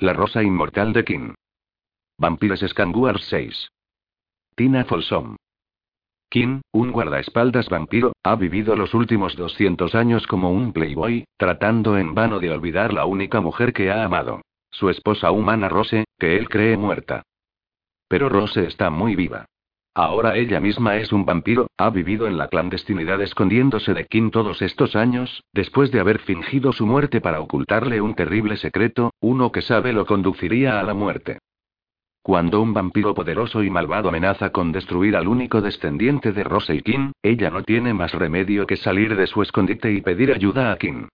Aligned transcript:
La 0.00 0.12
rosa 0.12 0.42
inmortal 0.42 0.92
de 0.92 1.04
King. 1.04 1.34
Vampires 2.18 2.64
Scanguars 2.68 3.22
6. 3.26 3.68
Tina 4.56 4.84
Folsom. 4.84 5.36
Kim, 6.28 6.62
un 6.72 6.90
guardaespaldas 6.90 7.68
vampiro, 7.68 8.12
ha 8.24 8.34
vivido 8.34 8.74
los 8.74 8.92
últimos 8.92 9.36
200 9.36 9.94
años 9.94 10.26
como 10.26 10.50
un 10.50 10.72
playboy, 10.72 11.26
tratando 11.36 11.96
en 11.96 12.12
vano 12.12 12.40
de 12.40 12.50
olvidar 12.50 12.92
la 12.92 13.06
única 13.06 13.40
mujer 13.40 13.72
que 13.72 13.92
ha 13.92 14.02
amado. 14.02 14.40
Su 14.72 14.90
esposa 14.90 15.30
humana 15.30 15.68
Rose, 15.68 16.06
que 16.18 16.36
él 16.38 16.48
cree 16.48 16.76
muerta. 16.76 17.22
Pero 18.08 18.28
Rose 18.28 18.66
está 18.66 18.90
muy 18.90 19.14
viva. 19.14 19.46
Ahora 19.96 20.36
ella 20.36 20.58
misma 20.58 20.96
es 20.96 21.12
un 21.12 21.24
vampiro, 21.24 21.68
ha 21.78 21.88
vivido 21.90 22.26
en 22.26 22.36
la 22.36 22.48
clandestinidad 22.48 23.22
escondiéndose 23.22 23.94
de 23.94 24.06
Kim 24.06 24.32
todos 24.32 24.60
estos 24.60 24.96
años, 24.96 25.44
después 25.52 25.92
de 25.92 26.00
haber 26.00 26.18
fingido 26.18 26.72
su 26.72 26.84
muerte 26.84 27.20
para 27.20 27.40
ocultarle 27.40 28.00
un 28.00 28.16
terrible 28.16 28.56
secreto, 28.56 29.12
uno 29.20 29.52
que 29.52 29.62
sabe 29.62 29.92
lo 29.92 30.04
conduciría 30.04 30.80
a 30.80 30.82
la 30.82 30.94
muerte. 30.94 31.38
Cuando 32.22 32.60
un 32.60 32.74
vampiro 32.74 33.14
poderoso 33.14 33.62
y 33.62 33.70
malvado 33.70 34.08
amenaza 34.08 34.50
con 34.50 34.72
destruir 34.72 35.14
al 35.14 35.28
único 35.28 35.60
descendiente 35.60 36.32
de 36.32 36.42
Rose 36.42 36.74
y 36.74 36.82
Kim, 36.82 37.12
ella 37.22 37.50
no 37.50 37.62
tiene 37.62 37.94
más 37.94 38.12
remedio 38.14 38.66
que 38.66 38.76
salir 38.76 39.14
de 39.14 39.28
su 39.28 39.42
escondite 39.42 39.92
y 39.92 40.00
pedir 40.00 40.32
ayuda 40.32 40.72
a 40.72 40.76
Kim. 40.76 41.06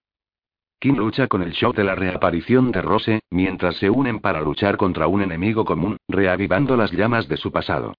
Kim 0.78 0.96
lucha 0.96 1.26
con 1.26 1.42
el 1.42 1.50
shock 1.50 1.76
de 1.76 1.84
la 1.84 1.96
reaparición 1.96 2.72
de 2.72 2.80
Rose, 2.80 3.20
mientras 3.28 3.76
se 3.76 3.90
unen 3.90 4.20
para 4.20 4.40
luchar 4.40 4.78
contra 4.78 5.06
un 5.06 5.20
enemigo 5.20 5.66
común, 5.66 5.98
reavivando 6.08 6.78
las 6.78 6.92
llamas 6.92 7.28
de 7.28 7.36
su 7.36 7.52
pasado. 7.52 7.92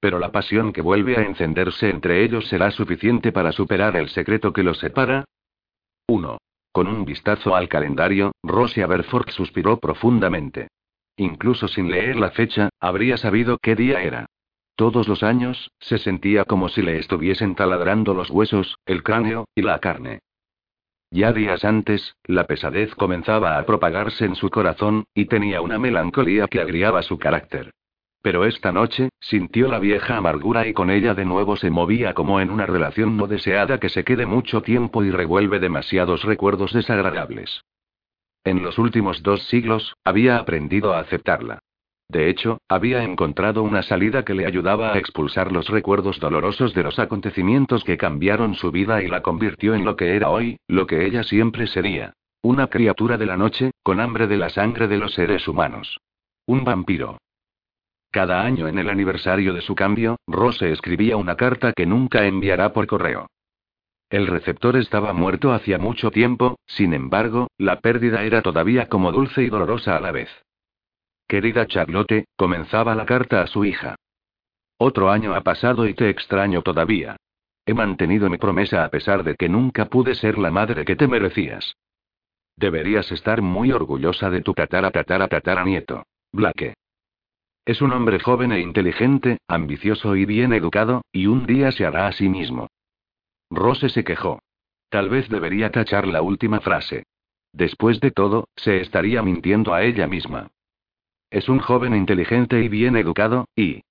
Pero 0.00 0.18
la 0.18 0.30
pasión 0.30 0.72
que 0.72 0.82
vuelve 0.82 1.16
a 1.16 1.22
encenderse 1.22 1.90
entre 1.90 2.22
ellos 2.22 2.48
será 2.48 2.70
suficiente 2.70 3.32
para 3.32 3.52
superar 3.52 3.96
el 3.96 4.08
secreto 4.08 4.52
que 4.52 4.62
los 4.62 4.78
separa. 4.78 5.24
1. 6.08 6.38
Con 6.72 6.88
un 6.88 7.04
vistazo 7.04 7.56
al 7.56 7.68
calendario, 7.68 8.32
Rose 8.42 8.82
Aberforth 8.82 9.30
suspiró 9.30 9.78
profundamente. 9.78 10.68
Incluso 11.16 11.68
sin 11.68 11.90
leer 11.90 12.16
la 12.16 12.30
fecha, 12.30 12.68
habría 12.80 13.16
sabido 13.16 13.58
qué 13.58 13.74
día 13.74 14.02
era. 14.02 14.26
Todos 14.74 15.08
los 15.08 15.22
años, 15.22 15.70
se 15.80 15.96
sentía 15.96 16.44
como 16.44 16.68
si 16.68 16.82
le 16.82 16.98
estuviesen 16.98 17.54
taladrando 17.54 18.12
los 18.12 18.30
huesos, 18.30 18.76
el 18.84 19.02
cráneo, 19.02 19.46
y 19.54 19.62
la 19.62 19.78
carne. 19.78 20.20
Ya 21.10 21.32
días 21.32 21.64
antes, 21.64 22.14
la 22.24 22.46
pesadez 22.46 22.94
comenzaba 22.94 23.56
a 23.56 23.64
propagarse 23.64 24.26
en 24.26 24.34
su 24.34 24.50
corazón, 24.50 25.04
y 25.14 25.24
tenía 25.24 25.62
una 25.62 25.78
melancolía 25.78 26.46
que 26.46 26.60
agriaba 26.60 27.02
su 27.02 27.18
carácter. 27.18 27.72
Pero 28.26 28.44
esta 28.44 28.72
noche, 28.72 29.10
sintió 29.20 29.68
la 29.68 29.78
vieja 29.78 30.16
amargura 30.16 30.66
y 30.66 30.72
con 30.72 30.90
ella 30.90 31.14
de 31.14 31.24
nuevo 31.24 31.54
se 31.54 31.70
movía 31.70 32.12
como 32.12 32.40
en 32.40 32.50
una 32.50 32.66
relación 32.66 33.16
no 33.16 33.28
deseada 33.28 33.78
que 33.78 33.88
se 33.88 34.02
quede 34.02 34.26
mucho 34.26 34.62
tiempo 34.62 35.04
y 35.04 35.12
revuelve 35.12 35.60
demasiados 35.60 36.24
recuerdos 36.24 36.72
desagradables. 36.72 37.62
En 38.42 38.64
los 38.64 38.80
últimos 38.80 39.22
dos 39.22 39.44
siglos, 39.44 39.94
había 40.02 40.38
aprendido 40.38 40.92
a 40.92 40.98
aceptarla. 40.98 41.60
De 42.08 42.28
hecho, 42.28 42.58
había 42.68 43.04
encontrado 43.04 43.62
una 43.62 43.84
salida 43.84 44.24
que 44.24 44.34
le 44.34 44.44
ayudaba 44.44 44.92
a 44.92 44.98
expulsar 44.98 45.52
los 45.52 45.68
recuerdos 45.68 46.18
dolorosos 46.18 46.74
de 46.74 46.82
los 46.82 46.98
acontecimientos 46.98 47.84
que 47.84 47.96
cambiaron 47.96 48.56
su 48.56 48.72
vida 48.72 49.04
y 49.04 49.06
la 49.06 49.22
convirtió 49.22 49.76
en 49.76 49.84
lo 49.84 49.94
que 49.94 50.16
era 50.16 50.30
hoy, 50.30 50.58
lo 50.66 50.88
que 50.88 51.06
ella 51.06 51.22
siempre 51.22 51.68
sería. 51.68 52.14
Una 52.42 52.66
criatura 52.66 53.18
de 53.18 53.26
la 53.26 53.36
noche, 53.36 53.70
con 53.84 54.00
hambre 54.00 54.26
de 54.26 54.36
la 54.36 54.48
sangre 54.48 54.88
de 54.88 54.98
los 54.98 55.14
seres 55.14 55.46
humanos. 55.46 56.00
Un 56.44 56.64
vampiro. 56.64 57.18
Cada 58.10 58.42
año 58.42 58.68
en 58.68 58.78
el 58.78 58.88
aniversario 58.88 59.52
de 59.52 59.60
su 59.60 59.74
cambio, 59.74 60.16
Rose 60.26 60.72
escribía 60.72 61.16
una 61.16 61.36
carta 61.36 61.72
que 61.72 61.86
nunca 61.86 62.24
enviará 62.24 62.72
por 62.72 62.86
correo. 62.86 63.28
El 64.08 64.28
receptor 64.28 64.76
estaba 64.76 65.12
muerto 65.12 65.52
hacía 65.52 65.78
mucho 65.78 66.10
tiempo, 66.10 66.58
sin 66.66 66.94
embargo, 66.94 67.48
la 67.58 67.80
pérdida 67.80 68.22
era 68.22 68.40
todavía 68.40 68.88
como 68.88 69.10
dulce 69.10 69.42
y 69.42 69.48
dolorosa 69.48 69.96
a 69.96 70.00
la 70.00 70.12
vez. 70.12 70.30
Querida 71.26 71.66
Charlotte, 71.66 72.26
comenzaba 72.36 72.94
la 72.94 73.04
carta 73.04 73.42
a 73.42 73.48
su 73.48 73.64
hija. 73.64 73.96
Otro 74.78 75.10
año 75.10 75.34
ha 75.34 75.40
pasado 75.40 75.88
y 75.88 75.94
te 75.94 76.08
extraño 76.08 76.62
todavía. 76.62 77.16
He 77.64 77.74
mantenido 77.74 78.30
mi 78.30 78.38
promesa 78.38 78.84
a 78.84 78.90
pesar 78.90 79.24
de 79.24 79.34
que 79.34 79.48
nunca 79.48 79.86
pude 79.86 80.14
ser 80.14 80.38
la 80.38 80.52
madre 80.52 80.84
que 80.84 80.94
te 80.94 81.08
merecías. 81.08 81.74
Deberías 82.56 83.10
estar 83.10 83.42
muy 83.42 83.72
orgullosa 83.72 84.30
de 84.30 84.40
tu 84.40 84.54
tatara 84.54 84.92
tatara 84.92 85.26
tatara 85.26 85.64
nieto. 85.64 86.04
Blake. 86.32 86.74
Es 87.66 87.82
un 87.82 87.92
hombre 87.92 88.20
joven 88.20 88.52
e 88.52 88.60
inteligente, 88.60 89.38
ambicioso 89.48 90.14
y 90.14 90.24
bien 90.24 90.52
educado, 90.52 91.02
y 91.10 91.26
un 91.26 91.46
día 91.46 91.72
se 91.72 91.84
hará 91.84 92.06
a 92.06 92.12
sí 92.12 92.28
mismo. 92.28 92.68
Rose 93.50 93.88
se 93.88 94.04
quejó. 94.04 94.38
Tal 94.88 95.10
vez 95.10 95.28
debería 95.28 95.72
tachar 95.72 96.06
la 96.06 96.22
última 96.22 96.60
frase. 96.60 97.06
Después 97.52 97.98
de 97.98 98.12
todo, 98.12 98.48
se 98.54 98.80
estaría 98.80 99.20
mintiendo 99.20 99.74
a 99.74 99.82
ella 99.82 100.06
misma. 100.06 100.52
Es 101.28 101.48
un 101.48 101.58
joven 101.58 101.96
inteligente 101.96 102.62
y 102.62 102.68
bien 102.68 102.96
educado, 102.96 103.48
y... 103.56 103.82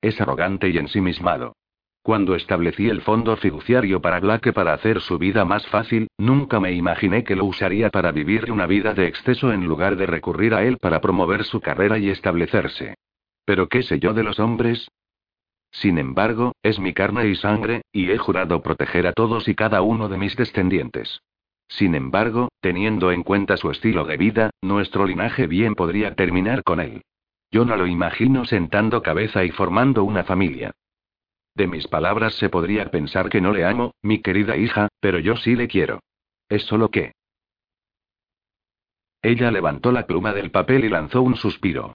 Es 0.00 0.20
arrogante 0.20 0.68
y 0.68 0.78
ensimismado. 0.78 1.54
Cuando 2.02 2.34
establecí 2.34 2.88
el 2.88 3.02
fondo 3.02 3.36
fiduciario 3.36 4.00
para 4.00 4.20
Blake 4.20 4.54
para 4.54 4.72
hacer 4.72 5.02
su 5.02 5.18
vida 5.18 5.44
más 5.44 5.66
fácil, 5.66 6.08
nunca 6.16 6.58
me 6.58 6.72
imaginé 6.72 7.24
que 7.24 7.36
lo 7.36 7.44
usaría 7.44 7.90
para 7.90 8.10
vivir 8.10 8.50
una 8.50 8.66
vida 8.66 8.94
de 8.94 9.06
exceso 9.06 9.52
en 9.52 9.66
lugar 9.66 9.96
de 9.96 10.06
recurrir 10.06 10.54
a 10.54 10.64
él 10.64 10.78
para 10.78 11.02
promover 11.02 11.44
su 11.44 11.60
carrera 11.60 11.98
y 11.98 12.08
establecerse. 12.08 12.94
Pero 13.44 13.68
qué 13.68 13.82
sé 13.82 13.98
yo 13.98 14.14
de 14.14 14.22
los 14.22 14.40
hombres? 14.40 14.88
Sin 15.72 15.98
embargo, 15.98 16.52
es 16.62 16.80
mi 16.80 16.94
carne 16.94 17.28
y 17.28 17.36
sangre, 17.36 17.82
y 17.92 18.10
he 18.10 18.16
jurado 18.16 18.62
proteger 18.62 19.06
a 19.06 19.12
todos 19.12 19.46
y 19.46 19.54
cada 19.54 19.82
uno 19.82 20.08
de 20.08 20.16
mis 20.16 20.36
descendientes. 20.36 21.20
Sin 21.68 21.94
embargo, 21.94 22.48
teniendo 22.60 23.12
en 23.12 23.22
cuenta 23.22 23.56
su 23.56 23.70
estilo 23.70 24.04
de 24.04 24.16
vida, 24.16 24.50
nuestro 24.62 25.06
linaje 25.06 25.46
bien 25.46 25.74
podría 25.74 26.14
terminar 26.14 26.64
con 26.64 26.80
él. 26.80 27.02
Yo 27.52 27.64
no 27.64 27.76
lo 27.76 27.86
imagino 27.86 28.44
sentando 28.44 29.02
cabeza 29.02 29.44
y 29.44 29.50
formando 29.50 30.02
una 30.02 30.24
familia. 30.24 30.72
De 31.60 31.66
mis 31.66 31.86
palabras 31.86 32.36
se 32.36 32.48
podría 32.48 32.90
pensar 32.90 33.28
que 33.28 33.42
no 33.42 33.52
le 33.52 33.66
amo, 33.66 33.92
mi 34.00 34.22
querida 34.22 34.56
hija, 34.56 34.88
pero 34.98 35.18
yo 35.18 35.36
sí 35.36 35.56
le 35.56 35.68
quiero. 35.68 36.00
Es 36.48 36.62
solo 36.62 36.90
que... 36.90 37.12
Ella 39.20 39.50
levantó 39.50 39.92
la 39.92 40.06
pluma 40.06 40.32
del 40.32 40.50
papel 40.50 40.86
y 40.86 40.88
lanzó 40.88 41.20
un 41.20 41.36
suspiro. 41.36 41.92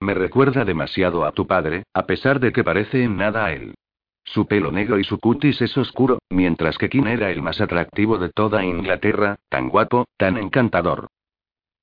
Me 0.00 0.14
recuerda 0.14 0.64
demasiado 0.64 1.24
a 1.24 1.30
tu 1.30 1.46
padre, 1.46 1.84
a 1.94 2.06
pesar 2.06 2.40
de 2.40 2.50
que 2.52 2.64
parece 2.64 3.04
en 3.04 3.16
nada 3.16 3.44
a 3.44 3.52
él. 3.52 3.76
Su 4.24 4.48
pelo 4.48 4.72
negro 4.72 4.98
y 4.98 5.04
su 5.04 5.20
cutis 5.20 5.62
es 5.62 5.78
oscuro, 5.78 6.18
mientras 6.28 6.76
que 6.76 6.88
King 6.88 7.06
era 7.06 7.30
el 7.30 7.40
más 7.40 7.60
atractivo 7.60 8.18
de 8.18 8.30
toda 8.30 8.64
Inglaterra, 8.64 9.36
tan 9.48 9.68
guapo, 9.68 10.06
tan 10.16 10.38
encantador. 10.38 11.06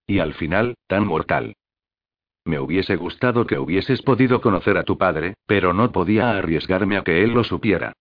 Y 0.05 0.19
al 0.19 0.33
final, 0.33 0.75
tan 0.87 1.07
mortal. 1.07 1.55
Me 2.45 2.59
hubiese 2.59 2.95
gustado 2.95 3.45
que 3.45 3.57
hubieses 3.57 4.01
podido 4.01 4.41
conocer 4.41 4.77
a 4.77 4.83
tu 4.83 4.97
padre, 4.97 5.35
pero 5.45 5.73
no 5.73 5.91
podía 5.91 6.31
arriesgarme 6.37 6.97
a 6.97 7.03
que 7.03 7.23
él 7.23 7.31
lo 7.31 7.43
supiera. 7.43 7.93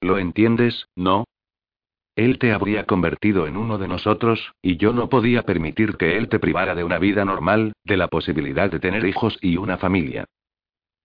¿Lo 0.00 0.18
entiendes, 0.18 0.86
no? 0.96 1.24
Él 2.16 2.38
te 2.38 2.52
habría 2.52 2.84
convertido 2.84 3.46
en 3.46 3.56
uno 3.56 3.78
de 3.78 3.86
nosotros, 3.86 4.52
y 4.62 4.76
yo 4.76 4.92
no 4.92 5.08
podía 5.08 5.42
permitir 5.42 5.96
que 5.96 6.16
él 6.16 6.28
te 6.28 6.40
privara 6.40 6.74
de 6.74 6.82
una 6.82 6.98
vida 6.98 7.24
normal, 7.24 7.74
de 7.84 7.96
la 7.96 8.08
posibilidad 8.08 8.70
de 8.70 8.80
tener 8.80 9.04
hijos 9.04 9.38
y 9.40 9.56
una 9.56 9.78
familia. 9.78 10.24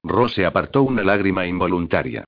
Rose 0.04 0.46
apartó 0.46 0.84
una 0.84 1.04
lágrima 1.04 1.46
involuntaria. 1.46 2.26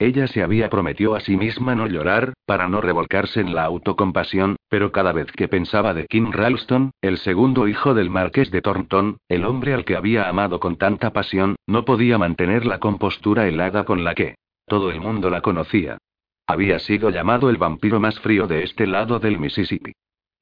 Ella 0.00 0.28
se 0.28 0.44
había 0.44 0.70
prometido 0.70 1.16
a 1.16 1.20
sí 1.20 1.36
misma 1.36 1.74
no 1.74 1.88
llorar, 1.88 2.34
para 2.46 2.68
no 2.68 2.80
revolcarse 2.80 3.40
en 3.40 3.52
la 3.52 3.64
autocompasión, 3.64 4.56
pero 4.68 4.92
cada 4.92 5.12
vez 5.12 5.32
que 5.32 5.48
pensaba 5.48 5.92
de 5.92 6.06
Kim 6.06 6.30
Ralston, 6.30 6.92
el 7.02 7.18
segundo 7.18 7.66
hijo 7.66 7.94
del 7.94 8.08
marqués 8.08 8.52
de 8.52 8.62
Thornton, 8.62 9.18
el 9.28 9.44
hombre 9.44 9.74
al 9.74 9.84
que 9.84 9.96
había 9.96 10.28
amado 10.28 10.60
con 10.60 10.76
tanta 10.76 11.12
pasión, 11.12 11.56
no 11.66 11.84
podía 11.84 12.16
mantener 12.16 12.64
la 12.64 12.78
compostura 12.78 13.48
helada 13.48 13.84
con 13.84 14.04
la 14.04 14.14
que 14.14 14.36
todo 14.66 14.90
el 14.90 15.00
mundo 15.00 15.30
la 15.30 15.40
conocía. 15.40 15.98
Había 16.46 16.78
sido 16.78 17.10
llamado 17.10 17.50
el 17.50 17.56
vampiro 17.56 17.98
más 17.98 18.20
frío 18.20 18.46
de 18.46 18.62
este 18.62 18.86
lado 18.86 19.18
del 19.18 19.40
Mississippi. 19.40 19.92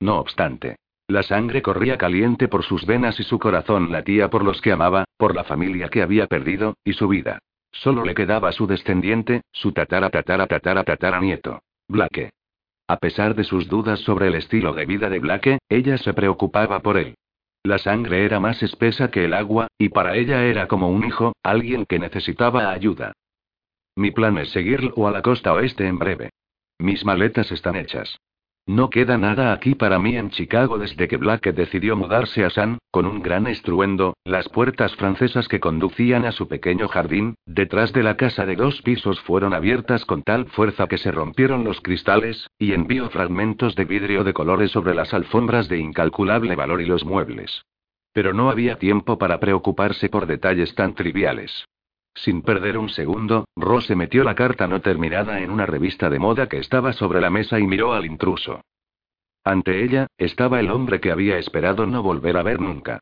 No 0.01 0.19
obstante, 0.19 0.77
la 1.09 1.23
sangre 1.23 1.63
corría 1.63 1.97
caliente 1.97 2.49
por 2.49 2.63
sus 2.63 2.85
venas 2.85 3.19
y 3.21 3.23
su 3.23 3.39
corazón 3.39 3.91
latía 3.91 4.29
por 4.29 4.45
los 4.45 4.61
que 4.61 4.73
amaba, 4.73 5.05
por 5.17 5.35
la 5.35 5.45
familia 5.45 5.89
que 5.89 6.03
había 6.03 6.27
perdido, 6.27 6.75
y 6.85 6.93
su 6.93 7.09
vida. 7.09 7.39
Solo 7.83 8.05
le 8.05 8.15
quedaba 8.15 8.53
su 8.53 8.67
descendiente, 8.67 9.43
su 9.53 9.73
tatara 9.73 10.11
tatara 10.11 10.47
tatara 10.47 10.83
tatara 10.85 11.21
nieto. 11.21 11.61
Blake. 11.89 12.31
A 12.89 12.97
pesar 12.97 13.35
de 13.35 13.45
sus 13.45 13.69
dudas 13.69 14.01
sobre 14.01 14.29
el 14.29 14.35
estilo 14.35 14.73
de 14.73 14.87
vida 14.87 15.11
de 15.11 15.19
Blake, 15.19 15.59
ella 15.69 15.99
se 15.99 16.15
preocupaba 16.15 16.81
por 16.81 16.97
él. 16.97 17.17
La 17.65 17.79
sangre 17.79 18.25
era 18.25 18.41
más 18.41 18.63
espesa 18.63 19.11
que 19.11 19.25
el 19.25 19.35
agua, 19.35 19.67
y 19.77 19.89
para 19.89 20.17
ella 20.17 20.45
era 20.45 20.69
como 20.69 20.89
un 20.89 21.05
hijo, 21.05 21.35
alguien 21.43 21.85
que 21.85 21.99
necesitaba 21.99 22.71
ayuda. 22.71 23.13
Mi 23.97 24.11
plan 24.11 24.39
es 24.39 24.51
seguirlo 24.51 25.09
a 25.09 25.11
la 25.11 25.23
costa 25.23 25.53
oeste 25.53 25.87
en 25.87 25.99
breve. 25.99 26.31
Mis 26.79 27.05
maletas 27.05 27.51
están 27.51 27.77
hechas. 27.77 28.19
No 28.69 28.91
queda 28.91 29.17
nada 29.17 29.53
aquí 29.53 29.77
para 29.77 30.01
mí 30.01 30.17
en 30.17 30.31
Chicago 30.31 30.77
desde 30.77 31.07
que 31.07 31.19
Black 31.19 31.55
decidió 31.55 31.95
mudarse 31.95 32.45
a 32.45 32.51
San, 32.51 32.79
con 32.91 33.07
un 33.07 33.23
gran 33.23 33.47
estruendo, 33.47 34.17
las 34.25 34.49
puertas 34.49 34.97
francesas 34.97 35.47
que 35.47 35.61
conducían 35.61 36.25
a 36.25 36.33
su 36.33 36.49
pequeño 36.49 36.89
jardín, 36.89 37.37
detrás 37.47 37.93
de 37.93 38.03
la 38.03 38.17
casa 38.17 38.45
de 38.45 38.57
dos 38.57 38.83
pisos 38.83 39.21
fueron 39.21 39.55
abiertas 39.55 40.05
con 40.05 40.25
tal 40.25 40.47
fuerza 40.47 40.89
que 40.89 40.99
se 40.99 41.13
rompieron 41.13 41.63
los 41.63 41.81
cristales, 41.81 42.49
y 42.59 42.73
envió 42.73 43.09
fragmentos 43.11 43.77
de 43.77 43.85
vidrio 43.85 44.25
de 44.25 44.35
colores 44.35 44.73
sobre 44.73 44.97
las 44.97 45.15
alfombras 45.15 45.69
de 45.69 45.79
incalculable 45.79 46.57
valor 46.57 46.83
y 46.83 46.87
los 46.87 47.05
muebles. 47.05 47.63
Pero 48.13 48.33
no 48.33 48.51
había 48.51 48.81
tiempo 48.81 49.17
para 49.17 49.39
preocuparse 49.39 50.09
por 50.09 50.27
detalles 50.27 50.75
tan 50.75 50.97
triviales. 50.97 51.67
Sin 52.17 52.41
perder 52.41 52.79
un 52.79 52.89
segundo, 52.89 53.45
Rose 53.55 53.95
metió 53.95 54.25
la 54.25 54.35
carta 54.35 54.67
no 54.67 54.81
terminada 54.81 55.41
en 55.41 55.51
una 55.51 55.67
revista 55.67 56.09
de 56.09 56.19
moda 56.19 56.49
que 56.49 56.59
estaba 56.59 56.95
sobre 56.95 57.21
la 57.21 57.29
mesa 57.29 57.61
y 57.61 57.67
miró 57.67 57.93
al 57.93 58.07
intruso. 58.07 58.63
Ante 59.45 59.85
ella, 59.85 60.07
estaba 60.17 60.59
el 60.59 60.71
hombre 60.71 60.99
que 60.99 61.13
había 61.13 61.39
esperado 61.39 61.87
no 61.87 62.03
volver 62.03 62.39
a 62.39 62.43
ver 62.43 62.59
nunca. 62.59 63.01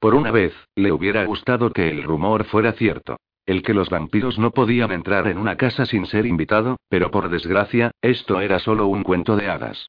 Por 0.00 0.14
una 0.14 0.30
vez, 0.30 0.54
le 0.74 0.90
hubiera 0.90 1.24
gustado 1.24 1.70
que 1.70 1.88
el 1.90 2.02
rumor 2.02 2.44
fuera 2.44 2.72
cierto. 2.72 3.18
El 3.44 3.62
que 3.62 3.74
los 3.74 3.90
vampiros 3.90 4.38
no 4.38 4.52
podían 4.52 4.92
entrar 4.92 5.26
en 5.28 5.36
una 5.36 5.56
casa 5.56 5.84
sin 5.84 6.06
ser 6.06 6.26
invitado, 6.26 6.78
pero 6.88 7.10
por 7.10 7.28
desgracia, 7.28 7.90
esto 8.00 8.40
era 8.40 8.58
solo 8.58 8.86
un 8.86 9.02
cuento 9.02 9.36
de 9.36 9.50
hadas 9.50 9.88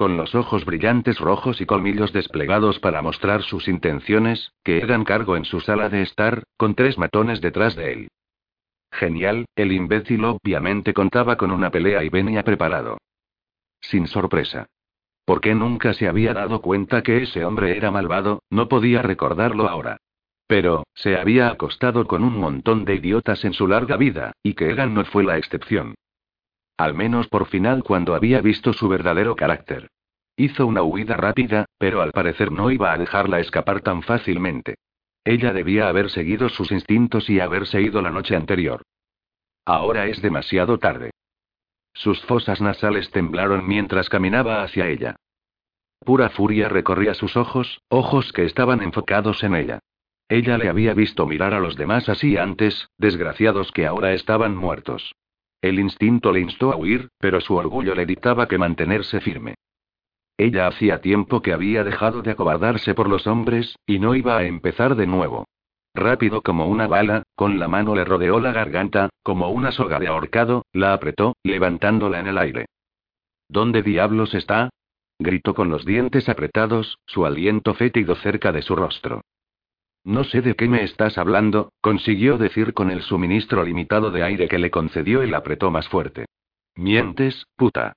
con 0.00 0.16
los 0.16 0.34
ojos 0.34 0.64
brillantes 0.64 1.18
rojos 1.18 1.60
y 1.60 1.66
colmillos 1.66 2.10
desplegados 2.14 2.78
para 2.78 3.02
mostrar 3.02 3.42
sus 3.42 3.68
intenciones, 3.68 4.50
que 4.64 4.78
eran 4.78 5.04
cargo 5.04 5.36
en 5.36 5.44
su 5.44 5.60
sala 5.60 5.90
de 5.90 6.00
estar, 6.00 6.44
con 6.56 6.74
tres 6.74 6.96
matones 6.96 7.42
detrás 7.42 7.76
de 7.76 7.92
él. 7.92 8.08
Genial, 8.90 9.44
el 9.56 9.72
imbécil 9.72 10.24
obviamente 10.24 10.94
contaba 10.94 11.36
con 11.36 11.50
una 11.50 11.70
pelea 11.70 12.02
y 12.02 12.08
venía 12.08 12.42
preparado. 12.44 12.96
Sin 13.82 14.06
sorpresa. 14.06 14.68
¿Por 15.26 15.42
qué 15.42 15.54
nunca 15.54 15.92
se 15.92 16.08
había 16.08 16.32
dado 16.32 16.62
cuenta 16.62 17.02
que 17.02 17.22
ese 17.24 17.44
hombre 17.44 17.76
era 17.76 17.90
malvado? 17.90 18.42
No 18.48 18.68
podía 18.68 19.02
recordarlo 19.02 19.68
ahora. 19.68 19.98
Pero, 20.46 20.84
se 20.94 21.18
había 21.18 21.50
acostado 21.50 22.06
con 22.06 22.24
un 22.24 22.38
montón 22.38 22.86
de 22.86 22.94
idiotas 22.94 23.44
en 23.44 23.52
su 23.52 23.68
larga 23.68 23.98
vida, 23.98 24.32
y 24.42 24.54
que 24.54 24.70
Egan 24.70 24.94
no 24.94 25.04
fue 25.04 25.24
la 25.24 25.36
excepción. 25.36 25.94
Al 26.80 26.94
menos 26.94 27.28
por 27.28 27.44
final 27.44 27.82
cuando 27.82 28.14
había 28.14 28.40
visto 28.40 28.72
su 28.72 28.88
verdadero 28.88 29.36
carácter. 29.36 29.90
Hizo 30.34 30.66
una 30.66 30.82
huida 30.82 31.14
rápida, 31.14 31.66
pero 31.76 32.00
al 32.00 32.10
parecer 32.10 32.50
no 32.50 32.70
iba 32.70 32.90
a 32.94 32.96
dejarla 32.96 33.38
escapar 33.38 33.82
tan 33.82 34.00
fácilmente. 34.00 34.76
Ella 35.22 35.52
debía 35.52 35.90
haber 35.90 36.08
seguido 36.08 36.48
sus 36.48 36.72
instintos 36.72 37.28
y 37.28 37.38
haberse 37.38 37.82
ido 37.82 38.00
la 38.00 38.08
noche 38.08 38.34
anterior. 38.34 38.80
Ahora 39.66 40.06
es 40.06 40.22
demasiado 40.22 40.78
tarde. 40.78 41.10
Sus 41.92 42.22
fosas 42.22 42.62
nasales 42.62 43.10
temblaron 43.10 43.68
mientras 43.68 44.08
caminaba 44.08 44.62
hacia 44.62 44.88
ella. 44.88 45.16
Pura 45.98 46.30
furia 46.30 46.70
recorría 46.70 47.12
sus 47.12 47.36
ojos, 47.36 47.82
ojos 47.90 48.32
que 48.32 48.46
estaban 48.46 48.80
enfocados 48.80 49.44
en 49.44 49.54
ella. 49.54 49.80
Ella 50.30 50.56
le 50.56 50.70
había 50.70 50.94
visto 50.94 51.26
mirar 51.26 51.52
a 51.52 51.60
los 51.60 51.76
demás 51.76 52.08
así 52.08 52.38
antes, 52.38 52.88
desgraciados 52.96 53.70
que 53.70 53.86
ahora 53.86 54.14
estaban 54.14 54.56
muertos. 54.56 55.12
El 55.62 55.78
instinto 55.78 56.32
le 56.32 56.40
instó 56.40 56.72
a 56.72 56.76
huir, 56.76 57.08
pero 57.18 57.40
su 57.40 57.54
orgullo 57.54 57.94
le 57.94 58.06
dictaba 58.06 58.48
que 58.48 58.58
mantenerse 58.58 59.20
firme. 59.20 59.54
Ella 60.38 60.66
hacía 60.66 61.02
tiempo 61.02 61.42
que 61.42 61.52
había 61.52 61.84
dejado 61.84 62.22
de 62.22 62.30
acobardarse 62.30 62.94
por 62.94 63.08
los 63.08 63.26
hombres, 63.26 63.76
y 63.86 63.98
no 63.98 64.14
iba 64.14 64.38
a 64.38 64.44
empezar 64.44 64.94
de 64.94 65.06
nuevo. 65.06 65.44
Rápido 65.94 66.40
como 66.40 66.66
una 66.66 66.86
bala, 66.86 67.24
con 67.34 67.58
la 67.58 67.68
mano 67.68 67.94
le 67.94 68.04
rodeó 68.04 68.40
la 68.40 68.52
garganta, 68.52 69.10
como 69.22 69.50
una 69.50 69.70
soga 69.70 69.98
de 69.98 70.06
ahorcado, 70.06 70.64
la 70.72 70.94
apretó, 70.94 71.34
levantándola 71.42 72.20
en 72.20 72.28
el 72.28 72.38
aire. 72.38 72.66
¿Dónde 73.48 73.82
diablos 73.82 74.34
está? 74.34 74.70
gritó 75.18 75.54
con 75.54 75.68
los 75.68 75.84
dientes 75.84 76.28
apretados, 76.28 76.98
su 77.04 77.26
aliento 77.26 77.74
fétido 77.74 78.14
cerca 78.14 78.52
de 78.52 78.62
su 78.62 78.76
rostro. 78.76 79.20
No 80.04 80.24
sé 80.24 80.40
de 80.40 80.54
qué 80.54 80.68
me 80.68 80.82
estás 80.82 81.18
hablando, 81.18 81.72
consiguió 81.80 82.38
decir 82.38 82.72
con 82.72 82.90
el 82.90 83.02
suministro 83.02 83.64
limitado 83.64 84.10
de 84.10 84.22
aire 84.22 84.48
que 84.48 84.58
le 84.58 84.70
concedió 84.70 85.22
y 85.22 85.30
la 85.30 85.38
apretó 85.38 85.70
más 85.70 85.88
fuerte. 85.88 86.26
Mientes, 86.74 87.46
puta. 87.56 87.92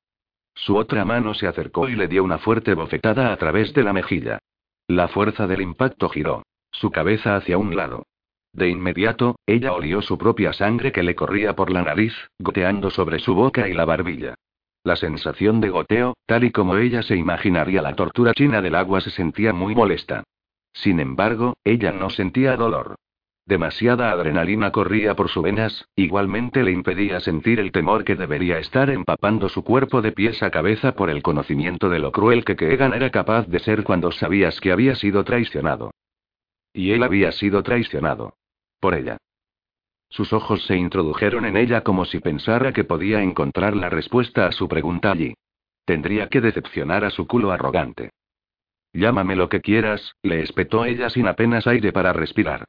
Su 0.53 0.75
otra 0.75 1.05
mano 1.05 1.33
se 1.33 1.47
acercó 1.47 1.87
y 1.89 1.95
le 1.95 2.07
dio 2.07 2.23
una 2.23 2.37
fuerte 2.37 2.73
bofetada 2.73 3.31
a 3.31 3.37
través 3.37 3.73
de 3.73 3.83
la 3.83 3.93
mejilla. 3.93 4.39
La 4.87 5.07
fuerza 5.07 5.47
del 5.47 5.61
impacto 5.61 6.09
giró 6.09 6.43
su 6.71 6.91
cabeza 6.91 7.35
hacia 7.35 7.57
un 7.57 7.75
lado. 7.75 8.03
De 8.51 8.69
inmediato, 8.69 9.37
ella 9.45 9.73
olió 9.73 10.01
su 10.01 10.17
propia 10.17 10.53
sangre 10.53 10.91
que 10.91 11.03
le 11.03 11.15
corría 11.15 11.55
por 11.55 11.71
la 11.71 11.83
nariz, 11.83 12.13
goteando 12.39 12.91
sobre 12.91 13.19
su 13.19 13.33
boca 13.33 13.67
y 13.67 13.73
la 13.73 13.85
barbilla. 13.85 14.35
La 14.83 14.95
sensación 14.95 15.61
de 15.61 15.69
goteo, 15.69 16.15
tal 16.25 16.43
y 16.43 16.51
como 16.51 16.75
ella 16.75 17.01
se 17.01 17.15
imaginaría 17.15 17.81
la 17.81 17.95
tortura 17.95 18.33
china 18.33 18.61
del 18.61 18.75
agua, 18.75 19.01
se 19.01 19.11
sentía 19.11 19.53
muy 19.53 19.73
molesta. 19.73 20.23
Sin 20.73 20.99
embargo, 20.99 21.55
ella 21.63 21.91
no 21.91 22.09
sentía 22.09 22.57
dolor. 22.57 22.95
Demasiada 23.45 24.11
adrenalina 24.11 24.71
corría 24.71 25.15
por 25.15 25.29
sus 25.29 25.43
venas, 25.43 25.85
igualmente 25.95 26.63
le 26.63 26.71
impedía 26.71 27.19
sentir 27.19 27.59
el 27.59 27.73
temor 27.73 28.05
que 28.05 28.15
debería 28.15 28.57
estar 28.57 28.89
empapando 28.89 29.49
su 29.49 29.63
cuerpo 29.63 30.01
de 30.01 30.13
pies 30.13 30.41
a 30.41 30.49
cabeza 30.49 30.95
por 30.95 31.09
el 31.09 31.21
conocimiento 31.21 31.89
de 31.89 31.99
lo 31.99 32.13
cruel 32.13 32.45
que 32.45 32.55
Keegan 32.55 32.93
era 32.93 33.09
capaz 33.09 33.47
de 33.47 33.59
ser 33.59 33.83
cuando 33.83 34.11
sabías 34.11 34.61
que 34.61 34.71
había 34.71 34.95
sido 34.95 35.25
traicionado. 35.25 35.91
Y 36.71 36.91
él 36.91 37.03
había 37.03 37.33
sido 37.33 37.63
traicionado. 37.63 38.37
Por 38.79 38.95
ella. 38.95 39.17
Sus 40.07 40.31
ojos 40.31 40.65
se 40.65 40.77
introdujeron 40.77 41.45
en 41.45 41.57
ella 41.57 41.81
como 41.81 42.05
si 42.05 42.19
pensara 42.19 42.71
que 42.71 42.85
podía 42.85 43.21
encontrar 43.21 43.75
la 43.75 43.89
respuesta 43.89 44.47
a 44.47 44.51
su 44.53 44.69
pregunta 44.69 45.11
allí. 45.11 45.33
Tendría 45.85 46.29
que 46.29 46.39
decepcionar 46.39 47.03
a 47.03 47.09
su 47.09 47.27
culo 47.27 47.51
arrogante. 47.51 48.11
Llámame 48.93 49.35
lo 49.35 49.49
que 49.49 49.61
quieras, 49.61 50.15
le 50.21 50.41
espetó 50.41 50.85
ella 50.85 51.09
sin 51.09 51.27
apenas 51.27 51.65
aire 51.67 51.91
para 51.91 52.13
respirar. 52.13 52.65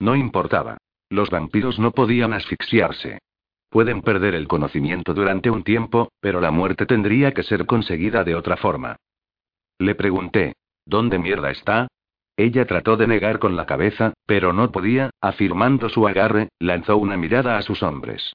No 0.00 0.16
importaba. 0.16 0.78
Los 1.08 1.30
vampiros 1.30 1.78
no 1.78 1.92
podían 1.92 2.32
asfixiarse. 2.32 3.20
Pueden 3.70 4.02
perder 4.02 4.34
el 4.34 4.48
conocimiento 4.48 5.14
durante 5.14 5.50
un 5.50 5.62
tiempo, 5.62 6.10
pero 6.20 6.40
la 6.40 6.50
muerte 6.50 6.84
tendría 6.84 7.32
que 7.32 7.42
ser 7.42 7.66
conseguida 7.66 8.24
de 8.24 8.34
otra 8.34 8.56
forma. 8.56 8.96
Le 9.78 9.94
pregunté, 9.94 10.54
¿dónde 10.84 11.18
mierda 11.18 11.50
está? 11.50 11.88
Ella 12.36 12.66
trató 12.66 12.96
de 12.96 13.06
negar 13.06 13.38
con 13.38 13.56
la 13.56 13.66
cabeza, 13.66 14.14
pero 14.26 14.52
no 14.52 14.70
podía, 14.70 15.10
afirmando 15.20 15.88
su 15.88 16.06
agarre, 16.06 16.48
lanzó 16.58 16.96
una 16.96 17.16
mirada 17.16 17.58
a 17.58 17.62
sus 17.62 17.82
hombres. 17.82 18.32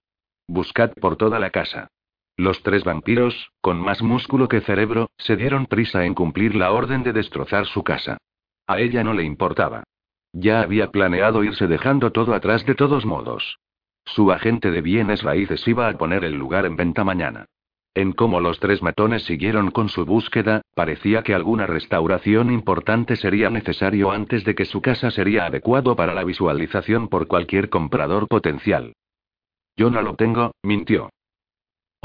Buscad 0.48 0.92
por 0.94 1.16
toda 1.16 1.40
la 1.40 1.50
casa. 1.50 1.88
Los 2.36 2.64
tres 2.64 2.84
vampiros, 2.84 3.52
con 3.62 3.80
más 3.80 4.02
músculo 4.02 4.48
que 4.48 4.62
cerebro, 4.62 5.12
se 5.18 5.36
dieron 5.36 5.68
prisa 5.68 6.06
en 6.06 6.16
cumplir 6.16 6.56
la 6.56 6.72
orden 6.72 7.04
de 7.04 7.14
destrozar 7.14 7.68
su 7.68 7.84
casa. 7.84 8.18
A 8.66 8.80
ella 8.80 9.04
no 9.04 9.14
le 9.14 9.24
importaba. 9.24 9.84
Ya 10.32 10.62
había 10.62 10.90
planeado 10.90 11.44
irse 11.44 11.68
dejando 11.68 12.12
todo 12.12 12.34
atrás 12.34 12.66
de 12.66 12.74
todos 12.74 13.06
modos. 13.06 13.60
Su 14.06 14.32
agente 14.32 14.72
de 14.72 14.82
bienes 14.82 15.22
raíces 15.22 15.68
iba 15.68 15.88
a 15.88 15.98
poner 15.98 16.24
el 16.24 16.34
lugar 16.34 16.66
en 16.66 16.76
venta 16.76 17.04
mañana. 17.04 17.46
En 17.94 18.12
cómo 18.12 18.40
los 18.40 18.60
tres 18.60 18.82
matones 18.82 19.24
siguieron 19.24 19.70
con 19.70 19.88
su 19.88 20.04
búsqueda, 20.04 20.64
parecía 20.74 21.22
que 21.22 21.36
alguna 21.36 21.68
restauración 21.68 22.52
importante 22.52 23.16
sería 23.16 23.52
necesario 23.52 24.12
antes 24.12 24.44
de 24.44 24.56
que 24.56 24.66
su 24.66 24.82
casa 24.82 25.12
sería 25.12 25.46
adecuado 25.46 25.96
para 25.96 26.16
la 26.16 26.24
visualización 26.24 27.08
por 27.08 27.28
cualquier 27.28 27.70
comprador 27.70 28.28
potencial. 28.28 28.94
Yo 29.78 29.92
no 29.92 30.02
lo 30.02 30.16
tengo, 30.16 30.54
mintió. 30.64 31.12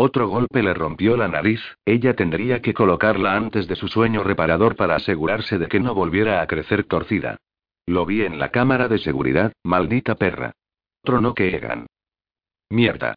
Otro 0.00 0.28
golpe 0.28 0.62
le 0.62 0.74
rompió 0.74 1.16
la 1.16 1.26
nariz, 1.26 1.60
ella 1.84 2.14
tendría 2.14 2.62
que 2.62 2.72
colocarla 2.72 3.34
antes 3.34 3.66
de 3.66 3.74
su 3.74 3.88
sueño 3.88 4.22
reparador 4.22 4.76
para 4.76 4.94
asegurarse 4.94 5.58
de 5.58 5.66
que 5.66 5.80
no 5.80 5.92
volviera 5.92 6.40
a 6.40 6.46
crecer 6.46 6.84
torcida. 6.84 7.38
Lo 7.84 8.06
vi 8.06 8.22
en 8.22 8.38
la 8.38 8.52
cámara 8.52 8.86
de 8.86 8.98
seguridad, 8.98 9.52
maldita 9.64 10.14
perra. 10.14 10.52
Tronó 11.02 11.34
que 11.34 11.48
Egan. 11.48 11.88
Mierda. 12.70 13.16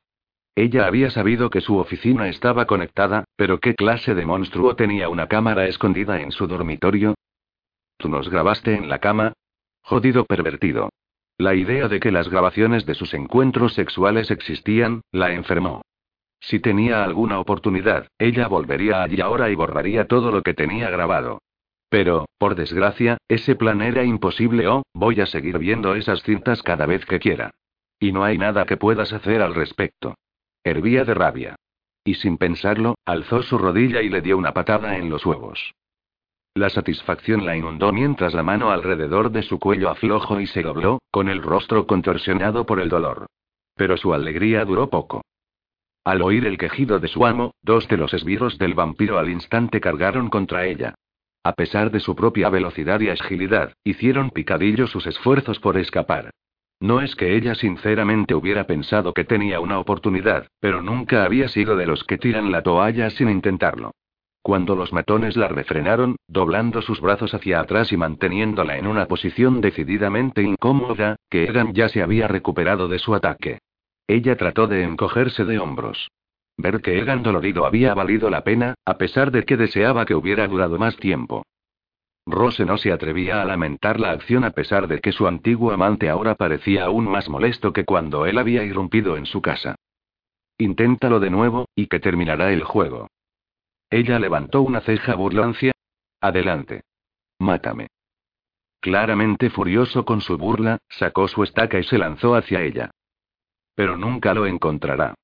Ella 0.56 0.88
había 0.88 1.12
sabido 1.12 1.52
que 1.52 1.62
su 1.62 1.78
oficina 1.78 2.28
estaba 2.30 2.66
conectada, 2.66 3.26
pero 3.36 3.60
¿qué 3.60 3.76
clase 3.76 4.16
de 4.16 4.26
monstruo 4.26 4.76
tenía 4.76 5.08
una 5.08 5.28
cámara 5.28 5.68
escondida 5.68 6.20
en 6.20 6.32
su 6.32 6.48
dormitorio? 6.48 7.14
¿Tú 7.98 8.10
nos 8.10 8.28
grabaste 8.28 8.74
en 8.74 8.90
la 8.90 8.98
cama? 8.98 9.34
Jodido 9.84 10.26
pervertido. 10.26 10.90
La 11.38 11.54
idea 11.54 11.88
de 11.88 12.00
que 12.00 12.12
las 12.12 12.28
grabaciones 12.28 12.88
de 12.88 12.96
sus 12.96 13.14
encuentros 13.14 13.76
sexuales 13.76 14.32
existían, 14.32 15.02
la 15.12 15.32
enfermó. 15.32 15.84
Si 16.42 16.60
tenía 16.60 17.04
alguna 17.04 17.40
oportunidad, 17.40 18.08
ella 18.18 18.48
volvería 18.48 19.04
allí 19.04 19.22
ahora 19.22 19.50
y 19.52 19.56
borraría 19.56 20.08
todo 20.08 20.32
lo 20.32 20.42
que 20.42 20.56
tenía 20.56 20.90
grabado. 20.90 21.40
Pero, 21.88 22.26
por 22.40 22.56
desgracia, 22.56 23.18
ese 23.28 23.56
plan 23.56 23.82
era 23.82 24.04
imposible 24.04 24.68
o, 24.68 24.84
voy 24.94 25.22
a 25.22 25.28
seguir 25.28 25.60
viendo 25.60 25.94
esas 25.94 26.24
cintas 26.24 26.64
cada 26.64 26.88
vez 26.88 27.06
que 27.06 27.20
quiera. 27.20 27.52
Y 28.00 28.12
no 28.12 28.24
hay 28.24 28.40
nada 28.40 28.66
que 28.66 28.76
puedas 28.76 29.14
hacer 29.14 29.42
al 29.42 29.54
respecto. 29.54 30.16
Hervía 30.64 31.06
de 31.06 31.14
rabia. 31.14 31.56
Y 32.04 32.16
sin 32.16 32.38
pensarlo, 32.38 32.96
alzó 33.06 33.44
su 33.44 33.60
rodilla 33.60 34.02
y 34.02 34.10
le 34.10 34.22
dio 34.22 34.38
una 34.38 34.54
patada 34.54 34.98
en 34.98 35.10
los 35.10 35.24
huevos. 35.26 35.76
La 36.56 36.70
satisfacción 36.70 37.46
la 37.46 37.56
inundó 37.56 37.94
mientras 37.94 38.34
la 38.34 38.42
mano 38.42 38.72
alrededor 38.72 39.32
de 39.32 39.44
su 39.44 39.60
cuello 39.60 39.90
aflojó 39.90 40.40
y 40.40 40.48
se 40.48 40.64
dobló, 40.64 41.00
con 41.12 41.30
el 41.30 41.44
rostro 41.44 41.86
contorsionado 41.86 42.66
por 42.66 42.80
el 42.80 42.90
dolor. 42.90 43.28
Pero 43.76 43.96
su 43.96 44.14
alegría 44.14 44.66
duró 44.66 44.90
poco. 44.90 45.22
Al 46.04 46.24
oír 46.24 46.48
el 46.48 46.58
quejido 46.58 47.00
de 47.00 47.08
su 47.08 47.26
amo, 47.28 47.54
dos 47.62 47.88
de 47.88 47.98
los 47.98 48.14
esbirros 48.14 48.58
del 48.58 48.74
vampiro 48.74 49.20
al 49.20 49.30
instante 49.30 49.80
cargaron 49.80 50.30
contra 50.30 50.66
ella. 50.66 50.96
A 51.44 51.54
pesar 51.54 51.92
de 51.92 52.00
su 52.00 52.16
propia 52.16 52.50
velocidad 52.50 53.00
y 53.02 53.10
agilidad, 53.10 53.74
hicieron 53.84 54.32
picadillo 54.32 54.88
sus 54.88 55.06
esfuerzos 55.06 55.60
por 55.60 55.78
escapar. 55.78 56.32
No 56.80 57.02
es 57.02 57.16
que 57.16 57.36
ella 57.36 57.54
sinceramente 57.54 58.34
hubiera 58.34 58.66
pensado 58.66 59.14
que 59.14 59.26
tenía 59.26 59.60
una 59.60 59.78
oportunidad, 59.78 60.48
pero 60.60 60.82
nunca 60.82 61.24
había 61.24 61.48
sido 61.48 61.76
de 61.76 61.86
los 61.86 62.04
que 62.04 62.18
tiran 62.18 62.52
la 62.52 62.64
toalla 62.64 63.12
sin 63.12 63.30
intentarlo. 63.30 63.92
Cuando 64.42 64.76
los 64.76 64.92
matones 64.92 65.38
la 65.38 65.48
refrenaron, 65.48 66.16
doblando 66.28 66.82
sus 66.82 67.00
brazos 67.00 67.36
hacia 67.36 67.60
atrás 67.60 67.92
y 67.92 67.98
manteniéndola 67.98 68.80
en 68.80 68.88
una 68.88 69.06
posición 69.06 69.62
decididamente 69.62 70.42
incómoda, 70.42 71.18
que 71.30 71.44
Egan 71.44 71.74
ya 71.74 71.90
se 71.90 72.02
había 72.02 72.28
recuperado 72.28 72.88
de 72.88 72.98
su 72.98 73.14
ataque. 73.14 73.60
Ella 74.12 74.36
trató 74.36 74.68
de 74.68 74.84
encogerse 74.84 75.46
de 75.46 75.58
hombros. 75.58 76.12
Ver 76.58 76.82
que 76.82 77.00
Egan 77.00 77.24
dolorido 77.24 77.66
había 77.66 77.94
valido 77.94 78.30
la 78.30 78.44
pena, 78.44 78.76
a 78.84 78.98
pesar 78.98 79.32
de 79.32 79.46
que 79.46 79.56
deseaba 79.56 80.06
que 80.06 80.16
hubiera 80.16 80.50
durado 80.50 80.78
más 80.78 80.98
tiempo. 80.98 81.46
Rose 82.26 82.66
no 82.66 82.78
se 82.78 82.92
atrevía 82.92 83.42
a 83.42 83.46
lamentar 83.46 84.02
la 84.02 84.12
acción 84.12 84.44
a 84.44 84.52
pesar 84.52 84.90
de 84.90 85.00
que 85.00 85.14
su 85.14 85.28
antiguo 85.28 85.72
amante 85.72 86.10
ahora 86.10 86.36
parecía 86.36 86.84
aún 86.84 87.08
más 87.08 87.30
molesto 87.30 87.72
que 87.72 87.86
cuando 87.86 88.26
él 88.26 88.38
había 88.38 88.66
irrumpido 88.66 89.16
en 89.16 89.26
su 89.26 89.42
casa. 89.42 89.76
Inténtalo 90.58 91.22
de 91.22 91.30
nuevo, 91.30 91.70
y 91.74 91.88
que 91.88 92.02
terminará 92.02 92.52
el 92.52 92.64
juego. 92.64 93.08
Ella 93.90 94.20
levantó 94.20 94.62
una 94.62 94.82
ceja 94.82 95.16
burlancia. 95.16 95.72
Adelante. 96.20 96.82
Mátame. 97.40 97.88
Claramente 98.82 99.50
furioso 99.50 100.04
con 100.04 100.20
su 100.20 100.38
burla, 100.38 100.80
sacó 100.90 101.30
su 101.30 101.44
estaca 101.44 101.80
y 101.80 101.84
se 101.84 101.98
lanzó 101.98 102.36
hacia 102.36 102.62
ella. 102.62 102.92
Pero 103.76 103.98
nunca 103.98 104.34
lo 104.34 104.46
encontrará. 104.46 105.16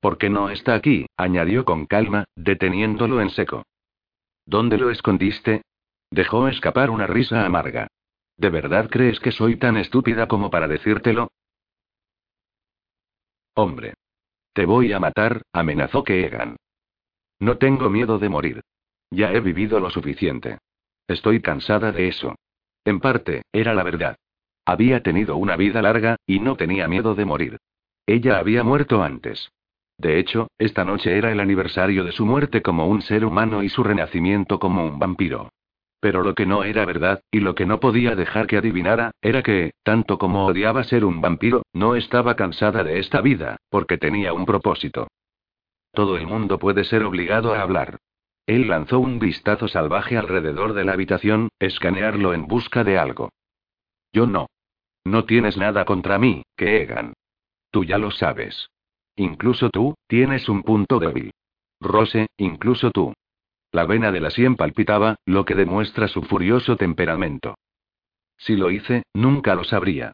Porque 0.00 0.30
no 0.30 0.50
está 0.50 0.74
aquí, 0.74 1.06
añadió 1.16 1.64
con 1.64 1.86
calma, 1.86 2.24
deteniéndolo 2.36 3.20
en 3.20 3.30
seco. 3.30 3.64
¿Dónde 4.44 4.78
lo 4.78 4.90
escondiste? 4.90 5.62
Dejó 6.10 6.48
escapar 6.48 6.90
una 6.90 7.06
risa 7.06 7.44
amarga. 7.44 7.88
¿De 8.36 8.50
verdad 8.50 8.88
crees 8.90 9.18
que 9.18 9.32
soy 9.32 9.56
tan 9.56 9.76
estúpida 9.76 10.28
como 10.28 10.50
para 10.50 10.68
decírtelo? 10.68 11.28
Hombre. 13.54 13.94
Te 14.52 14.66
voy 14.66 14.92
a 14.92 15.00
matar, 15.00 15.42
amenazó 15.52 16.04
Keegan. 16.04 16.56
No 17.38 17.58
tengo 17.58 17.90
miedo 17.90 18.18
de 18.18 18.28
morir. 18.28 18.60
Ya 19.10 19.32
he 19.32 19.40
vivido 19.40 19.80
lo 19.80 19.90
suficiente. 19.90 20.58
Estoy 21.08 21.40
cansada 21.40 21.92
de 21.92 22.08
eso. 22.08 22.34
En 22.84 23.00
parte, 23.00 23.42
era 23.52 23.74
la 23.74 23.82
verdad. 23.82 24.16
Había 24.64 25.02
tenido 25.02 25.36
una 25.36 25.56
vida 25.56 25.80
larga, 25.82 26.16
y 26.26 26.40
no 26.40 26.56
tenía 26.56 26.88
miedo 26.88 27.14
de 27.14 27.24
morir. 27.24 27.58
Ella 28.06 28.38
había 28.38 28.62
muerto 28.62 29.02
antes. 29.02 29.50
De 29.98 30.18
hecho, 30.18 30.48
esta 30.58 30.84
noche 30.84 31.16
era 31.16 31.32
el 31.32 31.40
aniversario 31.40 32.04
de 32.04 32.12
su 32.12 32.24
muerte 32.24 32.62
como 32.62 32.86
un 32.86 33.02
ser 33.02 33.24
humano 33.24 33.62
y 33.62 33.68
su 33.68 33.82
renacimiento 33.82 34.58
como 34.58 34.84
un 34.84 34.98
vampiro. 34.98 35.50
Pero 36.00 36.22
lo 36.22 36.34
que 36.34 36.46
no 36.46 36.62
era 36.62 36.84
verdad, 36.84 37.22
y 37.30 37.40
lo 37.40 37.54
que 37.54 37.66
no 37.66 37.80
podía 37.80 38.14
dejar 38.14 38.46
que 38.46 38.58
adivinara, 38.58 39.10
era 39.22 39.42
que, 39.42 39.72
tanto 39.82 40.18
como 40.18 40.46
odiaba 40.46 40.84
ser 40.84 41.04
un 41.04 41.20
vampiro, 41.20 41.62
no 41.72 41.96
estaba 41.96 42.36
cansada 42.36 42.84
de 42.84 42.98
esta 42.98 43.22
vida, 43.22 43.56
porque 43.70 43.98
tenía 43.98 44.32
un 44.32 44.44
propósito. 44.44 45.08
Todo 45.92 46.16
el 46.16 46.26
mundo 46.26 46.58
puede 46.58 46.84
ser 46.84 47.02
obligado 47.02 47.54
a 47.54 47.62
hablar. 47.62 47.98
Él 48.46 48.68
lanzó 48.68 49.00
un 49.00 49.18
vistazo 49.18 49.66
salvaje 49.66 50.16
alrededor 50.16 50.74
de 50.74 50.84
la 50.84 50.92
habitación, 50.92 51.48
escanearlo 51.58 52.34
en 52.34 52.46
busca 52.46 52.84
de 52.84 52.98
algo. 52.98 53.30
Yo 54.12 54.26
no. 54.26 54.46
No 55.04 55.24
tienes 55.24 55.56
nada 55.56 55.84
contra 55.84 56.18
mí, 56.18 56.42
que 56.56 56.82
Egan. 56.82 57.14
Tú 57.76 57.84
ya 57.84 57.98
lo 57.98 58.10
sabes. 58.10 58.70
Incluso 59.16 59.68
tú, 59.68 59.96
tienes 60.06 60.48
un 60.48 60.62
punto 60.62 60.98
débil. 60.98 61.34
Rose, 61.78 62.26
incluso 62.38 62.90
tú. 62.90 63.12
La 63.70 63.84
vena 63.84 64.10
de 64.12 64.20
la 64.20 64.30
sien 64.30 64.56
palpitaba, 64.56 65.16
lo 65.26 65.44
que 65.44 65.54
demuestra 65.54 66.08
su 66.08 66.22
furioso 66.22 66.78
temperamento. 66.78 67.54
Si 68.38 68.56
lo 68.56 68.70
hice, 68.70 69.02
nunca 69.12 69.54
lo 69.54 69.62
sabría. 69.64 70.12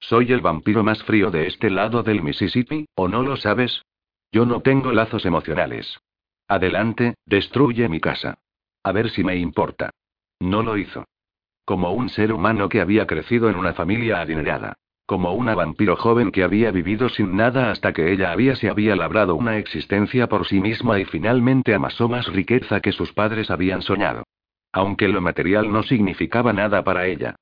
Soy 0.00 0.32
el 0.32 0.40
vampiro 0.40 0.82
más 0.82 1.04
frío 1.04 1.30
de 1.30 1.46
este 1.46 1.70
lado 1.70 2.02
del 2.02 2.20
Mississippi, 2.20 2.86
¿o 2.96 3.06
no 3.06 3.22
lo 3.22 3.36
sabes? 3.36 3.84
Yo 4.32 4.44
no 4.44 4.60
tengo 4.60 4.90
lazos 4.90 5.24
emocionales. 5.24 6.00
Adelante, 6.48 7.14
destruye 7.26 7.88
mi 7.88 8.00
casa. 8.00 8.38
A 8.82 8.90
ver 8.90 9.08
si 9.10 9.22
me 9.22 9.36
importa. 9.36 9.90
No 10.40 10.64
lo 10.64 10.76
hizo. 10.76 11.04
Como 11.64 11.92
un 11.92 12.08
ser 12.08 12.32
humano 12.32 12.68
que 12.68 12.80
había 12.80 13.06
crecido 13.06 13.48
en 13.48 13.54
una 13.54 13.72
familia 13.72 14.20
adinerada. 14.20 14.74
Como 15.06 15.34
una 15.34 15.54
vampiro 15.54 15.96
joven 15.96 16.32
que 16.32 16.42
había 16.42 16.70
vivido 16.70 17.10
sin 17.10 17.36
nada 17.36 17.70
hasta 17.70 17.92
que 17.92 18.10
ella 18.10 18.32
había 18.32 18.56
se 18.56 18.70
había 18.70 18.96
labrado 18.96 19.34
una 19.34 19.58
existencia 19.58 20.28
por 20.28 20.46
sí 20.46 20.60
misma 20.60 20.98
y 20.98 21.04
finalmente 21.04 21.74
amasó 21.74 22.08
más 22.08 22.26
riqueza 22.28 22.80
que 22.80 22.92
sus 22.92 23.12
padres 23.12 23.50
habían 23.50 23.82
soñado. 23.82 24.24
Aunque 24.72 25.08
lo 25.08 25.20
material 25.20 25.70
no 25.70 25.82
significaba 25.82 26.54
nada 26.54 26.82
para 26.84 27.06
ella. 27.06 27.36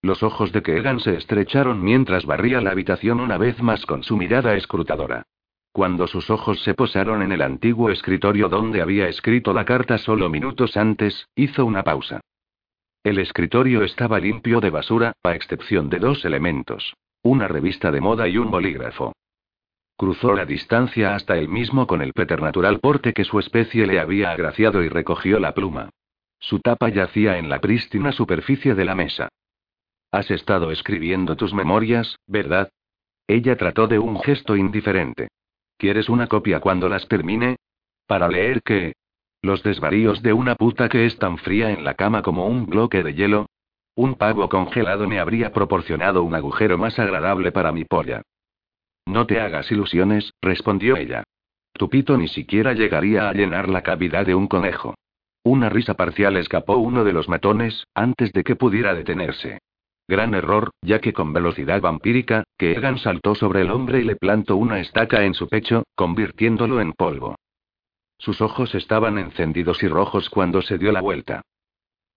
Los 0.00 0.22
ojos 0.22 0.50
de 0.52 0.62
Keegan 0.62 1.00
se 1.00 1.16
estrecharon 1.16 1.82
mientras 1.82 2.24
barría 2.24 2.62
la 2.62 2.70
habitación 2.70 3.20
una 3.20 3.36
vez 3.36 3.60
más 3.60 3.84
con 3.84 4.02
su 4.02 4.16
mirada 4.16 4.54
escrutadora. 4.54 5.24
Cuando 5.72 6.06
sus 6.06 6.30
ojos 6.30 6.62
se 6.62 6.72
posaron 6.72 7.20
en 7.20 7.32
el 7.32 7.42
antiguo 7.42 7.90
escritorio 7.90 8.48
donde 8.48 8.80
había 8.80 9.08
escrito 9.08 9.52
la 9.52 9.66
carta 9.66 9.98
solo 9.98 10.30
minutos 10.30 10.76
antes, 10.78 11.28
hizo 11.34 11.66
una 11.66 11.82
pausa. 11.84 12.20
El 13.02 13.18
escritorio 13.18 13.84
estaba 13.84 14.18
limpio 14.18 14.60
de 14.60 14.70
basura, 14.70 15.12
a 15.22 15.34
excepción 15.34 15.88
de 15.88 15.98
dos 15.98 16.24
elementos. 16.24 16.94
Una 17.22 17.48
revista 17.48 17.90
de 17.90 18.00
moda 18.00 18.28
y 18.28 18.38
un 18.38 18.50
bolígrafo. 18.50 19.12
Cruzó 19.96 20.32
la 20.32 20.46
distancia 20.46 21.14
hasta 21.14 21.36
él 21.36 21.48
mismo 21.48 21.86
con 21.86 22.02
el 22.02 22.12
preternatural 22.12 22.78
porte 22.78 23.12
que 23.12 23.24
su 23.24 23.38
especie 23.40 23.86
le 23.86 23.98
había 23.98 24.30
agraciado 24.30 24.82
y 24.82 24.88
recogió 24.88 25.40
la 25.40 25.54
pluma. 25.54 25.90
Su 26.38 26.60
tapa 26.60 26.88
yacía 26.88 27.38
en 27.38 27.48
la 27.48 27.60
prístina 27.60 28.12
superficie 28.12 28.74
de 28.74 28.84
la 28.84 28.94
mesa. 28.94 29.28
Has 30.12 30.30
estado 30.30 30.70
escribiendo 30.70 31.36
tus 31.36 31.52
memorias, 31.52 32.16
¿verdad? 32.26 32.70
Ella 33.26 33.56
trató 33.56 33.88
de 33.88 33.98
un 33.98 34.20
gesto 34.20 34.56
indiferente. 34.56 35.28
¿Quieres 35.76 36.08
una 36.08 36.28
copia 36.28 36.60
cuando 36.60 36.88
las 36.88 37.06
termine? 37.08 37.56
¿Para 38.06 38.28
leer 38.28 38.62
qué? 38.62 38.94
Los 39.40 39.62
desvaríos 39.62 40.22
de 40.22 40.32
una 40.32 40.56
puta 40.56 40.88
que 40.88 41.06
es 41.06 41.16
tan 41.18 41.38
fría 41.38 41.70
en 41.70 41.84
la 41.84 41.94
cama 41.94 42.22
como 42.22 42.46
un 42.46 42.66
bloque 42.66 43.02
de 43.02 43.14
hielo. 43.14 43.46
Un 43.94 44.14
pavo 44.14 44.48
congelado 44.48 45.08
me 45.08 45.20
habría 45.20 45.52
proporcionado 45.52 46.22
un 46.22 46.34
agujero 46.34 46.76
más 46.76 46.98
agradable 46.98 47.52
para 47.52 47.72
mi 47.72 47.84
polla. 47.84 48.22
No 49.06 49.26
te 49.26 49.40
hagas 49.40 49.70
ilusiones, 49.70 50.32
respondió 50.42 50.96
ella. 50.96 51.22
Tu 51.72 51.88
pito 51.88 52.16
ni 52.18 52.28
siquiera 52.28 52.74
llegaría 52.74 53.28
a 53.28 53.32
llenar 53.32 53.68
la 53.68 53.82
cavidad 53.82 54.26
de 54.26 54.34
un 54.34 54.48
conejo. 54.48 54.94
Una 55.44 55.68
risa 55.68 55.94
parcial 55.94 56.36
escapó 56.36 56.76
uno 56.76 57.04
de 57.04 57.12
los 57.12 57.28
matones, 57.28 57.86
antes 57.94 58.32
de 58.32 58.44
que 58.44 58.56
pudiera 58.56 58.94
detenerse. 58.94 59.60
Gran 60.08 60.34
error, 60.34 60.70
ya 60.82 61.00
que 61.00 61.12
con 61.12 61.32
velocidad 61.32 61.80
vampírica, 61.80 62.44
que 62.58 62.72
Egan 62.72 62.98
saltó 62.98 63.34
sobre 63.34 63.60
el 63.60 63.70
hombre 63.70 64.00
y 64.00 64.04
le 64.04 64.16
plantó 64.16 64.56
una 64.56 64.80
estaca 64.80 65.24
en 65.24 65.34
su 65.34 65.48
pecho, 65.48 65.84
convirtiéndolo 65.94 66.80
en 66.80 66.92
polvo. 66.92 67.36
Sus 68.18 68.40
ojos 68.40 68.74
estaban 68.74 69.16
encendidos 69.18 69.82
y 69.82 69.88
rojos 69.88 70.28
cuando 70.28 70.60
se 70.62 70.76
dio 70.76 70.92
la 70.92 71.00
vuelta. 71.00 71.42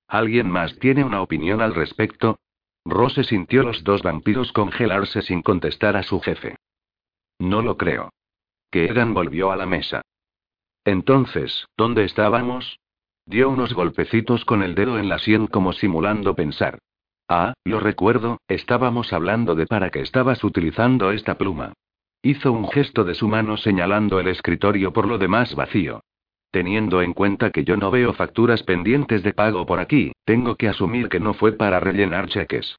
¿Alguien 0.08 0.50
más 0.50 0.78
tiene 0.80 1.04
una 1.04 1.22
opinión 1.22 1.62
al 1.62 1.74
respecto? 1.74 2.40
Rose 2.84 3.24
sintió 3.24 3.64
los 3.64 3.84
dos 3.84 4.02
vampiros 4.02 4.52
congelarse 4.52 5.22
sin 5.22 5.42
contestar 5.42 5.96
a 5.96 6.04
su 6.04 6.20
jefe. 6.20 6.58
No 7.40 7.62
lo 7.62 7.78
creo. 7.78 8.10
Que 8.72 8.86
Egan 8.86 9.14
volvió 9.14 9.52
a 9.52 9.56
la 9.56 9.66
mesa. 9.66 10.02
Entonces, 10.84 11.68
¿dónde 11.78 12.04
estábamos? 12.04 12.80
Dio 13.26 13.50
unos 13.50 13.74
golpecitos 13.74 14.46
con 14.46 14.64
el 14.64 14.74
dedo 14.74 14.98
en 14.98 15.08
la 15.08 15.20
sien 15.20 15.48
como 15.48 15.74
simulando 15.74 16.36
pensar. 16.36 16.80
Ah, 17.28 17.54
lo 17.64 17.80
recuerdo, 17.80 18.40
estábamos 18.48 19.14
hablando 19.14 19.56
de 19.56 19.68
para 19.68 19.92
qué 19.92 20.02
estabas 20.02 20.44
utilizando 20.44 21.12
esta 21.12 21.38
pluma. 21.38 21.74
Hizo 22.24 22.52
un 22.52 22.70
gesto 22.70 23.04
de 23.04 23.16
su 23.16 23.28
mano 23.28 23.58
señalando 23.58 24.20
el 24.20 24.28
escritorio 24.28 24.94
por 24.94 25.08
lo 25.08 25.18
demás 25.18 25.56
vacío. 25.56 26.04
Teniendo 26.52 27.02
en 27.02 27.14
cuenta 27.14 27.52
que 27.52 27.64
yo 27.64 27.78
no 27.78 27.90
veo 27.90 28.14
facturas 28.14 28.62
pendientes 28.64 29.24
de 29.24 29.34
pago 29.34 29.66
por 29.66 29.80
aquí, 29.80 30.12
tengo 30.26 30.56
que 30.56 30.68
asumir 30.68 31.10
que 31.10 31.20
no 31.20 31.34
fue 31.34 31.54
para 31.54 31.80
rellenar 31.80 32.28
cheques. 32.28 32.76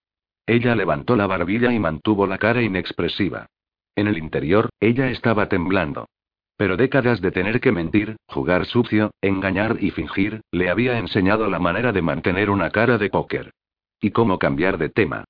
Ella 0.46 0.76
levantó 0.76 1.16
la 1.16 1.26
barbilla 1.26 1.72
y 1.72 1.78
mantuvo 1.78 2.26
la 2.26 2.38
cara 2.38 2.62
inexpresiva. 2.62 3.46
En 3.96 4.08
el 4.08 4.18
interior, 4.18 4.68
ella 4.78 5.10
estaba 5.10 5.48
temblando. 5.48 6.06
Pero 6.56 6.76
décadas 6.76 7.20
de 7.20 7.32
tener 7.32 7.60
que 7.60 7.72
mentir, 7.72 8.16
jugar 8.26 8.66
sucio, 8.66 9.10
engañar 9.20 9.78
y 9.80 9.90
fingir, 9.90 10.42
le 10.52 10.70
había 10.70 10.98
enseñado 10.98 11.48
la 11.48 11.58
manera 11.58 11.92
de 11.92 12.02
mantener 12.02 12.50
una 12.50 12.70
cara 12.70 12.98
de 12.98 13.10
póker. 13.10 13.52
Y 14.00 14.10
cómo 14.10 14.38
cambiar 14.38 14.78
de 14.78 14.88
tema. 14.88 15.24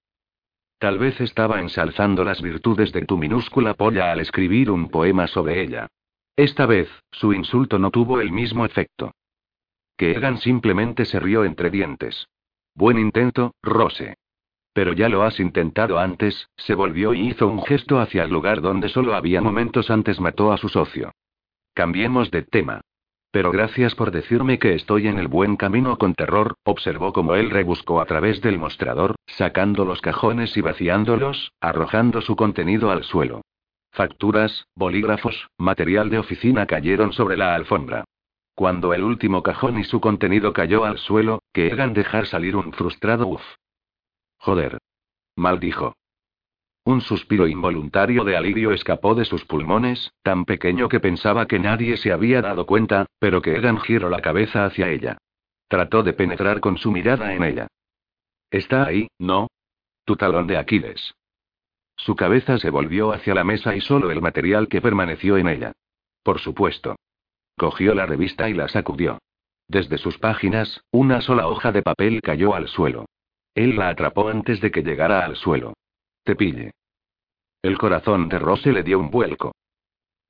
Tal 0.82 0.98
vez 0.98 1.20
estaba 1.20 1.60
ensalzando 1.60 2.24
las 2.24 2.42
virtudes 2.42 2.90
de 2.90 3.02
tu 3.02 3.16
minúscula 3.16 3.74
polla 3.74 4.10
al 4.10 4.18
escribir 4.18 4.68
un 4.68 4.88
poema 4.88 5.28
sobre 5.28 5.62
ella. 5.62 5.86
Esta 6.34 6.66
vez, 6.66 6.88
su 7.12 7.32
insulto 7.32 7.78
no 7.78 7.92
tuvo 7.92 8.20
el 8.20 8.32
mismo 8.32 8.66
efecto. 8.66 9.12
Que 9.96 10.20
simplemente 10.38 11.04
se 11.04 11.20
rió 11.20 11.44
entre 11.44 11.70
dientes. 11.70 12.26
Buen 12.74 12.98
intento, 12.98 13.54
Rose. 13.62 14.16
Pero 14.72 14.92
ya 14.92 15.08
lo 15.08 15.22
has 15.22 15.38
intentado 15.38 16.00
antes, 16.00 16.48
se 16.56 16.74
volvió 16.74 17.14
y 17.14 17.28
hizo 17.28 17.46
un 17.46 17.62
gesto 17.62 18.00
hacia 18.00 18.24
el 18.24 18.32
lugar 18.32 18.60
donde 18.60 18.88
solo 18.88 19.14
había 19.14 19.40
momentos 19.40 19.88
antes 19.88 20.18
mató 20.18 20.50
a 20.50 20.56
su 20.56 20.68
socio. 20.68 21.12
cambiemos 21.74 22.32
de 22.32 22.42
tema. 22.42 22.80
Pero 23.32 23.50
gracias 23.50 23.94
por 23.94 24.10
decirme 24.10 24.58
que 24.58 24.74
estoy 24.74 25.08
en 25.08 25.18
el 25.18 25.26
buen 25.26 25.56
camino 25.56 25.96
con 25.96 26.14
terror, 26.14 26.54
observó 26.64 27.14
como 27.14 27.34
él 27.34 27.48
rebuscó 27.48 28.02
a 28.02 28.04
través 28.04 28.42
del 28.42 28.58
mostrador, 28.58 29.16
sacando 29.26 29.86
los 29.86 30.02
cajones 30.02 30.54
y 30.58 30.60
vaciándolos, 30.60 31.50
arrojando 31.58 32.20
su 32.20 32.36
contenido 32.36 32.90
al 32.90 33.04
suelo. 33.04 33.40
Facturas, 33.90 34.66
bolígrafos, 34.74 35.48
material 35.56 36.10
de 36.10 36.18
oficina 36.18 36.66
cayeron 36.66 37.14
sobre 37.14 37.38
la 37.38 37.54
alfombra. 37.54 38.04
Cuando 38.54 38.92
el 38.92 39.02
último 39.02 39.42
cajón 39.42 39.78
y 39.78 39.84
su 39.84 39.98
contenido 39.98 40.52
cayó 40.52 40.84
al 40.84 40.98
suelo, 40.98 41.40
que 41.54 41.68
Egan 41.68 41.94
dejar 41.94 42.26
salir 42.26 42.54
un 42.54 42.74
frustrado 42.74 43.26
uff. 43.26 43.42
Joder. 44.36 44.76
Maldijo. 45.36 45.94
Un 46.84 47.00
suspiro 47.00 47.46
involuntario 47.46 48.24
de 48.24 48.36
alivio 48.36 48.72
escapó 48.72 49.14
de 49.14 49.24
sus 49.24 49.44
pulmones, 49.44 50.12
tan 50.22 50.44
pequeño 50.44 50.88
que 50.88 50.98
pensaba 50.98 51.46
que 51.46 51.60
nadie 51.60 51.96
se 51.96 52.12
había 52.12 52.42
dado 52.42 52.66
cuenta, 52.66 53.06
pero 53.20 53.40
que 53.40 53.54
Egan 53.54 53.78
giró 53.78 54.10
la 54.10 54.20
cabeza 54.20 54.64
hacia 54.64 54.88
ella. 54.88 55.18
Trató 55.68 56.02
de 56.02 56.12
penetrar 56.12 56.58
con 56.60 56.78
su 56.78 56.90
mirada 56.90 57.34
en 57.34 57.44
ella. 57.44 57.68
Está 58.50 58.84
ahí, 58.84 59.08
¿no? 59.18 59.46
Tu 60.04 60.16
talón 60.16 60.48
de 60.48 60.58
Aquiles. 60.58 61.14
Su 61.96 62.16
cabeza 62.16 62.58
se 62.58 62.70
volvió 62.70 63.12
hacia 63.12 63.34
la 63.34 63.44
mesa 63.44 63.76
y 63.76 63.80
solo 63.80 64.10
el 64.10 64.20
material 64.20 64.66
que 64.66 64.82
permaneció 64.82 65.36
en 65.36 65.48
ella. 65.48 65.72
Por 66.24 66.40
supuesto. 66.40 66.96
Cogió 67.56 67.94
la 67.94 68.06
revista 68.06 68.48
y 68.48 68.54
la 68.54 68.66
sacudió. 68.66 69.18
Desde 69.68 69.98
sus 69.98 70.18
páginas, 70.18 70.82
una 70.90 71.20
sola 71.20 71.46
hoja 71.46 71.70
de 71.70 71.82
papel 71.82 72.20
cayó 72.22 72.54
al 72.54 72.66
suelo. 72.66 73.06
Él 73.54 73.76
la 73.76 73.90
atrapó 73.90 74.28
antes 74.28 74.60
de 74.60 74.72
que 74.72 74.82
llegara 74.82 75.24
al 75.24 75.36
suelo. 75.36 75.74
Te 76.24 76.36
pille. 76.36 76.72
El 77.62 77.78
corazón 77.78 78.28
de 78.28 78.38
Rose 78.38 78.72
le 78.72 78.82
dio 78.82 78.98
un 78.98 79.10
vuelco. 79.10 79.52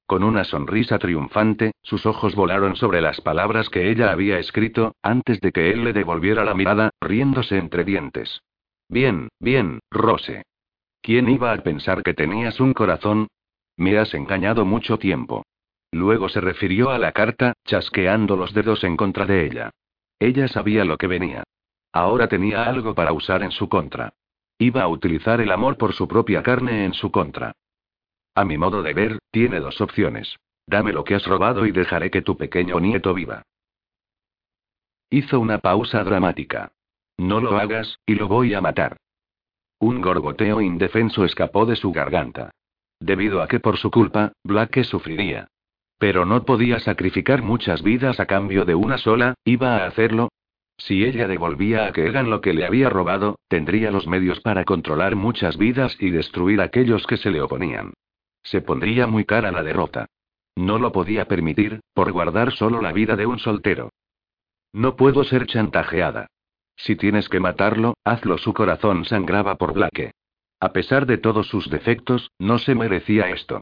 Con 0.06 0.24
una 0.24 0.44
sonrisa 0.44 0.98
triunfante, 0.98 1.72
sus 1.82 2.06
ojos 2.06 2.34
volaron 2.34 2.76
sobre 2.76 3.00
las 3.00 3.20
palabras 3.20 3.68
que 3.68 3.90
ella 3.90 4.10
había 4.10 4.38
escrito, 4.38 4.94
antes 5.02 5.40
de 5.40 5.52
que 5.52 5.70
él 5.70 5.84
le 5.84 5.92
devolviera 5.92 6.44
la 6.44 6.54
mirada, 6.54 6.90
riéndose 7.00 7.58
entre 7.58 7.84
dientes. 7.84 8.42
Bien, 8.88 9.28
bien, 9.38 9.80
Rose. 9.90 10.44
¿Quién 11.00 11.28
iba 11.28 11.52
a 11.52 11.56
pensar 11.62 12.02
que 12.02 12.14
tenías 12.14 12.60
un 12.60 12.74
corazón? 12.74 13.28
Me 13.76 13.98
has 13.98 14.14
engañado 14.14 14.64
mucho 14.64 14.98
tiempo. 14.98 15.44
Luego 15.90 16.28
se 16.28 16.40
refirió 16.40 16.90
a 16.90 16.98
la 16.98 17.12
carta, 17.12 17.54
chasqueando 17.64 18.36
los 18.36 18.54
dedos 18.54 18.84
en 18.84 18.96
contra 18.96 19.26
de 19.26 19.46
ella. 19.46 19.70
Ella 20.18 20.48
sabía 20.48 20.84
lo 20.84 20.96
que 20.96 21.06
venía. 21.06 21.44
Ahora 21.92 22.28
tenía 22.28 22.64
algo 22.64 22.94
para 22.94 23.12
usar 23.12 23.42
en 23.42 23.50
su 23.50 23.68
contra. 23.68 24.12
Iba 24.58 24.82
a 24.82 24.88
utilizar 24.88 25.40
el 25.40 25.50
amor 25.50 25.76
por 25.76 25.92
su 25.92 26.06
propia 26.06 26.42
carne 26.42 26.84
en 26.84 26.94
su 26.94 27.10
contra. 27.10 27.52
A 28.34 28.44
mi 28.44 28.56
modo 28.56 28.82
de 28.82 28.94
ver, 28.94 29.18
tiene 29.30 29.60
dos 29.60 29.80
opciones. 29.80 30.36
Dame 30.66 30.92
lo 30.92 31.04
que 31.04 31.14
has 31.14 31.26
robado 31.26 31.66
y 31.66 31.72
dejaré 31.72 32.10
que 32.10 32.22
tu 32.22 32.36
pequeño 32.36 32.78
nieto 32.80 33.12
viva. 33.12 33.42
Hizo 35.10 35.40
una 35.40 35.58
pausa 35.58 36.02
dramática. 36.04 36.72
No 37.18 37.40
lo 37.40 37.58
hagas, 37.58 37.98
y 38.06 38.14
lo 38.14 38.28
voy 38.28 38.54
a 38.54 38.60
matar. 38.60 38.96
Un 39.78 40.00
gorgoteo 40.00 40.60
indefenso 40.60 41.24
escapó 41.24 41.66
de 41.66 41.76
su 41.76 41.92
garganta. 41.92 42.50
Debido 43.00 43.42
a 43.42 43.48
que 43.48 43.60
por 43.60 43.76
su 43.76 43.90
culpa, 43.90 44.32
Blake 44.44 44.84
sufriría. 44.84 45.48
Pero 45.98 46.24
no 46.24 46.44
podía 46.44 46.78
sacrificar 46.80 47.42
muchas 47.42 47.82
vidas 47.82 48.20
a 48.20 48.26
cambio 48.26 48.64
de 48.64 48.74
una 48.74 48.96
sola, 48.96 49.34
iba 49.44 49.76
a 49.76 49.86
hacerlo, 49.86 50.30
si 50.78 51.04
ella 51.04 51.28
devolvía 51.28 51.86
a 51.86 51.92
Keegan 51.92 52.30
lo 52.30 52.40
que 52.40 52.54
le 52.54 52.64
había 52.64 52.88
robado, 52.88 53.38
tendría 53.48 53.90
los 53.90 54.06
medios 54.06 54.40
para 54.40 54.64
controlar 54.64 55.16
muchas 55.16 55.56
vidas 55.56 55.96
y 56.00 56.10
destruir 56.10 56.60
a 56.60 56.64
aquellos 56.64 57.06
que 57.06 57.16
se 57.16 57.30
le 57.30 57.40
oponían. 57.40 57.92
Se 58.42 58.60
pondría 58.60 59.06
muy 59.06 59.24
cara 59.24 59.52
la 59.52 59.62
derrota. 59.62 60.06
No 60.56 60.78
lo 60.78 60.92
podía 60.92 61.26
permitir, 61.26 61.80
por 61.94 62.12
guardar 62.12 62.52
solo 62.52 62.82
la 62.82 62.92
vida 62.92 63.16
de 63.16 63.26
un 63.26 63.38
soltero. 63.38 63.90
No 64.72 64.96
puedo 64.96 65.24
ser 65.24 65.46
chantajeada. 65.46 66.26
Si 66.76 66.96
tienes 66.96 67.28
que 67.28 67.40
matarlo, 67.40 67.94
hazlo. 68.04 68.38
Su 68.38 68.52
corazón 68.52 69.04
sangraba 69.04 69.56
por 69.56 69.74
Blake. 69.74 70.12
A 70.60 70.72
pesar 70.72 71.06
de 71.06 71.18
todos 71.18 71.48
sus 71.48 71.70
defectos, 71.70 72.30
no 72.38 72.58
se 72.58 72.74
merecía 72.74 73.30
esto. 73.30 73.60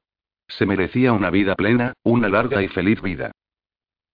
Se 0.49 0.67
merecía 0.67 1.13
una 1.13 1.31
vida 1.31 1.55
plena, 1.55 1.93
una 2.03 2.29
larga 2.29 2.63
y 2.63 2.69
feliz 2.69 3.01
vida. 3.03 3.33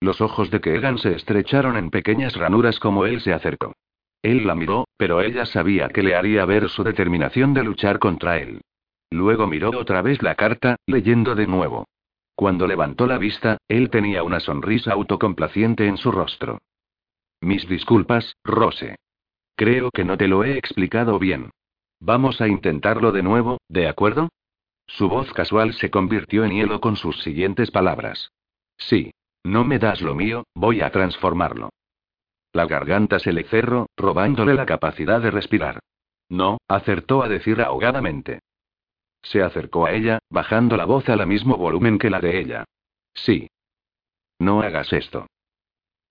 Los 0.00 0.20
ojos 0.20 0.50
de 0.50 0.60
Keegan 0.60 0.98
se 0.98 1.14
estrecharon 1.14 1.76
en 1.76 1.90
pequeñas 1.90 2.36
ranuras 2.36 2.78
como 2.78 3.06
él 3.06 3.20
se 3.20 3.32
acercó. 3.32 3.74
Él 4.22 4.46
la 4.46 4.54
miró, 4.54 4.86
pero 4.96 5.20
ella 5.20 5.46
sabía 5.46 5.88
que 5.88 6.02
le 6.02 6.14
haría 6.14 6.44
ver 6.44 6.68
su 6.68 6.82
determinación 6.82 7.54
de 7.54 7.64
luchar 7.64 7.98
contra 7.98 8.38
él. 8.38 8.60
Luego 9.10 9.46
miró 9.46 9.70
otra 9.70 10.02
vez 10.02 10.22
la 10.22 10.34
carta, 10.34 10.76
leyendo 10.86 11.34
de 11.34 11.46
nuevo. 11.46 11.86
Cuando 12.34 12.66
levantó 12.66 13.06
la 13.06 13.18
vista, 13.18 13.58
él 13.68 13.88
tenía 13.88 14.22
una 14.22 14.40
sonrisa 14.40 14.92
autocomplaciente 14.92 15.86
en 15.86 15.96
su 15.96 16.12
rostro. 16.12 16.58
Mis 17.40 17.66
disculpas, 17.68 18.36
Rose. 18.44 18.96
Creo 19.56 19.90
que 19.90 20.04
no 20.04 20.18
te 20.18 20.28
lo 20.28 20.44
he 20.44 20.58
explicado 20.58 21.18
bien. 21.18 21.50
Vamos 22.00 22.40
a 22.40 22.48
intentarlo 22.48 23.10
de 23.12 23.22
nuevo, 23.22 23.58
¿de 23.68 23.88
acuerdo? 23.88 24.28
Su 24.86 25.08
voz 25.08 25.32
casual 25.32 25.72
se 25.74 25.90
convirtió 25.90 26.44
en 26.44 26.52
hielo 26.52 26.80
con 26.80 26.96
sus 26.96 27.22
siguientes 27.22 27.70
palabras. 27.70 28.30
Sí. 28.76 29.12
No 29.46 29.64
me 29.64 29.78
das 29.78 30.02
lo 30.02 30.16
mío, 30.16 30.44
voy 30.56 30.80
a 30.80 30.90
transformarlo. 30.90 31.70
La 32.52 32.66
garganta 32.66 33.20
se 33.20 33.32
le 33.32 33.44
cerró, 33.44 33.86
robándole 33.96 34.54
la 34.54 34.66
capacidad 34.66 35.20
de 35.20 35.30
respirar. 35.30 35.78
No, 36.28 36.58
acertó 36.66 37.22
a 37.22 37.28
decir 37.28 37.62
ahogadamente. 37.62 38.40
Se 39.22 39.42
acercó 39.42 39.86
a 39.86 39.92
ella, 39.92 40.18
bajando 40.30 40.76
la 40.76 40.84
voz 40.84 41.08
al 41.08 41.24
mismo 41.28 41.56
volumen 41.56 41.96
que 41.96 42.10
la 42.10 42.18
de 42.18 42.40
ella. 42.40 42.64
Sí. 43.14 43.48
No 44.40 44.62
hagas 44.62 44.92
esto. 44.92 45.28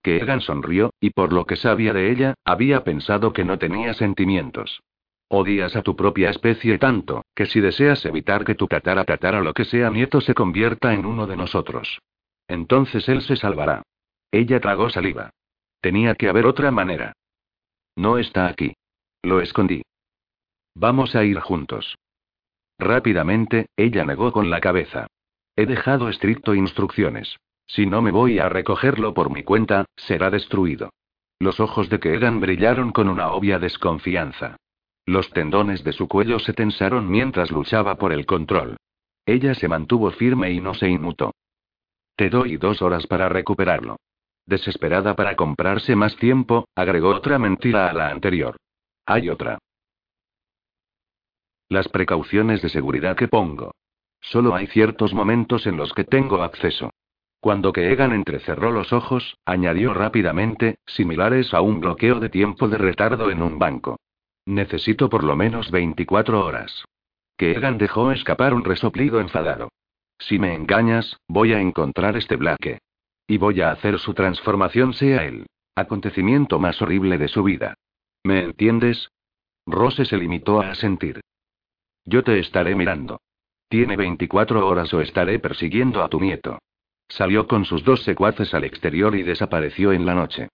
Que 0.02 0.24
sonrió, 0.40 0.94
y 0.98 1.10
por 1.10 1.34
lo 1.34 1.44
que 1.44 1.56
sabía 1.56 1.92
de 1.92 2.10
ella, 2.10 2.34
había 2.42 2.84
pensado 2.84 3.34
que 3.34 3.44
no 3.44 3.58
tenía 3.58 3.92
sentimientos. 3.92 4.80
Odias 5.28 5.76
a 5.76 5.82
tu 5.82 5.94
propia 5.94 6.30
especie 6.30 6.78
tanto, 6.78 7.22
que 7.34 7.44
si 7.44 7.60
deseas 7.60 8.02
evitar 8.06 8.46
que 8.46 8.54
tu 8.54 8.66
tatara 8.66 9.04
tatara 9.04 9.42
lo 9.42 9.52
que 9.52 9.66
sea 9.66 9.90
nieto 9.90 10.22
se 10.22 10.32
convierta 10.32 10.94
en 10.94 11.04
uno 11.04 11.26
de 11.26 11.36
nosotros. 11.36 12.00
Entonces 12.48 13.08
él 13.08 13.22
se 13.22 13.36
salvará. 13.36 13.82
Ella 14.30 14.60
tragó 14.60 14.90
saliva. 14.90 15.30
Tenía 15.80 16.14
que 16.14 16.28
haber 16.28 16.46
otra 16.46 16.70
manera. 16.70 17.12
No 17.96 18.18
está 18.18 18.46
aquí. 18.46 18.74
Lo 19.22 19.40
escondí. 19.40 19.82
Vamos 20.74 21.14
a 21.16 21.24
ir 21.24 21.38
juntos. 21.40 21.96
Rápidamente, 22.78 23.66
ella 23.76 24.04
negó 24.04 24.32
con 24.32 24.50
la 24.50 24.60
cabeza. 24.60 25.06
He 25.56 25.64
dejado 25.64 26.08
estricto 26.08 26.54
instrucciones. 26.54 27.36
Si 27.66 27.86
no 27.86 28.02
me 28.02 28.10
voy 28.10 28.38
a 28.38 28.48
recogerlo 28.48 29.14
por 29.14 29.30
mi 29.30 29.42
cuenta, 29.42 29.86
será 29.96 30.30
destruido. 30.30 30.90
Los 31.38 31.60
ojos 31.60 31.88
de 31.88 31.98
Keegan 31.98 32.40
brillaron 32.40 32.92
con 32.92 33.08
una 33.08 33.30
obvia 33.32 33.58
desconfianza. 33.58 34.56
Los 35.06 35.30
tendones 35.30 35.84
de 35.84 35.92
su 35.92 36.08
cuello 36.08 36.38
se 36.38 36.52
tensaron 36.52 37.08
mientras 37.10 37.50
luchaba 37.50 37.96
por 37.96 38.12
el 38.12 38.26
control. 38.26 38.76
Ella 39.24 39.54
se 39.54 39.68
mantuvo 39.68 40.10
firme 40.10 40.52
y 40.52 40.60
no 40.60 40.74
se 40.74 40.88
inmutó. 40.88 41.32
Te 42.16 42.30
doy 42.30 42.56
dos 42.56 42.80
horas 42.80 43.06
para 43.06 43.28
recuperarlo. 43.28 43.98
Desesperada 44.46 45.14
para 45.14 45.36
comprarse 45.36 45.94
más 45.96 46.16
tiempo, 46.16 46.66
agregó 46.74 47.10
otra 47.10 47.38
mentira 47.38 47.90
a 47.90 47.92
la 47.92 48.08
anterior. 48.08 48.56
Hay 49.04 49.28
otra. 49.28 49.58
Las 51.68 51.88
precauciones 51.88 52.62
de 52.62 52.70
seguridad 52.70 53.16
que 53.16 53.28
pongo. 53.28 53.72
Solo 54.20 54.54
hay 54.54 54.66
ciertos 54.68 55.12
momentos 55.12 55.66
en 55.66 55.76
los 55.76 55.92
que 55.92 56.04
tengo 56.04 56.42
acceso. 56.42 56.90
Cuando 57.40 57.72
Keegan 57.72 58.12
entrecerró 58.12 58.70
los 58.70 58.94
ojos, 58.94 59.36
añadió 59.44 59.92
rápidamente, 59.92 60.78
similares 60.86 61.52
a 61.52 61.60
un 61.60 61.80
bloqueo 61.80 62.18
de 62.18 62.30
tiempo 62.30 62.66
de 62.68 62.78
retardo 62.78 63.30
en 63.30 63.42
un 63.42 63.58
banco. 63.58 63.98
Necesito 64.46 65.10
por 65.10 65.22
lo 65.22 65.36
menos 65.36 65.70
24 65.70 66.44
horas. 66.44 66.84
Keegan 67.36 67.76
dejó 67.76 68.10
escapar 68.10 68.54
un 68.54 68.64
resoplido 68.64 69.20
enfadado. 69.20 69.68
Si 70.18 70.38
me 70.38 70.54
engañas, 70.54 71.18
voy 71.28 71.52
a 71.52 71.60
encontrar 71.60 72.16
este 72.16 72.36
Blake. 72.36 72.78
Y 73.26 73.38
voy 73.38 73.60
a 73.60 73.70
hacer 73.70 73.98
su 73.98 74.14
transformación 74.14 74.92
sea 74.94 75.24
el 75.24 75.46
acontecimiento 75.74 76.58
más 76.58 76.80
horrible 76.80 77.18
de 77.18 77.28
su 77.28 77.42
vida. 77.42 77.74
¿Me 78.24 78.42
entiendes? 78.42 79.10
Rose 79.66 80.04
se 80.04 80.16
limitó 80.16 80.60
a 80.60 80.70
asentir. 80.70 81.20
Yo 82.04 82.22
te 82.22 82.38
estaré 82.38 82.74
mirando. 82.74 83.20
Tiene 83.68 83.96
24 83.96 84.66
horas 84.66 84.94
o 84.94 85.00
estaré 85.00 85.38
persiguiendo 85.38 86.02
a 86.02 86.08
tu 86.08 86.20
nieto. 86.20 86.58
Salió 87.08 87.46
con 87.46 87.64
sus 87.64 87.84
dos 87.84 88.02
secuaces 88.04 88.54
al 88.54 88.64
exterior 88.64 89.14
y 89.16 89.22
desapareció 89.22 89.92
en 89.92 90.06
la 90.06 90.14
noche. 90.14 90.48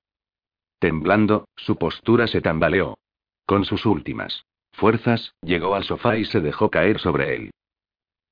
Temblando, 0.79 1.47
su 1.57 1.77
postura 1.77 2.27
se 2.27 2.41
tambaleó. 2.41 2.99
Con 3.47 3.65
sus 3.65 3.87
últimas 3.87 4.45
fuerzas, 4.73 5.35
llegó 5.43 5.75
al 5.75 5.85
sofá 5.85 6.17
y 6.17 6.25
se 6.25 6.41
dejó 6.41 6.71
caer 6.71 6.99
sobre 6.99 7.37
él. 7.37 7.51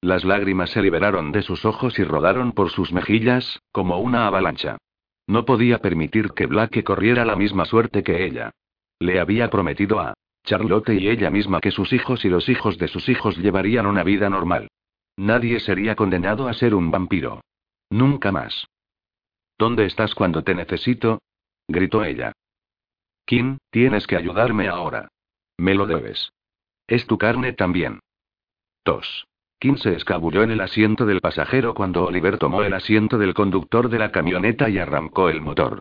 Las 0.03 0.25
lágrimas 0.25 0.71
se 0.71 0.81
liberaron 0.81 1.31
de 1.31 1.43
sus 1.43 1.65
ojos 1.65 1.99
y 1.99 2.05
rodaron 2.05 2.53
por 2.53 2.71
sus 2.71 2.93
mejillas, 2.93 3.61
como 3.71 3.99
una 3.99 4.27
avalancha. 4.27 4.79
No 5.27 5.45
podía 5.45 5.79
permitir 5.79 6.31
que 6.33 6.47
Blake 6.47 6.83
corriera 6.83 7.25
la 7.25 7.37
misma 7.37 7.67
suerte 7.67 8.03
que 8.03 8.25
ella. 8.25 8.51
Le 8.99 9.21
había 9.21 9.51
prometido 9.51 10.01
a 10.01 10.15
Charlotte 10.45 10.91
y 10.91 11.09
ella 11.09 11.31
misma 11.31 11.61
que 11.61 11.71
sus 11.71 11.93
hijos 11.93 12.25
y 12.25 12.29
los 12.29 12.49
hijos 12.49 12.79
de 12.79 12.89
sus 12.89 13.09
hijos 13.09 13.37
llevarían 13.37 13.87
una 13.87 14.03
vida 14.03 14.31
normal. 14.31 14.69
Nadie 15.17 15.61
sería 15.61 15.95
condenado 15.95 16.49
a 16.49 16.55
ser 16.55 16.75
un 16.75 16.91
vampiro. 16.91 17.43
Nunca 17.91 18.33
más. 18.33 18.67
¿Dónde 19.59 19.85
estás 19.85 20.15
cuando 20.15 20.43
te 20.43 20.55
necesito? 20.55 21.21
gritó 21.69 22.03
ella. 22.05 22.33
Kim, 23.27 23.59
tienes 23.71 24.07
que 24.07 24.17
ayudarme 24.17 24.69
ahora. 24.69 25.09
Me 25.59 25.75
lo 25.75 25.87
debes. 25.87 26.33
Es 26.87 27.07
tu 27.07 27.19
carne 27.19 27.53
también. 27.53 28.01
Tos. 28.83 29.27
Kim 29.61 29.77
se 29.77 29.93
escabulló 29.93 30.43
en 30.43 30.53
el 30.53 30.63
asiento 30.63 31.05
del 31.05 31.21
pasajero 31.21 31.75
cuando 31.75 32.07
Oliver 32.07 32.39
tomó 32.39 32.63
el 32.63 32.73
asiento 32.73 33.19
del 33.19 33.35
conductor 33.35 33.91
de 33.91 33.99
la 33.99 34.11
camioneta 34.11 34.71
y 34.71 34.79
arrancó 34.79 35.29
el 35.29 35.43
motor. 35.43 35.81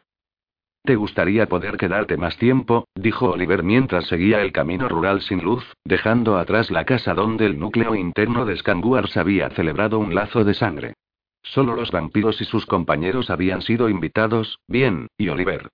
¿Te 0.83 0.97
gustaría 0.97 1.47
poder 1.47 1.77
quedarte 1.77 2.17
más 2.17 2.37
tiempo? 2.37 2.89
dijo 2.93 3.29
Oliver 3.29 3.63
mientras 3.63 4.05
seguía 4.07 4.41
el 4.41 4.51
camino 4.51 4.89
rural 4.89 5.21
sin 5.21 5.41
luz, 5.41 5.63
dejando 5.85 6.37
atrás 6.37 6.71
la 6.71 6.83
casa 6.83 7.13
donde 7.13 7.45
el 7.45 7.57
núcleo 7.57 7.95
interno 7.95 8.43
de 8.45 8.57
Scanguars 8.57 9.15
había 9.15 9.49
celebrado 9.51 9.97
un 9.97 10.13
lazo 10.13 10.43
de 10.43 10.55
sangre. 10.55 10.93
Solo 11.41 11.73
los 11.73 11.89
vampiros 11.89 12.41
y 12.41 12.45
sus 12.45 12.65
compañeros 12.65 13.29
habían 13.29 13.61
sido 13.61 13.87
invitados, 13.87 14.59
bien, 14.67 15.07
y 15.17 15.29
Oliver. 15.29 15.69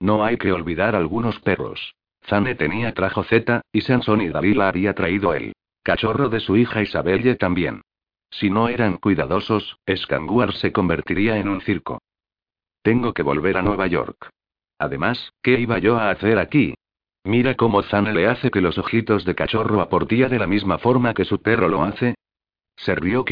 No 0.00 0.24
hay 0.24 0.38
que 0.38 0.52
olvidar 0.52 0.96
algunos 0.96 1.38
perros. 1.40 1.96
Zane 2.24 2.54
tenía 2.54 2.94
trajo 2.94 3.24
Z, 3.24 3.60
y 3.72 3.82
Sanson 3.82 4.22
y 4.22 4.30
Dalila 4.30 4.68
había 4.68 4.94
traído 4.94 5.34
el 5.34 5.52
cachorro 5.82 6.28
de 6.28 6.40
su 6.40 6.56
hija 6.56 6.82
Isabelle 6.82 7.36
también. 7.36 7.82
Si 8.30 8.50
no 8.50 8.68
eran 8.68 8.96
cuidadosos, 8.96 9.76
Scanguar 9.94 10.54
se 10.54 10.72
convertiría 10.72 11.36
en 11.38 11.48
un 11.48 11.60
circo. 11.60 12.00
Tengo 12.82 13.12
que 13.12 13.22
volver 13.22 13.56
a 13.56 13.62
Nueva 13.62 13.86
York. 13.86 14.30
Además, 14.78 15.32
¿qué 15.42 15.60
iba 15.60 15.78
yo 15.78 15.98
a 15.98 16.10
hacer 16.10 16.38
aquí? 16.38 16.74
Mira 17.24 17.54
cómo 17.54 17.82
Zane 17.82 18.12
le 18.12 18.26
hace 18.26 18.50
que 18.50 18.60
los 18.60 18.78
ojitos 18.78 19.24
de 19.24 19.34
cachorro 19.34 19.80
aportía 19.80 20.28
de 20.28 20.38
la 20.38 20.46
misma 20.46 20.78
forma 20.78 21.14
que 21.14 21.24
su 21.24 21.40
perro 21.40 21.68
lo 21.68 21.84
hace. 21.84 22.16
Se 22.76 22.94
rió. 22.94 23.24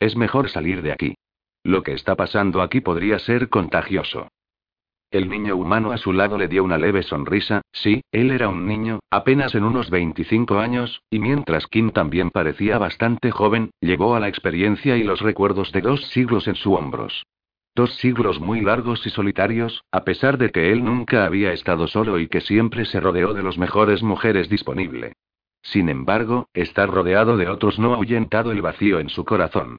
Es 0.00 0.16
mejor 0.16 0.48
salir 0.48 0.80
de 0.80 0.92
aquí. 0.92 1.14
Lo 1.64 1.82
que 1.82 1.92
está 1.92 2.16
pasando 2.16 2.62
aquí 2.62 2.80
podría 2.80 3.18
ser 3.18 3.48
contagioso. 3.48 4.28
El 5.12 5.28
niño 5.28 5.56
humano 5.56 5.92
a 5.92 5.98
su 5.98 6.14
lado 6.14 6.38
le 6.38 6.48
dio 6.48 6.64
una 6.64 6.78
leve 6.78 7.02
sonrisa, 7.02 7.60
sí, 7.70 8.00
él 8.12 8.30
era 8.30 8.48
un 8.48 8.66
niño, 8.66 9.00
apenas 9.10 9.54
en 9.54 9.64
unos 9.64 9.90
25 9.90 10.58
años, 10.58 11.02
y 11.10 11.18
mientras 11.18 11.66
Kim 11.66 11.90
también 11.90 12.30
parecía 12.30 12.78
bastante 12.78 13.30
joven, 13.30 13.72
llegó 13.78 14.14
a 14.14 14.20
la 14.20 14.28
experiencia 14.28 14.96
y 14.96 15.02
los 15.02 15.20
recuerdos 15.20 15.70
de 15.70 15.82
dos 15.82 16.06
siglos 16.08 16.48
en 16.48 16.54
sus 16.54 16.78
hombros. 16.78 17.26
Dos 17.74 17.94
siglos 17.96 18.40
muy 18.40 18.62
largos 18.62 19.06
y 19.06 19.10
solitarios, 19.10 19.84
a 19.92 20.02
pesar 20.02 20.38
de 20.38 20.48
que 20.48 20.72
él 20.72 20.82
nunca 20.82 21.26
había 21.26 21.52
estado 21.52 21.88
solo 21.88 22.18
y 22.18 22.28
que 22.28 22.40
siempre 22.40 22.86
se 22.86 22.98
rodeó 22.98 23.34
de 23.34 23.42
las 23.42 23.58
mejores 23.58 24.02
mujeres 24.02 24.48
disponible. 24.48 25.12
Sin 25.60 25.90
embargo, 25.90 26.48
estar 26.54 26.88
rodeado 26.88 27.36
de 27.36 27.50
otros 27.50 27.78
no 27.78 27.92
ha 27.92 27.96
ahuyentado 27.96 28.50
el 28.50 28.62
vacío 28.62 28.98
en 28.98 29.10
su 29.10 29.26
corazón. 29.26 29.76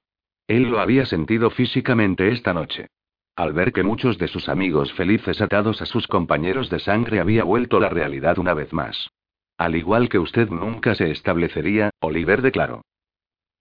Él 0.48 0.70
lo 0.70 0.80
había 0.80 1.08
sentido 1.08 1.50
físicamente 1.50 2.28
esta 2.32 2.54
noche. 2.54 2.90
Al 3.36 3.54
ver 3.54 3.74
que 3.74 3.82
muchos 3.82 4.18
de 4.20 4.28
sus 4.28 4.48
amigos 4.48 4.94
felices 4.94 5.42
atados 5.42 5.82
a 5.82 5.86
sus 5.86 6.08
compañeros 6.08 6.70
de 6.70 6.80
sangre 6.80 7.20
había 7.20 7.44
vuelto 7.44 7.80
la 7.80 7.90
realidad 7.90 8.38
una 8.38 8.54
vez 8.54 8.72
más. 8.74 9.10
Al 9.58 9.76
igual 9.76 10.10
que 10.10 10.20
usted 10.20 10.50
nunca 10.50 10.94
se 10.94 11.10
establecería, 11.10 11.90
Oliver 12.00 12.42
declaró. 12.42 12.84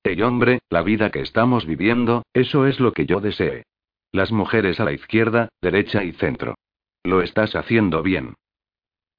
Hey 0.04 0.20
hombre, 0.20 0.58
la 0.68 0.82
vida 0.82 1.10
que 1.10 1.20
estamos 1.20 1.64
viviendo, 1.64 2.24
eso 2.34 2.66
es 2.66 2.80
lo 2.80 2.92
que 2.92 3.06
yo 3.06 3.20
desee. 3.20 3.64
Las 4.10 4.30
mujeres 4.30 4.78
a 4.78 4.84
la 4.84 4.92
izquierda, 4.92 5.48
derecha 5.62 6.04
y 6.04 6.12
centro. 6.12 6.54
Lo 7.02 7.22
estás 7.22 7.56
haciendo 7.56 8.02
bien. 8.02 8.34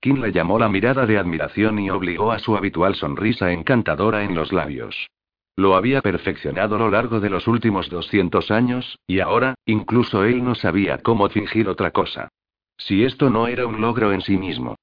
Kim 0.02 0.22
le 0.22 0.32
llamó 0.32 0.60
la 0.60 0.70
mirada 0.70 1.06
de 1.06 1.18
admiración 1.18 1.80
y 1.80 1.90
obligó 1.90 2.32
a 2.32 2.40
su 2.40 2.56
habitual 2.56 2.94
sonrisa 2.96 3.54
encantadora 3.54 4.24
en 4.24 4.36
los 4.36 4.52
labios. 4.52 5.08
Lo 5.56 5.76
había 5.76 6.02
perfeccionado 6.02 6.76
a 6.76 6.80
lo 6.80 6.90
largo 6.90 7.20
de 7.20 7.30
los 7.30 7.48
últimos 7.48 7.90
200 7.90 8.50
años, 8.50 8.98
y 9.06 9.20
ahora, 9.20 9.56
incluso 9.66 10.24
él 10.24 10.44
no 10.44 10.56
sabía 10.56 10.98
cómo 10.98 11.30
fingir 11.30 11.70
otra 11.70 11.92
cosa. 11.92 12.30
Si 12.78 13.04
esto 13.04 13.30
no 13.30 13.48
era 13.48 13.68
un 13.68 13.80
logro 13.80 14.12
en 14.14 14.22
sí 14.22 14.38
mismo. 14.38 14.76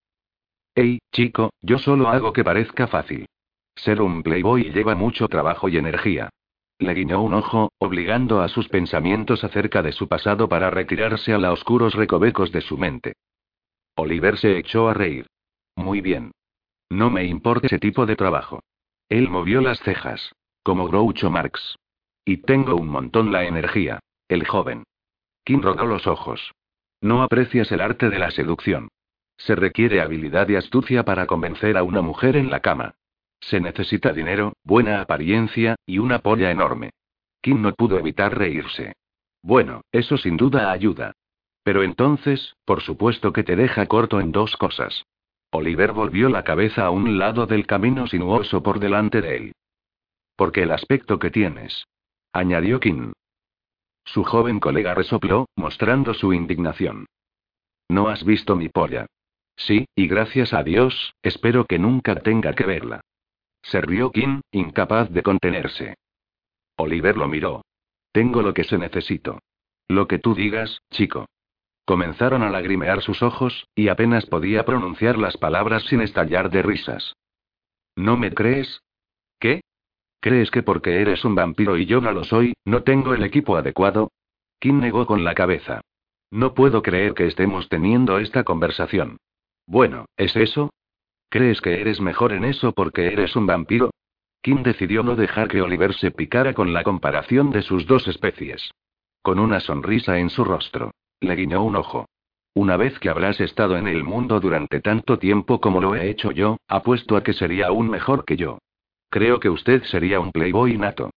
Hey, 0.74 1.00
chico, 1.12 1.50
yo 1.60 1.78
solo 1.78 2.08
hago 2.08 2.32
que 2.32 2.44
parezca 2.44 2.86
fácil. 2.86 3.26
Ser 3.74 4.00
un 4.00 4.22
playboy 4.22 4.70
lleva 4.70 4.94
mucho 4.94 5.26
trabajo 5.26 5.68
y 5.68 5.76
energía. 5.76 6.30
Le 6.78 6.94
guiñó 6.94 7.20
un 7.20 7.34
ojo, 7.34 7.72
obligando 7.78 8.40
a 8.40 8.48
sus 8.48 8.68
pensamientos 8.68 9.42
acerca 9.42 9.82
de 9.82 9.92
su 9.92 10.08
pasado 10.08 10.48
para 10.48 10.70
retirarse 10.70 11.32
a 11.32 11.38
los 11.38 11.52
oscuros 11.52 11.94
recovecos 11.94 12.52
de 12.52 12.60
su 12.60 12.78
mente. 12.78 13.14
Oliver 13.96 14.38
se 14.38 14.56
echó 14.56 14.88
a 14.88 14.94
reír. 14.94 15.26
Muy 15.76 16.00
bien. 16.00 16.30
No 16.88 17.10
me 17.10 17.24
importa 17.24 17.66
ese 17.66 17.78
tipo 17.78 18.06
de 18.06 18.16
trabajo. 18.16 18.62
Él 19.08 19.28
movió 19.28 19.60
las 19.60 19.80
cejas. 19.80 20.32
Como 20.62 20.88
Groucho 20.88 21.30
Marx. 21.30 21.76
Y 22.24 22.38
tengo 22.38 22.76
un 22.76 22.88
montón 22.88 23.32
la 23.32 23.44
energía. 23.44 23.98
El 24.28 24.46
joven. 24.46 24.84
Kim 25.44 25.62
rodó 25.62 25.86
los 25.86 26.06
ojos. 26.06 26.52
No 27.00 27.22
aprecias 27.22 27.72
el 27.72 27.80
arte 27.80 28.10
de 28.10 28.18
la 28.18 28.30
seducción. 28.30 28.88
Se 29.38 29.54
requiere 29.54 30.02
habilidad 30.02 30.48
y 30.50 30.56
astucia 30.56 31.02
para 31.02 31.26
convencer 31.26 31.78
a 31.78 31.82
una 31.82 32.02
mujer 32.02 32.36
en 32.36 32.50
la 32.50 32.60
cama. 32.60 32.94
Se 33.40 33.58
necesita 33.58 34.12
dinero, 34.12 34.52
buena 34.62 35.00
apariencia, 35.00 35.76
y 35.86 35.98
una 35.98 36.18
polla 36.18 36.50
enorme. 36.50 36.90
Kim 37.40 37.62
no 37.62 37.72
pudo 37.72 37.98
evitar 37.98 38.36
reírse. 38.36 38.92
Bueno, 39.42 39.80
eso 39.92 40.18
sin 40.18 40.36
duda 40.36 40.70
ayuda. 40.70 41.12
Pero 41.62 41.82
entonces, 41.82 42.54
por 42.66 42.82
supuesto 42.82 43.32
que 43.32 43.44
te 43.44 43.56
deja 43.56 43.86
corto 43.86 44.20
en 44.20 44.30
dos 44.30 44.58
cosas. 44.58 45.06
Oliver 45.52 45.92
volvió 45.92 46.28
la 46.28 46.44
cabeza 46.44 46.84
a 46.84 46.90
un 46.90 47.18
lado 47.18 47.46
del 47.46 47.66
camino 47.66 48.06
sinuoso 48.06 48.62
por 48.62 48.78
delante 48.78 49.22
de 49.22 49.36
él. 49.36 49.52
Porque 50.40 50.62
el 50.62 50.70
aspecto 50.70 51.18
que 51.18 51.30
tienes. 51.30 51.86
Añadió 52.32 52.80
Kim. 52.80 53.12
Su 54.06 54.24
joven 54.24 54.58
colega 54.58 54.94
resopló, 54.94 55.50
mostrando 55.54 56.14
su 56.14 56.32
indignación. 56.32 57.04
No 57.90 58.08
has 58.08 58.24
visto 58.24 58.56
mi 58.56 58.70
polla. 58.70 59.04
Sí, 59.54 59.84
y 59.94 60.08
gracias 60.08 60.54
a 60.54 60.62
Dios, 60.62 61.12
espero 61.20 61.66
que 61.66 61.78
nunca 61.78 62.14
tenga 62.20 62.54
que 62.54 62.64
verla. 62.64 63.02
Se 63.60 63.82
rió 63.82 64.12
Kim, 64.12 64.40
incapaz 64.50 65.10
de 65.10 65.22
contenerse. 65.22 65.98
Oliver 66.78 67.18
lo 67.18 67.28
miró. 67.28 67.60
Tengo 68.10 68.40
lo 68.40 68.54
que 68.54 68.64
se 68.64 68.78
necesito. 68.78 69.40
Lo 69.88 70.08
que 70.08 70.18
tú 70.18 70.34
digas, 70.34 70.80
chico. 70.90 71.26
Comenzaron 71.84 72.42
a 72.44 72.48
lagrimear 72.48 73.02
sus 73.02 73.22
ojos, 73.22 73.66
y 73.74 73.88
apenas 73.88 74.24
podía 74.24 74.64
pronunciar 74.64 75.18
las 75.18 75.36
palabras 75.36 75.82
sin 75.84 76.00
estallar 76.00 76.48
de 76.48 76.62
risas. 76.62 77.12
¿No 77.94 78.16
me 78.16 78.32
crees? 78.32 78.80
¿Qué? 79.38 79.60
¿Crees 80.20 80.50
que 80.50 80.62
porque 80.62 81.00
eres 81.00 81.24
un 81.24 81.34
vampiro 81.34 81.78
y 81.78 81.86
yo 81.86 82.00
no 82.02 82.12
lo 82.12 82.24
soy, 82.24 82.52
no 82.64 82.82
tengo 82.82 83.14
el 83.14 83.24
equipo 83.24 83.56
adecuado? 83.56 84.10
Kim 84.58 84.78
negó 84.78 85.06
con 85.06 85.24
la 85.24 85.34
cabeza. 85.34 85.80
No 86.30 86.52
puedo 86.52 86.82
creer 86.82 87.14
que 87.14 87.26
estemos 87.26 87.68
teniendo 87.68 88.18
esta 88.18 88.44
conversación. 88.44 89.16
Bueno, 89.66 90.04
¿es 90.16 90.36
eso? 90.36 90.70
¿Crees 91.30 91.60
que 91.60 91.80
eres 91.80 92.00
mejor 92.00 92.32
en 92.32 92.44
eso 92.44 92.72
porque 92.72 93.06
eres 93.06 93.34
un 93.34 93.46
vampiro? 93.46 93.90
Kim 94.42 94.62
decidió 94.62 95.02
no 95.02 95.16
dejar 95.16 95.48
que 95.48 95.62
Oliver 95.62 95.94
se 95.94 96.10
picara 96.10 96.52
con 96.54 96.72
la 96.72 96.82
comparación 96.82 97.50
de 97.50 97.62
sus 97.62 97.86
dos 97.86 98.06
especies. 98.06 98.70
Con 99.22 99.38
una 99.38 99.60
sonrisa 99.60 100.18
en 100.18 100.28
su 100.28 100.44
rostro. 100.44 100.92
Le 101.20 101.34
guiñó 101.34 101.62
un 101.62 101.76
ojo. 101.76 102.06
Una 102.54 102.76
vez 102.76 102.98
que 102.98 103.08
habrás 103.08 103.40
estado 103.40 103.76
en 103.76 103.86
el 103.86 104.04
mundo 104.04 104.40
durante 104.40 104.80
tanto 104.80 105.18
tiempo 105.18 105.60
como 105.60 105.80
lo 105.80 105.94
he 105.94 106.10
hecho 106.10 106.30
yo, 106.30 106.58
apuesto 106.68 107.16
a 107.16 107.22
que 107.22 107.32
sería 107.32 107.68
aún 107.68 107.88
mejor 107.88 108.24
que 108.24 108.36
yo. 108.36 108.58
Creo 109.10 109.40
que 109.40 109.50
usted 109.50 109.82
sería 109.84 110.20
un 110.20 110.30
playboy 110.30 110.78
nato. 110.78 111.10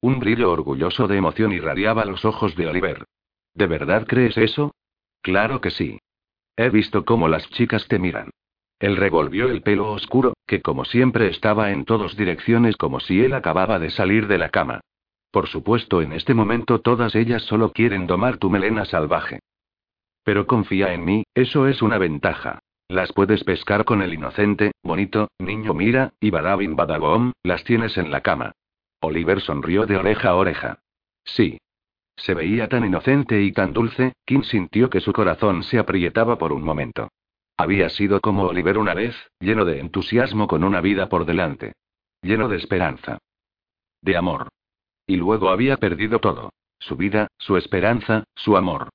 Un 0.00 0.20
brillo 0.20 0.52
orgulloso 0.52 1.08
de 1.08 1.16
emoción 1.16 1.52
irradiaba 1.52 2.04
los 2.04 2.24
ojos 2.24 2.54
de 2.54 2.68
Oliver. 2.68 3.04
¿De 3.54 3.66
verdad 3.66 4.06
crees 4.06 4.38
eso? 4.38 4.72
Claro 5.20 5.60
que 5.60 5.70
sí. 5.70 5.98
He 6.56 6.70
visto 6.70 7.04
cómo 7.04 7.28
las 7.28 7.48
chicas 7.50 7.88
te 7.88 7.98
miran. 7.98 8.30
Él 8.78 8.96
revolvió 8.96 9.48
el 9.50 9.62
pelo 9.62 9.90
oscuro, 9.90 10.34
que 10.46 10.62
como 10.62 10.84
siempre 10.84 11.28
estaba 11.28 11.72
en 11.72 11.84
todas 11.84 12.16
direcciones 12.16 12.76
como 12.76 13.00
si 13.00 13.20
él 13.20 13.34
acababa 13.34 13.80
de 13.80 13.90
salir 13.90 14.28
de 14.28 14.38
la 14.38 14.50
cama. 14.50 14.80
Por 15.32 15.48
supuesto, 15.48 16.00
en 16.00 16.12
este 16.12 16.34
momento 16.34 16.80
todas 16.80 17.16
ellas 17.16 17.42
solo 17.42 17.72
quieren 17.72 18.06
domar 18.06 18.38
tu 18.38 18.48
melena 18.48 18.84
salvaje. 18.84 19.40
Pero 20.22 20.46
confía 20.46 20.94
en 20.94 21.04
mí, 21.04 21.24
eso 21.34 21.66
es 21.66 21.82
una 21.82 21.98
ventaja. 21.98 22.60
Las 22.88 23.12
puedes 23.12 23.44
pescar 23.44 23.84
con 23.84 24.00
el 24.00 24.14
inocente, 24.14 24.72
bonito, 24.82 25.28
niño 25.38 25.74
mira, 25.74 26.14
y 26.20 26.30
badabin 26.30 26.74
badabom, 26.74 27.32
las 27.42 27.62
tienes 27.64 27.98
en 27.98 28.10
la 28.10 28.22
cama. 28.22 28.52
Oliver 29.00 29.42
sonrió 29.42 29.84
de 29.84 29.98
oreja 29.98 30.30
a 30.30 30.34
oreja. 30.34 30.78
Sí. 31.24 31.58
Se 32.16 32.32
veía 32.32 32.68
tan 32.68 32.86
inocente 32.86 33.42
y 33.42 33.52
tan 33.52 33.74
dulce, 33.74 34.14
Kim 34.24 34.42
sintió 34.42 34.88
que 34.88 35.00
su 35.00 35.12
corazón 35.12 35.62
se 35.64 35.78
aprietaba 35.78 36.38
por 36.38 36.52
un 36.52 36.62
momento. 36.62 37.10
Había 37.58 37.90
sido 37.90 38.20
como 38.20 38.44
Oliver 38.44 38.78
una 38.78 38.94
vez, 38.94 39.14
lleno 39.38 39.66
de 39.66 39.80
entusiasmo 39.80 40.48
con 40.48 40.64
una 40.64 40.80
vida 40.80 41.08
por 41.08 41.26
delante. 41.26 41.74
Lleno 42.22 42.48
de 42.48 42.56
esperanza. 42.56 43.18
De 44.00 44.16
amor. 44.16 44.48
Y 45.06 45.16
luego 45.16 45.50
había 45.50 45.76
perdido 45.76 46.20
todo. 46.20 46.50
Su 46.78 46.96
vida, 46.96 47.28
su 47.36 47.56
esperanza, 47.56 48.24
su 48.34 48.56
amor. 48.56 48.88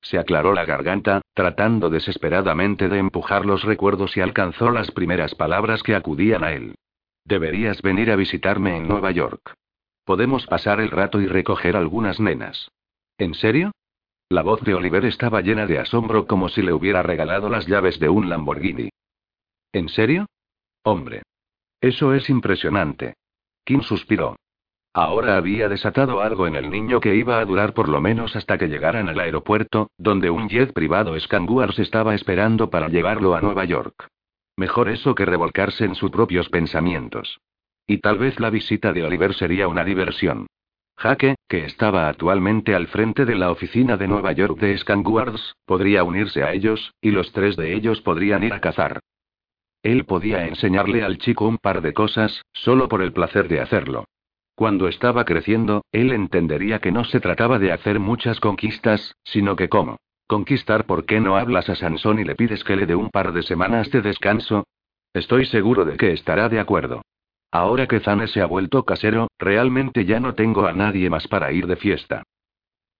Se 0.00 0.18
aclaró 0.18 0.52
la 0.54 0.64
garganta, 0.64 1.22
tratando 1.34 1.90
desesperadamente 1.90 2.88
de 2.88 2.98
empujar 2.98 3.44
los 3.44 3.62
recuerdos 3.62 4.16
y 4.16 4.20
alcanzó 4.20 4.70
las 4.70 4.90
primeras 4.90 5.34
palabras 5.34 5.82
que 5.82 5.94
acudían 5.94 6.44
a 6.44 6.52
él. 6.52 6.74
Deberías 7.24 7.82
venir 7.82 8.10
a 8.10 8.16
visitarme 8.16 8.76
en 8.76 8.88
Nueva 8.88 9.10
York. 9.10 9.54
Podemos 10.04 10.46
pasar 10.46 10.80
el 10.80 10.90
rato 10.90 11.20
y 11.20 11.26
recoger 11.26 11.76
algunas 11.76 12.20
nenas. 12.20 12.70
¿En 13.18 13.34
serio? 13.34 13.72
La 14.30 14.42
voz 14.42 14.62
de 14.62 14.74
Oliver 14.74 15.04
estaba 15.04 15.40
llena 15.40 15.66
de 15.66 15.78
asombro 15.78 16.26
como 16.26 16.48
si 16.48 16.62
le 16.62 16.72
hubiera 16.72 17.02
regalado 17.02 17.48
las 17.48 17.66
llaves 17.66 17.98
de 17.98 18.08
un 18.08 18.28
Lamborghini. 18.28 18.90
¿En 19.72 19.88
serio? 19.88 20.26
Hombre. 20.82 21.22
Eso 21.80 22.14
es 22.14 22.30
impresionante. 22.30 23.14
Kim 23.64 23.82
suspiró. 23.82 24.36
Ahora 24.94 25.36
había 25.36 25.68
desatado 25.68 26.20
algo 26.20 26.46
en 26.46 26.56
el 26.56 26.70
niño 26.70 27.00
que 27.00 27.14
iba 27.14 27.38
a 27.38 27.44
durar 27.44 27.74
por 27.74 27.88
lo 27.88 28.00
menos 28.00 28.34
hasta 28.36 28.58
que 28.58 28.68
llegaran 28.68 29.08
al 29.08 29.20
aeropuerto, 29.20 29.90
donde 29.98 30.30
un 30.30 30.48
jet 30.48 30.72
privado 30.72 31.18
Scanguars 31.18 31.78
estaba 31.78 32.14
esperando 32.14 32.70
para 32.70 32.88
llevarlo 32.88 33.34
a 33.34 33.40
Nueva 33.40 33.64
York. 33.64 34.08
Mejor 34.56 34.88
eso 34.88 35.14
que 35.14 35.24
revolcarse 35.24 35.84
en 35.84 35.94
sus 35.94 36.10
propios 36.10 36.48
pensamientos. 36.48 37.38
Y 37.86 37.98
tal 37.98 38.18
vez 38.18 38.40
la 38.40 38.50
visita 38.50 38.92
de 38.92 39.04
Oliver 39.04 39.34
sería 39.34 39.68
una 39.68 39.84
diversión. 39.84 40.46
Jaque, 40.96 41.36
que 41.48 41.64
estaba 41.64 42.08
actualmente 42.08 42.74
al 42.74 42.88
frente 42.88 43.24
de 43.24 43.36
la 43.36 43.52
oficina 43.52 43.96
de 43.96 44.08
Nueva 44.08 44.32
York 44.32 44.58
de 44.58 44.76
Scanguards, 44.76 45.54
podría 45.64 46.02
unirse 46.02 46.42
a 46.42 46.52
ellos, 46.52 46.92
y 47.00 47.12
los 47.12 47.30
tres 47.30 47.56
de 47.56 47.72
ellos 47.72 48.00
podrían 48.00 48.42
ir 48.42 48.52
a 48.52 48.60
cazar. 48.60 48.98
Él 49.84 50.06
podía 50.06 50.48
enseñarle 50.48 51.04
al 51.04 51.18
chico 51.18 51.46
un 51.46 51.58
par 51.58 51.82
de 51.82 51.92
cosas, 51.92 52.42
solo 52.52 52.88
por 52.88 53.00
el 53.00 53.12
placer 53.12 53.46
de 53.46 53.60
hacerlo. 53.60 54.06
Cuando 54.58 54.88
estaba 54.88 55.24
creciendo, 55.24 55.84
él 55.92 56.10
entendería 56.10 56.80
que 56.80 56.90
no 56.90 57.04
se 57.04 57.20
trataba 57.20 57.60
de 57.60 57.70
hacer 57.70 58.00
muchas 58.00 58.40
conquistas, 58.40 59.14
sino 59.22 59.54
que 59.54 59.68
cómo. 59.68 59.98
Conquistar 60.26 60.84
por 60.84 61.06
qué 61.06 61.20
no 61.20 61.36
hablas 61.36 61.68
a 61.68 61.76
Sansón 61.76 62.18
y 62.18 62.24
le 62.24 62.34
pides 62.34 62.64
que 62.64 62.74
le 62.74 62.84
dé 62.84 62.96
un 62.96 63.08
par 63.08 63.32
de 63.32 63.44
semanas 63.44 63.88
de 63.92 64.02
descanso. 64.02 64.66
Estoy 65.14 65.46
seguro 65.46 65.84
de 65.84 65.96
que 65.96 66.10
estará 66.10 66.48
de 66.48 66.58
acuerdo. 66.58 67.02
Ahora 67.52 67.86
que 67.86 68.00
Zane 68.00 68.26
se 68.26 68.40
ha 68.40 68.46
vuelto 68.46 68.82
casero, 68.82 69.28
realmente 69.38 70.04
ya 70.04 70.18
no 70.18 70.34
tengo 70.34 70.66
a 70.66 70.72
nadie 70.72 71.08
más 71.08 71.28
para 71.28 71.52
ir 71.52 71.68
de 71.68 71.76
fiesta. 71.76 72.24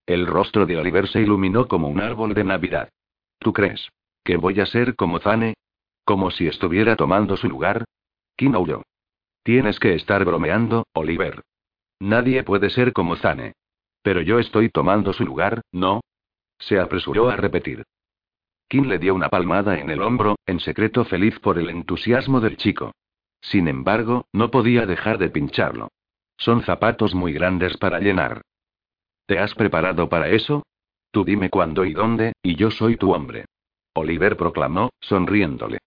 El 0.06 0.28
rostro 0.28 0.64
de 0.64 0.76
Oliver 0.76 1.08
se 1.08 1.22
iluminó 1.22 1.66
como 1.66 1.88
un 1.88 2.00
árbol 2.00 2.34
de 2.34 2.44
Navidad. 2.44 2.88
¿Tú 3.40 3.52
crees? 3.52 3.88
¿Que 4.22 4.36
voy 4.36 4.60
a 4.60 4.66
ser 4.66 4.94
como 4.94 5.18
Zane? 5.18 5.54
¿Como 6.04 6.30
si 6.30 6.46
estuviera 6.46 6.94
tomando 6.94 7.36
su 7.36 7.48
lugar? 7.48 7.84
Kim. 8.36 8.54
Tienes 9.42 9.78
que 9.80 9.94
estar 9.94 10.24
bromeando, 10.24 10.86
Oliver. 10.92 11.42
Nadie 12.00 12.42
puede 12.42 12.70
ser 12.70 12.92
como 12.92 13.16
Zane. 13.16 13.54
Pero 14.02 14.20
yo 14.22 14.38
estoy 14.38 14.70
tomando 14.70 15.12
su 15.12 15.24
lugar, 15.24 15.62
¿no? 15.72 16.00
Se 16.58 16.78
apresuró 16.78 17.28
a 17.28 17.36
repetir. 17.36 17.84
Kim 18.68 18.84
le 18.84 18.98
dio 18.98 19.14
una 19.14 19.28
palmada 19.28 19.78
en 19.78 19.90
el 19.90 20.02
hombro, 20.02 20.36
en 20.46 20.60
secreto 20.60 21.04
feliz 21.04 21.38
por 21.40 21.58
el 21.58 21.70
entusiasmo 21.70 22.40
del 22.40 22.56
chico. 22.56 22.92
Sin 23.40 23.68
embargo, 23.68 24.26
no 24.32 24.50
podía 24.50 24.84
dejar 24.84 25.18
de 25.18 25.30
pincharlo. 25.30 25.88
Son 26.36 26.62
zapatos 26.62 27.14
muy 27.14 27.32
grandes 27.32 27.76
para 27.78 27.98
llenar. 27.98 28.42
¿Te 29.26 29.38
has 29.38 29.54
preparado 29.54 30.08
para 30.08 30.28
eso? 30.28 30.64
Tú 31.10 31.24
dime 31.24 31.50
cuándo 31.50 31.84
y 31.84 31.94
dónde, 31.94 32.32
y 32.42 32.56
yo 32.56 32.70
soy 32.70 32.96
tu 32.96 33.14
hombre. 33.14 33.46
Oliver 33.94 34.36
proclamó, 34.36 34.90
sonriéndole. 35.00 35.78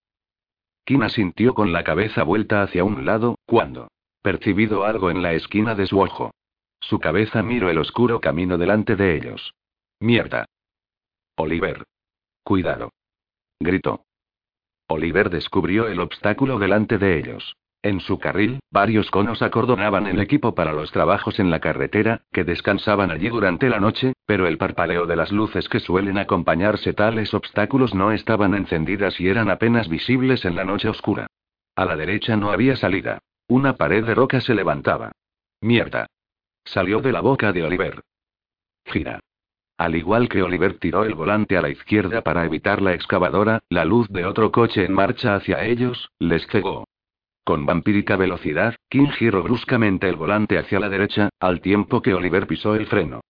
Kim 0.86 1.04
asintió 1.04 1.54
con 1.54 1.72
la 1.72 1.84
cabeza 1.84 2.24
vuelta 2.24 2.64
hacia 2.64 2.84
un 2.84 3.06
lado, 3.06 3.36
cuando 3.46 3.90
percibido 4.22 4.86
algo 4.86 5.10
en 5.10 5.22
la 5.22 5.34
esquina 5.34 5.76
de 5.76 5.88
su 5.88 6.00
ojo. 6.00 6.32
Su 6.80 7.00
cabeza 7.00 7.44
miró 7.44 7.70
el 7.70 7.78
oscuro 7.78 8.20
camino 8.20 8.58
delante 8.58 8.96
de 8.96 9.16
ellos. 9.16 9.54
Mierda. 10.00 10.46
Oliver. 11.38 11.84
Cuidado. 12.44 12.92
Gritó. 13.60 14.04
Oliver 14.88 15.30
descubrió 15.30 15.88
el 15.88 16.00
obstáculo 16.00 16.60
delante 16.60 16.98
de 16.98 17.18
ellos. 17.18 17.56
En 17.84 18.00
su 18.00 18.20
carril, 18.20 18.60
varios 18.70 19.10
conos 19.10 19.42
acordonaban 19.42 20.06
el 20.06 20.20
equipo 20.20 20.54
para 20.54 20.72
los 20.72 20.92
trabajos 20.92 21.40
en 21.40 21.50
la 21.50 21.60
carretera, 21.60 22.22
que 22.32 22.44
descansaban 22.44 23.10
allí 23.10 23.30
durante 23.30 23.70
la 23.70 23.80
noche, 23.80 24.14
pero 24.28 24.46
el 24.46 24.60
parpaleo 24.60 25.08
de 25.08 25.16
las 25.16 25.32
luces 25.32 25.68
que 25.68 25.80
suelen 25.80 26.20
acompañarse 26.20 26.94
tales 26.94 27.34
obstáculos 27.34 27.96
no 27.96 28.12
estaban 28.12 28.54
encendidas 28.54 29.20
y 29.20 29.30
eran 29.30 29.50
apenas 29.50 29.90
visibles 29.90 30.46
en 30.46 30.56
la 30.56 30.64
noche 30.64 30.90
oscura. 30.90 31.26
A 31.76 31.86
la 31.86 31.96
derecha 31.96 32.38
no 32.38 32.52
había 32.52 32.76
salida. 32.76 33.20
Una 33.48 33.76
pared 33.78 34.06
de 34.06 34.14
roca 34.14 34.42
se 34.42 34.54
levantaba. 34.54 35.12
Mierda. 35.60 36.06
Salió 36.64 37.02
de 37.02 37.12
la 37.12 37.22
boca 37.22 37.52
de 37.52 37.64
Oliver. 37.64 38.04
Gira. 38.86 39.20
Al 39.78 39.96
igual 39.96 40.30
que 40.30 40.44
Oliver 40.44 40.78
tiró 40.78 41.04
el 41.04 41.16
volante 41.16 41.58
a 41.58 41.62
la 41.64 41.70
izquierda 41.70 42.22
para 42.22 42.46
evitar 42.46 42.80
la 42.84 42.94
excavadora, 42.94 43.64
la 43.70 43.86
luz 43.86 44.08
de 44.10 44.26
otro 44.26 44.52
coche 44.52 44.86
en 44.86 44.94
marcha 44.94 45.34
hacia 45.34 45.66
ellos, 45.66 46.12
les 46.20 46.46
cegó. 46.48 46.86
Con 47.44 47.66
vampírica 47.66 48.18
velocidad, 48.18 48.76
King 48.90 49.10
giró 49.18 49.42
bruscamente 49.42 50.08
el 50.08 50.16
volante 50.16 50.58
hacia 50.58 50.80
la 50.80 50.90
derecha, 50.90 51.30
al 51.40 51.60
tiempo 51.62 52.02
que 52.02 52.14
Oliver 52.14 52.46
pisó 52.46 52.76
el 52.76 52.86
freno. 52.86 53.22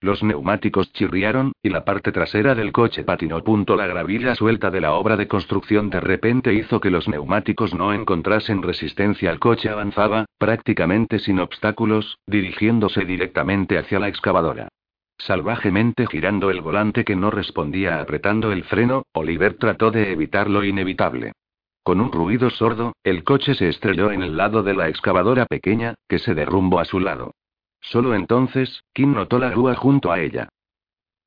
Los 0.00 0.22
neumáticos 0.22 0.92
chirriaron, 0.92 1.52
y 1.60 1.70
la 1.70 1.84
parte 1.84 2.12
trasera 2.12 2.54
del 2.54 2.70
coche 2.70 3.02
patinó. 3.02 3.42
La 3.76 3.86
gravilla 3.86 4.36
suelta 4.36 4.70
de 4.70 4.80
la 4.80 4.92
obra 4.92 5.16
de 5.16 5.26
construcción 5.26 5.90
de 5.90 6.00
repente 6.00 6.54
hizo 6.54 6.80
que 6.80 6.90
los 6.90 7.08
neumáticos 7.08 7.74
no 7.74 7.92
encontrasen 7.92 8.62
resistencia. 8.62 9.30
El 9.30 9.40
coche 9.40 9.68
avanzaba, 9.68 10.26
prácticamente 10.38 11.18
sin 11.18 11.40
obstáculos, 11.40 12.18
dirigiéndose 12.26 13.04
directamente 13.04 13.76
hacia 13.76 13.98
la 13.98 14.08
excavadora. 14.08 14.68
Salvajemente 15.18 16.06
girando 16.06 16.50
el 16.50 16.60
volante 16.60 17.04
que 17.04 17.16
no 17.16 17.32
respondía 17.32 18.00
apretando 18.00 18.52
el 18.52 18.62
freno, 18.64 19.02
Oliver 19.14 19.54
trató 19.54 19.90
de 19.90 20.12
evitar 20.12 20.48
lo 20.48 20.62
inevitable. 20.62 21.32
Con 21.88 22.02
un 22.02 22.12
ruido 22.12 22.50
sordo, 22.50 22.92
el 23.02 23.24
coche 23.24 23.54
se 23.54 23.70
estrelló 23.70 24.10
en 24.10 24.22
el 24.22 24.36
lado 24.36 24.62
de 24.62 24.74
la 24.74 24.90
excavadora 24.90 25.46
pequeña, 25.46 25.94
que 26.06 26.18
se 26.18 26.34
derrumbó 26.34 26.80
a 26.80 26.84
su 26.84 27.00
lado. 27.00 27.32
Solo 27.80 28.14
entonces, 28.14 28.82
Kim 28.92 29.14
notó 29.14 29.38
la 29.38 29.48
grúa 29.48 29.74
junto 29.74 30.12
a 30.12 30.20
ella. 30.20 30.50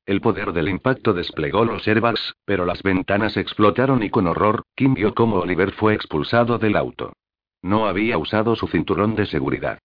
El 0.06 0.20
poder 0.20 0.52
del 0.52 0.68
impacto 0.68 1.14
desplegó 1.14 1.64
los 1.64 1.88
airbags, 1.88 2.36
pero 2.44 2.64
las 2.64 2.80
ventanas 2.84 3.36
explotaron 3.36 4.04
y 4.04 4.10
con 4.10 4.28
horror, 4.28 4.62
Kim 4.76 4.94
vio 4.94 5.16
cómo 5.16 5.38
Oliver 5.38 5.72
fue 5.72 5.94
expulsado 5.94 6.58
del 6.58 6.76
auto. 6.76 7.12
No 7.60 7.88
había 7.88 8.16
usado 8.16 8.54
su 8.54 8.68
cinturón 8.68 9.16
de 9.16 9.26
seguridad. 9.26 9.80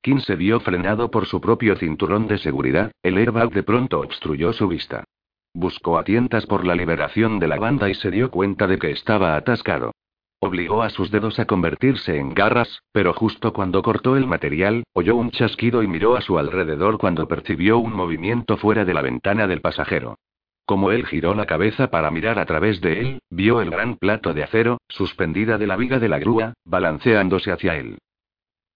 Kim 0.00 0.20
se 0.20 0.34
vio 0.34 0.60
frenado 0.60 1.10
por 1.10 1.26
su 1.26 1.42
propio 1.42 1.76
cinturón 1.76 2.26
de 2.26 2.38
seguridad, 2.38 2.90
el 3.02 3.18
airbag 3.18 3.50
de 3.50 3.64
pronto 3.64 4.00
obstruyó 4.00 4.54
su 4.54 4.66
vista. 4.66 5.04
Buscó 5.52 5.98
a 5.98 6.04
tientas 6.04 6.46
por 6.46 6.64
la 6.64 6.74
liberación 6.74 7.38
de 7.38 7.48
la 7.48 7.56
banda 7.56 7.88
y 7.90 7.94
se 7.94 8.10
dio 8.10 8.30
cuenta 8.30 8.66
de 8.66 8.78
que 8.78 8.90
estaba 8.90 9.36
atascado. 9.36 9.92
Obligó 10.38 10.82
a 10.82 10.90
sus 10.90 11.10
dedos 11.10 11.38
a 11.38 11.44
convertirse 11.44 12.16
en 12.16 12.32
garras, 12.32 12.82
pero 12.92 13.12
justo 13.12 13.52
cuando 13.52 13.82
cortó 13.82 14.16
el 14.16 14.26
material, 14.26 14.84
oyó 14.94 15.16
un 15.16 15.30
chasquido 15.30 15.82
y 15.82 15.86
miró 15.86 16.16
a 16.16 16.22
su 16.22 16.38
alrededor 16.38 16.96
cuando 16.96 17.28
percibió 17.28 17.78
un 17.78 17.92
movimiento 17.92 18.56
fuera 18.56 18.86
de 18.86 18.94
la 18.94 19.02
ventana 19.02 19.46
del 19.46 19.60
pasajero. 19.60 20.16
Como 20.64 20.92
él 20.92 21.04
giró 21.04 21.34
la 21.34 21.46
cabeza 21.46 21.90
para 21.90 22.10
mirar 22.10 22.38
a 22.38 22.46
través 22.46 22.80
de 22.80 23.00
él, 23.00 23.22
vio 23.28 23.60
el 23.60 23.70
gran 23.70 23.96
plato 23.96 24.32
de 24.32 24.44
acero, 24.44 24.78
suspendida 24.88 25.58
de 25.58 25.66
la 25.66 25.76
viga 25.76 25.98
de 25.98 26.08
la 26.08 26.18
grúa, 26.18 26.54
balanceándose 26.64 27.50
hacia 27.50 27.76
él. 27.76 27.98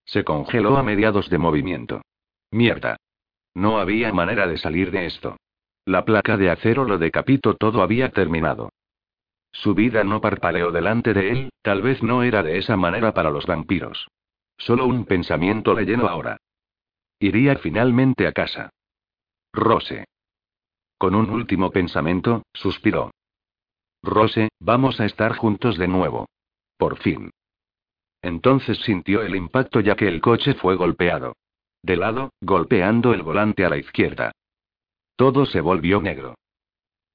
Se 0.05 0.25
congeló 0.25 0.77
a 0.77 0.83
mediados 0.83 1.31
de 1.31 1.39
movimiento. 1.39 2.03
Mierda. 2.51 2.97
No 3.55 3.79
había 3.79 4.13
manera 4.13 4.47
de 4.47 4.59
salir 4.59 4.91
de 4.91 5.07
esto. 5.07 5.37
La 5.87 6.05
placa 6.05 6.37
de 6.37 6.51
acero 6.51 6.85
lo 6.85 6.99
decapitó 6.99 7.55
todo 7.55 7.83
había 7.83 8.11
terminado. 8.11 8.71
Su 9.53 9.75
vida 9.75 10.03
no 10.03 10.21
parpadeó 10.21 10.73
delante 10.73 11.15
de 11.15 11.31
él, 11.31 11.53
tal 11.63 11.83
vez 11.83 12.03
no 12.03 12.23
era 12.23 12.43
de 12.43 12.59
esa 12.59 12.77
manera 12.77 13.13
para 13.13 13.31
los 13.31 13.47
vampiros. 13.47 14.09
Solo 14.57 14.87
un 14.87 15.05
pensamiento 15.05 15.75
le 15.75 15.85
llenó 15.85 16.09
ahora. 16.09 16.39
Iría 17.21 17.57
finalmente 17.57 18.27
a 18.27 18.33
casa. 18.33 18.71
Rose. 19.53 20.05
Con 20.99 21.15
un 21.15 21.31
último 21.31 21.71
pensamiento, 21.71 22.43
suspiró. 22.53 23.13
Rose, 24.03 24.49
vamos 24.59 25.01
a 25.01 25.07
estar 25.07 25.37
juntos 25.37 25.79
de 25.79 25.89
nuevo. 25.89 26.27
Por 26.77 26.99
fin. 26.99 27.31
Entonces 28.23 28.79
sintió 28.79 29.23
el 29.23 29.37
impacto 29.37 29.81
ya 29.81 29.97
que 29.97 30.09
el 30.09 30.21
coche 30.21 30.55
fue 30.55 30.77
golpeado. 30.77 31.37
De 31.83 31.97
lado, 31.97 32.31
golpeando 32.41 33.13
el 33.13 33.23
volante 33.23 33.65
a 33.65 33.69
la 33.69 33.77
izquierda. 33.77 34.33
Todo 35.17 35.47
se 35.47 35.61
volvió 35.61 36.01
negro. 36.01 36.35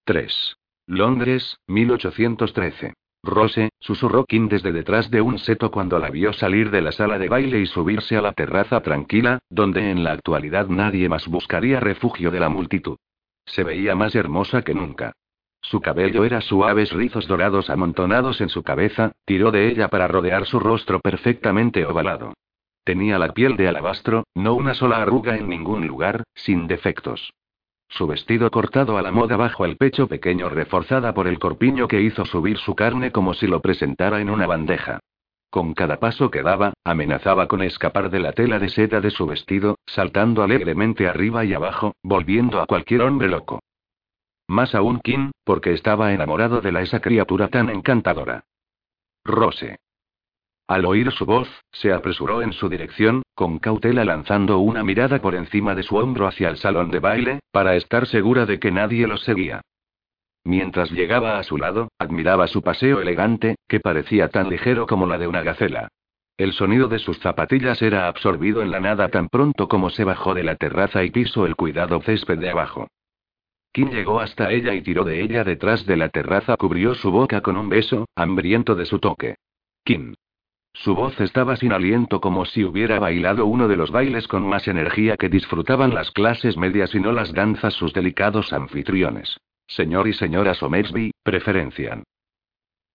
3. 0.06 0.56
Londres, 0.88 1.58
1813. 1.68 2.94
Rose, 3.22 3.70
susurró 3.80 4.24
Kim 4.24 4.48
desde 4.48 4.72
detrás 4.72 5.12
de 5.12 5.20
un 5.20 5.38
seto 5.38 5.70
cuando 5.70 6.00
la 6.00 6.10
vio 6.10 6.32
salir 6.32 6.72
de 6.72 6.82
la 6.82 6.94
sala 6.94 7.20
de 7.20 7.28
baile 7.28 7.60
y 7.60 7.66
subirse 7.66 8.16
a 8.16 8.22
la 8.22 8.32
terraza 8.32 8.80
tranquila, 8.82 9.40
donde 9.50 9.92
en 9.92 10.06
la 10.06 10.14
actualidad 10.14 10.68
nadie 10.68 11.10
más 11.10 11.28
buscaría 11.28 11.82
refugio 11.82 12.32
de 12.32 12.40
la 12.40 12.48
multitud. 12.48 12.98
Se 13.46 13.66
veía 13.66 13.96
más 13.96 14.16
hermosa 14.16 14.62
que 14.62 14.74
nunca. 14.74 15.12
Su 15.62 15.82
cabello 15.82 16.24
era 16.24 16.40
suaves 16.40 16.94
rizos 16.94 17.28
dorados 17.28 17.70
amontonados 17.70 18.40
en 18.40 18.48
su 18.48 18.64
cabeza, 18.64 19.12
tiró 19.26 19.52
de 19.52 19.68
ella 19.68 19.90
para 19.90 20.08
rodear 20.08 20.46
su 20.46 20.62
rostro 20.62 21.02
perfectamente 21.02 21.86
ovalado. 21.86 22.34
Tenía 22.86 23.20
la 23.20 23.34
piel 23.34 23.58
de 23.58 23.68
alabastro, 23.68 24.24
no 24.34 24.54
una 24.54 24.74
sola 24.74 25.02
arruga 25.02 25.36
en 25.36 25.50
ningún 25.50 25.86
lugar, 25.86 26.24
sin 26.34 26.66
defectos. 26.68 27.34
Su 27.90 28.08
vestido 28.08 28.50
cortado 28.52 28.98
a 28.98 29.02
la 29.02 29.12
moda 29.12 29.36
bajo 29.36 29.66
el 29.66 29.76
pecho 29.76 30.08
pequeño 30.08 30.48
reforzada 30.48 31.14
por 31.14 31.28
el 31.28 31.40
corpiño 31.40 31.88
que 31.88 32.02
hizo 32.02 32.24
subir 32.24 32.58
su 32.58 32.76
carne 32.76 33.12
como 33.12 33.34
si 33.34 33.48
lo 33.48 33.62
presentara 33.62 34.22
en 34.22 34.30
una 34.30 34.48
bandeja. 34.48 35.00
Con 35.50 35.74
cada 35.74 35.98
paso 35.98 36.30
que 36.30 36.44
daba, 36.44 36.74
amenazaba 36.84 37.48
con 37.48 37.64
escapar 37.64 38.12
de 38.12 38.20
la 38.20 38.34
tela 38.34 38.60
de 38.60 38.70
seda 38.70 39.02
de 39.02 39.10
su 39.10 39.26
vestido, 39.26 39.80
saltando 39.88 40.44
alegremente 40.44 41.08
arriba 41.08 41.44
y 41.44 41.54
abajo, 41.54 41.96
volviendo 42.04 42.62
a 42.62 42.68
cualquier 42.68 43.02
hombre 43.02 43.28
loco. 43.28 43.60
Más 44.48 44.76
aún 44.76 45.00
Kim, 45.00 45.32
porque 45.44 45.74
estaba 45.74 46.14
enamorado 46.14 46.62
de 46.62 46.70
esa 46.82 47.00
criatura 47.00 47.48
tan 47.48 47.70
encantadora. 47.70 48.44
Rose. 49.24 49.78
Al 50.68 50.86
oír 50.86 51.12
su 51.12 51.26
voz, 51.26 51.50
se 51.72 51.92
apresuró 51.92 52.44
en 52.44 52.54
su 52.54 52.70
dirección, 52.70 53.24
con 53.40 53.58
cautela 53.58 54.04
lanzando 54.04 54.60
una 54.60 54.84
mirada 54.84 55.22
por 55.22 55.34
encima 55.34 55.74
de 55.74 55.84
su 55.84 55.96
hombro 55.96 56.28
hacia 56.28 56.50
el 56.50 56.58
salón 56.58 56.92
de 56.92 57.00
baile, 57.00 57.40
para 57.54 57.78
estar 57.78 58.06
segura 58.06 58.46
de 58.46 58.60
que 58.60 58.70
nadie 58.70 59.08
los 59.08 59.24
seguía. 59.24 59.62
Mientras 60.44 60.92
llegaba 60.92 61.40
a 61.40 61.44
su 61.44 61.56
lado, 61.56 61.88
admiraba 61.98 62.48
su 62.48 62.62
paseo 62.62 63.00
elegante, 63.00 63.56
que 63.66 63.80
parecía 63.80 64.28
tan 64.28 64.50
ligero 64.50 64.88
como 64.88 65.06
la 65.06 65.18
de 65.18 65.30
una 65.30 65.42
gacela. 65.42 65.88
El 66.36 66.52
sonido 66.52 66.90
de 66.90 67.00
sus 67.00 67.18
zapatillas 67.20 67.82
era 67.82 68.10
absorbido 68.10 68.62
en 68.62 68.72
la 68.72 68.82
nada 68.82 69.08
tan 69.08 69.30
pronto 69.30 69.70
como 69.70 69.90
se 69.90 70.04
bajó 70.04 70.34
de 70.34 70.44
la 70.44 70.58
terraza 70.58 71.06
y 71.06 71.10
pisó 71.10 71.46
el 71.46 71.56
cuidado 71.56 72.02
césped 72.02 72.40
de 72.40 72.50
abajo. 72.50 72.90
Kim 73.72 73.90
llegó 73.90 74.20
hasta 74.20 74.52
ella 74.52 74.74
y 74.74 74.82
tiró 74.82 75.06
de 75.06 75.22
ella 75.22 75.46
detrás 75.46 75.86
de 75.86 75.96
la 75.96 76.10
terraza, 76.10 76.58
cubrió 76.58 76.94
su 76.94 77.10
boca 77.10 77.40
con 77.40 77.56
un 77.56 77.70
beso, 77.70 78.06
hambriento 78.18 78.76
de 78.76 78.86
su 78.86 79.00
toque. 79.00 79.36
Kim. 79.86 80.16
Su 80.74 80.96
voz 80.96 81.20
estaba 81.20 81.56
sin 81.56 81.74
aliento 81.74 82.22
como 82.22 82.46
si 82.46 82.64
hubiera 82.64 83.00
bailado 83.00 83.46
uno 83.46 83.68
de 83.68 83.76
los 83.76 83.92
bailes 83.92 84.28
con 84.28 84.48
más 84.48 84.68
energía 84.68 85.18
que 85.18 85.30
disfrutaban 85.30 85.94
las 85.94 86.12
clases 86.12 86.58
medias 86.58 86.94
y 86.96 87.00
no 87.00 87.12
las 87.12 87.34
danzas 87.34 87.74
sus 87.74 87.94
delicados 87.94 88.54
anfitriones. 88.54 89.38
Señor 89.68 90.08
y 90.08 90.14
señora 90.14 90.54
Somersby, 90.54 91.12
preferencian. 91.24 92.04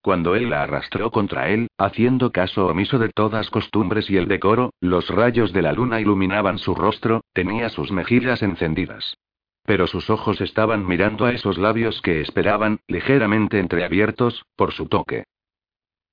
Cuando 0.02 0.34
él 0.34 0.50
la 0.50 0.62
arrastró 0.62 1.10
contra 1.10 1.48
él, 1.48 1.68
haciendo 1.78 2.30
caso 2.30 2.66
omiso 2.66 2.98
de 2.98 3.08
todas 3.08 3.48
costumbres 3.48 4.10
y 4.10 4.18
el 4.18 4.28
decoro, 4.28 4.70
los 4.80 5.08
rayos 5.08 5.52
de 5.52 5.62
la 5.62 5.72
luna 5.72 6.00
iluminaban 6.00 6.58
su 6.58 6.74
rostro, 6.74 7.22
tenía 7.32 7.70
sus 7.70 7.90
mejillas 7.90 8.42
encendidas. 8.42 9.16
Pero 9.64 9.86
sus 9.86 10.10
ojos 10.10 10.42
estaban 10.42 10.86
mirando 10.86 11.24
a 11.24 11.32
esos 11.32 11.56
labios 11.56 12.02
que 12.02 12.20
esperaban, 12.20 12.80
ligeramente 12.86 13.58
entreabiertos, 13.58 14.44
por 14.56 14.72
su 14.72 14.88
toque. 14.88 15.24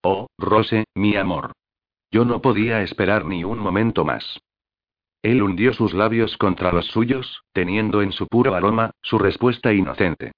Oh, 0.03 0.27
Rose, 0.37 0.85
mi 0.95 1.15
amor. 1.15 1.51
Yo 2.11 2.25
no 2.25 2.41
podía 2.41 2.81
esperar 2.81 3.25
ni 3.25 3.43
un 3.43 3.59
momento 3.59 4.03
más. 4.03 4.39
Él 5.21 5.43
hundió 5.43 5.73
sus 5.73 5.93
labios 5.93 6.35
contra 6.37 6.71
los 6.71 6.87
suyos, 6.87 7.43
teniendo 7.53 8.01
en 8.01 8.11
su 8.11 8.27
puro 8.27 8.55
aroma, 8.55 8.91
su 9.01 9.19
respuesta 9.19 9.71
inocente. 9.71 10.31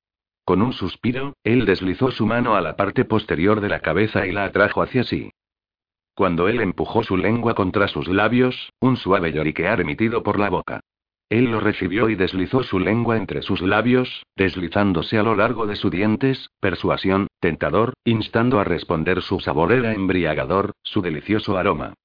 Con 0.44 0.62
un 0.62 0.74
suspiro, 0.74 1.34
él 1.46 1.66
deslizó 1.66 2.12
su 2.12 2.26
mano 2.26 2.56
a 2.56 2.62
la 2.62 2.76
parte 2.76 3.06
posterior 3.06 3.62
de 3.62 3.70
la 3.70 3.80
cabeza 3.80 4.28
y 4.28 4.34
la 4.34 4.44
atrajo 4.44 4.82
hacia 4.82 5.06
sí. 5.06 5.32
Cuando 6.14 6.50
él 6.50 6.60
empujó 6.60 7.02
su 7.04 7.16
lengua 7.16 7.56
contra 7.56 7.88
sus 7.88 8.10
labios, 8.10 8.72
un 8.82 8.98
suave 8.98 9.32
lloriquear 9.32 9.80
emitido 9.80 10.22
por 10.22 10.38
la 10.38 10.50
boca. 10.50 10.82
Él 11.34 11.46
lo 11.46 11.60
recibió 11.60 12.10
y 12.10 12.16
deslizó 12.16 12.62
su 12.62 12.78
lengua 12.78 13.18
entre 13.18 13.42
sus 13.42 13.60
labios, 13.60 14.24
deslizándose 14.36 15.18
a 15.18 15.24
lo 15.24 15.36
largo 15.36 15.66
de 15.66 15.76
sus 15.76 15.90
dientes, 15.90 16.52
persuasión, 16.60 17.26
tentador, 17.40 17.94
instando 18.06 18.60
a 18.60 18.64
responder 18.64 19.24
su 19.24 19.40
sabor 19.40 19.72
era 19.72 19.94
embriagador, 19.94 20.74
su 20.84 21.02
delicioso 21.02 21.58
aroma. 21.58 21.96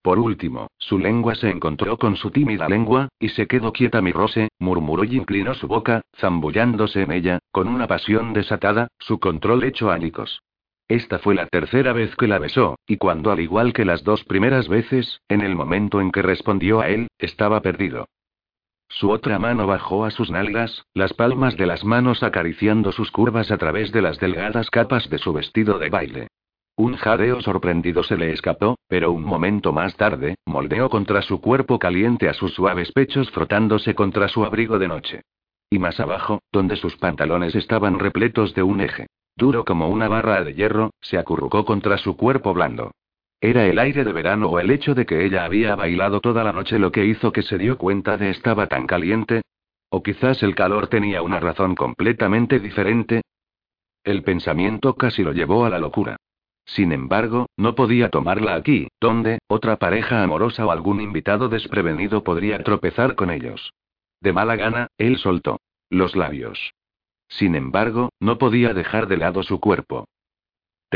Por 0.00 0.18
último, 0.18 0.68
su 0.78 0.98
lengua 0.98 1.34
se 1.34 1.50
encontró 1.50 1.98
con 1.98 2.16
su 2.16 2.30
tímida 2.30 2.66
lengua, 2.66 3.10
y 3.20 3.28
se 3.28 3.46
quedó 3.46 3.74
quieta 3.74 4.00
mi 4.00 4.10
Rose, 4.10 4.48
murmuró 4.58 5.04
y 5.04 5.18
inclinó 5.18 5.52
su 5.52 5.68
boca, 5.68 6.00
zambullándose 6.16 7.02
en 7.02 7.12
ella, 7.12 7.38
con 7.52 7.68
una 7.68 7.86
pasión 7.86 8.32
desatada, 8.32 8.88
su 8.98 9.20
control 9.20 9.64
hecho 9.64 9.90
ánicos. 9.90 10.40
Esta 10.88 11.18
fue 11.18 11.34
la 11.34 11.46
tercera 11.46 11.92
vez 11.92 12.16
que 12.16 12.26
la 12.26 12.38
besó, 12.38 12.76
y 12.86 12.96
cuando 12.96 13.30
al 13.32 13.40
igual 13.40 13.74
que 13.74 13.84
las 13.84 14.02
dos 14.02 14.24
primeras 14.24 14.66
veces, 14.66 15.20
en 15.28 15.42
el 15.42 15.54
momento 15.54 16.00
en 16.00 16.10
que 16.10 16.22
respondió 16.22 16.80
a 16.80 16.88
él, 16.88 17.08
estaba 17.18 17.60
perdido. 17.60 18.06
Su 18.88 19.10
otra 19.10 19.38
mano 19.38 19.66
bajó 19.66 20.04
a 20.04 20.10
sus 20.10 20.30
nalgas, 20.30 20.86
las 20.94 21.12
palmas 21.12 21.56
de 21.56 21.66
las 21.66 21.84
manos 21.84 22.22
acariciando 22.22 22.92
sus 22.92 23.10
curvas 23.10 23.50
a 23.50 23.58
través 23.58 23.92
de 23.92 24.02
las 24.02 24.18
delgadas 24.18 24.70
capas 24.70 25.10
de 25.10 25.18
su 25.18 25.32
vestido 25.32 25.78
de 25.78 25.90
baile. 25.90 26.28
Un 26.76 26.96
jadeo 26.96 27.40
sorprendido 27.40 28.02
se 28.02 28.18
le 28.18 28.32
escapó, 28.32 28.76
pero 28.86 29.10
un 29.10 29.22
momento 29.22 29.72
más 29.72 29.96
tarde, 29.96 30.36
moldeó 30.44 30.90
contra 30.90 31.22
su 31.22 31.40
cuerpo 31.40 31.78
caliente 31.78 32.28
a 32.28 32.34
sus 32.34 32.52
suaves 32.52 32.92
pechos 32.92 33.30
frotándose 33.30 33.94
contra 33.94 34.28
su 34.28 34.44
abrigo 34.44 34.78
de 34.78 34.88
noche. 34.88 35.22
Y 35.70 35.78
más 35.78 35.98
abajo, 36.00 36.40
donde 36.52 36.76
sus 36.76 36.96
pantalones 36.96 37.54
estaban 37.54 37.98
repletos 37.98 38.54
de 38.54 38.62
un 38.62 38.82
eje, 38.82 39.06
duro 39.36 39.64
como 39.64 39.88
una 39.88 40.06
barra 40.08 40.44
de 40.44 40.54
hierro, 40.54 40.90
se 41.00 41.18
acurrucó 41.18 41.64
contra 41.64 41.96
su 41.96 42.16
cuerpo 42.16 42.52
blando. 42.52 42.92
Era 43.40 43.66
el 43.66 43.78
aire 43.78 44.04
de 44.04 44.12
verano 44.12 44.48
o 44.48 44.58
el 44.58 44.70
hecho 44.70 44.94
de 44.94 45.04
que 45.04 45.24
ella 45.24 45.44
había 45.44 45.76
bailado 45.76 46.20
toda 46.20 46.42
la 46.42 46.52
noche 46.52 46.78
lo 46.78 46.90
que 46.90 47.04
hizo 47.04 47.32
que 47.32 47.42
se 47.42 47.58
dio 47.58 47.76
cuenta 47.76 48.16
de 48.16 48.30
estaba 48.30 48.66
tan 48.66 48.86
caliente. 48.86 49.42
O 49.90 50.02
quizás 50.02 50.42
el 50.42 50.54
calor 50.54 50.88
tenía 50.88 51.22
una 51.22 51.38
razón 51.38 51.74
completamente 51.74 52.58
diferente. 52.58 53.22
El 54.04 54.22
pensamiento 54.22 54.94
casi 54.94 55.22
lo 55.22 55.32
llevó 55.32 55.64
a 55.64 55.70
la 55.70 55.78
locura. 55.78 56.16
Sin 56.64 56.92
embargo, 56.92 57.46
no 57.56 57.74
podía 57.74 58.10
tomarla 58.10 58.54
aquí, 58.54 58.88
donde, 59.00 59.38
otra 59.46 59.76
pareja 59.76 60.22
amorosa 60.22 60.66
o 60.66 60.72
algún 60.72 61.00
invitado 61.00 61.48
desprevenido 61.48 62.24
podría 62.24 62.62
tropezar 62.64 63.14
con 63.14 63.30
ellos. 63.30 63.72
De 64.20 64.32
mala 64.32 64.56
gana, 64.56 64.88
él 64.98 65.18
soltó 65.18 65.60
los 65.90 66.16
labios. 66.16 66.72
Sin 67.28 67.54
embargo, 67.54 68.10
no 68.20 68.38
podía 68.38 68.74
dejar 68.74 69.06
de 69.06 69.16
lado 69.16 69.42
su 69.42 69.60
cuerpo. 69.60 70.06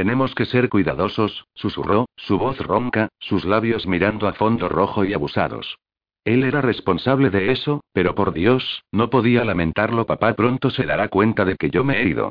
Tenemos 0.01 0.35
que 0.35 0.47
ser 0.47 0.71
cuidadosos, 0.71 1.45
susurró, 1.53 2.07
su 2.17 2.39
voz 2.39 2.57
ronca, 2.57 3.11
sus 3.19 3.45
labios 3.45 3.87
mirando 3.87 4.29
a 4.29 4.33
fondo 4.33 4.67
rojo 4.67 5.05
y 5.05 5.13
abusados. 5.13 5.77
Él 6.25 6.43
era 6.43 6.63
responsable 6.63 7.29
de 7.29 7.53
eso, 7.53 7.83
pero 7.93 8.15
por 8.15 8.33
Dios, 8.33 8.83
no 8.93 9.11
podía 9.11 9.45
lamentarlo. 9.45 10.07
Papá 10.07 10.33
pronto 10.33 10.71
se 10.71 10.87
dará 10.87 11.09
cuenta 11.09 11.45
de 11.45 11.55
que 11.57 11.69
yo 11.69 11.85
me 11.85 12.01
he 12.01 12.09
ido. 12.09 12.31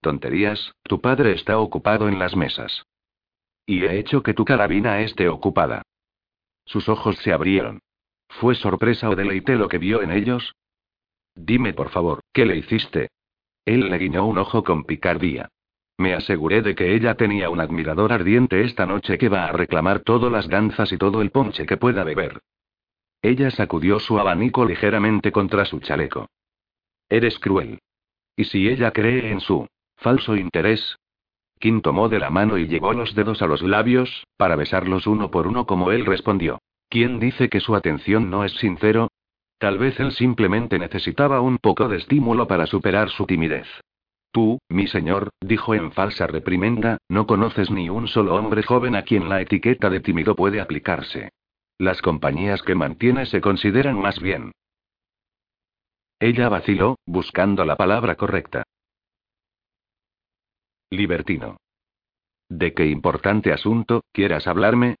Tonterías, 0.00 0.74
tu 0.84 1.00
padre 1.00 1.32
está 1.32 1.58
ocupado 1.58 2.06
en 2.06 2.20
las 2.20 2.36
mesas. 2.36 2.84
Y 3.66 3.82
he 3.82 3.98
hecho 3.98 4.22
que 4.22 4.32
tu 4.32 4.44
carabina 4.44 5.00
esté 5.00 5.28
ocupada. 5.28 5.82
Sus 6.66 6.88
ojos 6.88 7.16
se 7.16 7.32
abrieron. 7.32 7.80
¿Fue 8.28 8.54
sorpresa 8.54 9.10
o 9.10 9.16
deleite 9.16 9.56
lo 9.56 9.66
que 9.66 9.78
vio 9.78 10.02
en 10.02 10.12
ellos? 10.12 10.54
Dime 11.34 11.74
por 11.74 11.88
favor, 11.88 12.20
¿qué 12.32 12.46
le 12.46 12.56
hiciste? 12.56 13.08
Él 13.64 13.90
le 13.90 13.98
guiñó 13.98 14.24
un 14.24 14.38
ojo 14.38 14.62
con 14.62 14.84
picardía. 14.84 15.48
Me 15.98 16.14
aseguré 16.14 16.62
de 16.62 16.74
que 16.74 16.94
ella 16.94 17.14
tenía 17.14 17.50
un 17.50 17.60
admirador 17.60 18.12
ardiente 18.12 18.62
esta 18.62 18.86
noche 18.86 19.18
que 19.18 19.28
va 19.28 19.46
a 19.46 19.52
reclamar 19.52 20.00
todas 20.00 20.30
las 20.30 20.48
danzas 20.48 20.92
y 20.92 20.98
todo 20.98 21.22
el 21.22 21.30
ponche 21.30 21.66
que 21.66 21.76
pueda 21.76 22.04
beber. 22.04 22.40
Ella 23.22 23.50
sacudió 23.50 23.98
su 23.98 24.18
abanico 24.18 24.64
ligeramente 24.64 25.32
contra 25.32 25.64
su 25.64 25.80
chaleco. 25.80 26.28
Eres 27.08 27.38
cruel. 27.38 27.78
¿Y 28.36 28.44
si 28.44 28.68
ella 28.68 28.90
cree 28.90 29.30
en 29.30 29.40
su 29.40 29.66
Falso 29.96 30.36
interés. 30.36 30.98
Kim 31.58 31.80
tomó 31.80 32.08
de 32.08 32.18
la 32.18 32.30
mano 32.30 32.58
y 32.58 32.68
llevó 32.68 32.92
los 32.92 33.14
dedos 33.14 33.40
a 33.40 33.46
los 33.46 33.62
labios, 33.62 34.26
para 34.36 34.56
besarlos 34.56 35.06
uno 35.06 35.30
por 35.30 35.46
uno 35.46 35.66
como 35.66 35.90
él 35.90 36.04
respondió. 36.04 36.60
¿Quién 36.88 37.18
dice 37.18 37.48
que 37.48 37.60
su 37.60 37.74
atención 37.74 38.30
no 38.30 38.44
es 38.44 38.52
sincero? 38.52 39.08
Tal 39.58 39.78
vez 39.78 39.98
él 40.00 40.12
simplemente 40.12 40.78
necesitaba 40.78 41.40
un 41.40 41.56
poco 41.58 41.88
de 41.88 41.96
estímulo 41.96 42.46
para 42.46 42.66
superar 42.66 43.08
su 43.08 43.24
timidez. 43.24 43.66
Tú, 44.36 44.58
mi 44.68 44.86
señor, 44.86 45.30
dijo 45.40 45.74
en 45.74 45.92
falsa 45.92 46.26
reprimenda, 46.26 46.98
no 47.08 47.26
conoces 47.26 47.70
ni 47.70 47.88
un 47.88 48.06
solo 48.06 48.34
hombre 48.34 48.62
joven 48.62 48.94
a 48.94 49.02
quien 49.02 49.30
la 49.30 49.40
etiqueta 49.40 49.88
de 49.88 50.00
tímido 50.00 50.36
puede 50.36 50.60
aplicarse. 50.60 51.30
Las 51.78 52.02
compañías 52.02 52.60
que 52.60 52.74
mantiene 52.74 53.24
se 53.24 53.40
consideran 53.40 53.98
más 53.98 54.20
bien. 54.20 54.52
Ella 56.20 56.50
vaciló, 56.50 56.96
buscando 57.06 57.64
la 57.64 57.76
palabra 57.76 58.16
correcta. 58.16 58.64
Libertino. 60.90 61.56
¿De 62.50 62.74
qué 62.74 62.88
importante 62.88 63.54
asunto 63.54 64.02
quieras 64.12 64.46
hablarme? 64.46 64.96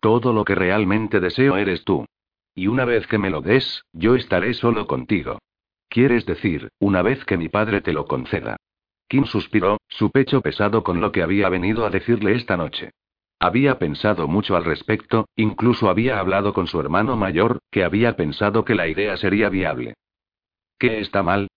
Todo 0.00 0.32
lo 0.32 0.44
que 0.44 0.56
realmente 0.56 1.20
deseo 1.20 1.56
eres 1.58 1.84
tú. 1.84 2.06
Y 2.56 2.66
una 2.66 2.84
vez 2.84 3.06
que 3.06 3.18
me 3.18 3.30
lo 3.30 3.40
des, 3.40 3.84
yo 3.92 4.16
estaré 4.16 4.52
solo 4.52 4.88
contigo. 4.88 5.38
¿Quieres 5.88 6.26
decir, 6.26 6.70
una 6.80 7.02
vez 7.02 7.24
que 7.24 7.36
mi 7.36 7.48
padre 7.48 7.82
te 7.82 7.92
lo 7.92 8.06
conceda? 8.06 8.56
Kim 9.10 9.24
suspiró, 9.24 9.80
su 9.88 10.12
pecho 10.12 10.40
pesado 10.40 10.84
con 10.84 11.00
lo 11.00 11.10
que 11.10 11.24
había 11.24 11.48
venido 11.48 11.84
a 11.84 11.90
decirle 11.90 12.36
esta 12.36 12.56
noche. 12.56 12.92
Había 13.40 13.76
pensado 13.76 14.28
mucho 14.28 14.54
al 14.54 14.64
respecto, 14.64 15.26
incluso 15.34 15.90
había 15.90 16.20
hablado 16.20 16.52
con 16.54 16.68
su 16.68 16.78
hermano 16.78 17.16
mayor, 17.16 17.58
que 17.72 17.82
había 17.82 18.14
pensado 18.14 18.64
que 18.64 18.76
la 18.76 18.86
idea 18.86 19.16
sería 19.16 19.48
viable. 19.48 19.94
¿Qué 20.78 21.00
está 21.00 21.24
mal? 21.24 21.48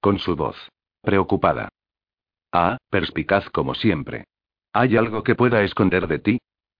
Con 0.00 0.18
su 0.18 0.34
voz. 0.34 0.56
Preocupada. 1.02 1.68
Ah, 2.50 2.78
perspicaz 2.88 3.50
como 3.50 3.74
siempre. 3.74 4.24
¿Hay 4.72 4.96
algo 4.96 5.22
que 5.24 5.34
pueda 5.34 5.62
esconder 5.62 6.08
de 6.08 6.20
ti? 6.20 6.38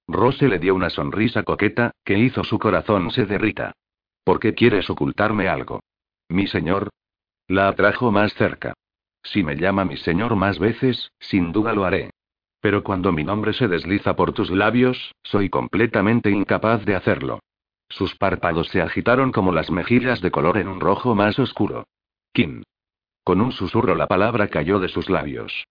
Rose 0.08 0.48
le 0.48 0.58
dio 0.58 0.74
una 0.74 0.88
sonrisa 0.88 1.42
coqueta, 1.42 1.90
que 2.02 2.18
hizo 2.18 2.44
su 2.44 2.58
corazón 2.58 3.10
se 3.10 3.26
derrita. 3.26 3.74
¿Por 4.24 4.40
qué 4.40 4.54
quieres 4.54 4.88
ocultarme 4.88 5.48
algo? 5.48 5.80
Mi 6.30 6.46
señor. 6.46 6.88
La 7.46 7.68
atrajo 7.68 8.10
más 8.10 8.32
cerca. 8.32 8.72
Si 9.24 9.42
me 9.42 9.56
llama 9.56 9.84
mi 9.84 9.96
señor 9.96 10.36
más 10.36 10.58
veces, 10.58 11.10
sin 11.18 11.50
duda 11.50 11.72
lo 11.72 11.84
haré. 11.84 12.10
Pero 12.60 12.84
cuando 12.84 13.10
mi 13.10 13.24
nombre 13.24 13.52
se 13.52 13.66
desliza 13.66 14.14
por 14.14 14.32
tus 14.32 14.50
labios, 14.50 15.14
soy 15.22 15.50
completamente 15.50 16.30
incapaz 16.30 16.84
de 16.84 16.94
hacerlo. 16.94 17.40
Sus 17.88 18.14
párpados 18.14 18.68
se 18.68 18.80
agitaron 18.80 19.32
como 19.32 19.52
las 19.52 19.70
mejillas 19.70 20.20
de 20.20 20.30
color 20.30 20.58
en 20.58 20.68
un 20.68 20.80
rojo 20.80 21.14
más 21.14 21.38
oscuro. 21.38 21.86
Kim. 22.32 22.62
Con 23.22 23.40
un 23.40 23.52
susurro 23.52 23.94
la 23.94 24.06
palabra 24.06 24.48
cayó 24.48 24.78
de 24.78 24.88
sus 24.88 25.08
labios. 25.08 25.66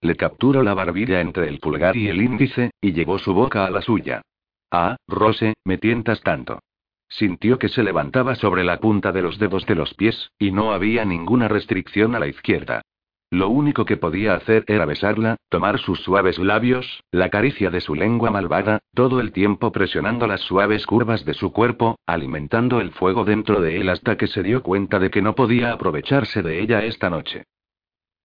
Le 0.00 0.14
capturó 0.14 0.62
la 0.62 0.74
barbilla 0.74 1.20
entre 1.20 1.48
el 1.48 1.58
pulgar 1.58 1.96
y 1.96 2.08
el 2.08 2.22
índice, 2.22 2.70
y 2.80 2.92
llevó 2.92 3.18
su 3.18 3.34
boca 3.34 3.66
a 3.66 3.70
la 3.70 3.82
suya. 3.82 4.22
Ah, 4.70 4.96
Rose, 5.08 5.54
me 5.64 5.78
tientas 5.78 6.20
tanto. 6.22 6.60
Sintió 7.08 7.58
que 7.58 7.68
se 7.68 7.82
levantaba 7.82 8.34
sobre 8.34 8.64
la 8.64 8.80
punta 8.80 9.12
de 9.12 9.22
los 9.22 9.38
dedos 9.38 9.66
de 9.66 9.74
los 9.74 9.94
pies, 9.94 10.30
y 10.38 10.50
no 10.50 10.72
había 10.72 11.04
ninguna 11.04 11.48
restricción 11.48 12.14
a 12.14 12.18
la 12.18 12.28
izquierda. 12.28 12.82
Lo 13.30 13.50
único 13.50 13.84
que 13.84 13.98
podía 13.98 14.34
hacer 14.34 14.64
era 14.68 14.86
besarla, 14.86 15.36
tomar 15.50 15.78
sus 15.78 16.00
suaves 16.00 16.38
labios, 16.38 17.04
la 17.10 17.28
caricia 17.28 17.70
de 17.70 17.82
su 17.82 17.94
lengua 17.94 18.30
malvada, 18.30 18.80
todo 18.94 19.20
el 19.20 19.32
tiempo 19.32 19.70
presionando 19.70 20.26
las 20.26 20.40
suaves 20.40 20.86
curvas 20.86 21.26
de 21.26 21.34
su 21.34 21.52
cuerpo, 21.52 21.98
alimentando 22.06 22.80
el 22.80 22.90
fuego 22.92 23.24
dentro 23.24 23.60
de 23.60 23.80
él 23.80 23.90
hasta 23.90 24.16
que 24.16 24.28
se 24.28 24.42
dio 24.42 24.62
cuenta 24.62 24.98
de 24.98 25.10
que 25.10 25.20
no 25.20 25.34
podía 25.34 25.72
aprovecharse 25.72 26.42
de 26.42 26.60
ella 26.60 26.84
esta 26.84 27.10
noche. 27.10 27.44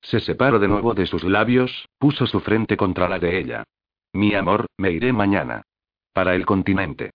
Se 0.02 0.22
separó 0.22 0.60
de 0.60 0.70
nuevo 0.70 0.94
de 0.94 1.06
sus 1.06 1.24
labios, 1.24 1.90
puso 1.98 2.26
su 2.26 2.40
frente 2.40 2.78
contra 2.78 3.10
la 3.10 3.20
de 3.20 3.40
ella. 3.40 3.64
Mi 4.14 4.36
amor, 4.36 4.68
me 4.78 4.92
iré 4.92 5.12
mañana. 5.12 5.64
Para 6.14 6.36
el 6.36 6.46
continente. 6.46 7.12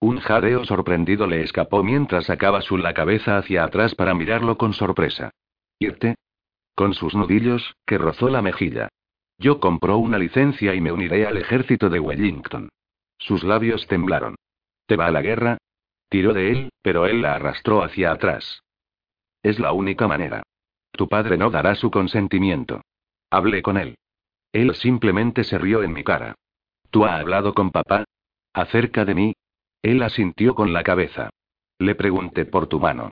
Un 0.00 0.18
jadeo 0.18 0.64
sorprendido 0.64 1.26
le 1.26 1.42
escapó 1.42 1.84
mientras 1.84 2.24
sacaba 2.24 2.62
su 2.62 2.78
la 2.78 2.94
cabeza 2.94 3.36
hacia 3.36 3.64
atrás 3.64 3.94
para 3.94 4.14
mirarlo 4.14 4.56
con 4.56 4.72
sorpresa. 4.72 5.30
¿Irte? 5.78 6.14
Con 6.74 6.94
sus 6.94 7.14
nudillos, 7.14 7.74
que 7.86 7.98
rozó 7.98 8.30
la 8.30 8.40
mejilla. 8.40 8.88
Yo 9.38 9.60
compró 9.60 9.98
una 9.98 10.18
licencia 10.18 10.74
y 10.74 10.80
me 10.80 10.92
uniré 10.92 11.26
al 11.26 11.36
ejército 11.36 11.90
de 11.90 12.00
Wellington. 12.00 12.70
Sus 13.18 13.44
labios 13.44 13.86
temblaron. 13.86 14.36
¿Te 14.86 14.96
va 14.96 15.06
a 15.06 15.10
la 15.10 15.20
guerra? 15.20 15.58
Tiró 16.08 16.32
de 16.32 16.50
él, 16.50 16.70
pero 16.82 17.06
él 17.06 17.20
la 17.20 17.34
arrastró 17.34 17.82
hacia 17.82 18.10
atrás. 18.10 18.62
Es 19.42 19.58
la 19.58 19.72
única 19.72 20.08
manera. 20.08 20.42
Tu 20.92 21.08
padre 21.08 21.36
no 21.36 21.50
dará 21.50 21.74
su 21.74 21.90
consentimiento. 21.90 22.82
Hablé 23.30 23.62
con 23.62 23.76
él. 23.76 23.96
Él 24.52 24.74
simplemente 24.74 25.44
se 25.44 25.58
rió 25.58 25.82
en 25.82 25.92
mi 25.92 26.04
cara. 26.04 26.34
¿Tú 26.90 27.04
has 27.04 27.20
hablado 27.20 27.54
con 27.54 27.70
papá? 27.70 28.04
¿Acerca 28.52 29.04
de 29.04 29.14
mí? 29.14 29.32
Él 29.82 30.02
asintió 30.02 30.54
con 30.54 30.72
la 30.72 30.82
cabeza. 30.82 31.30
Le 31.78 31.94
pregunté 31.94 32.44
por 32.44 32.66
tu 32.66 32.78
mano. 32.78 33.10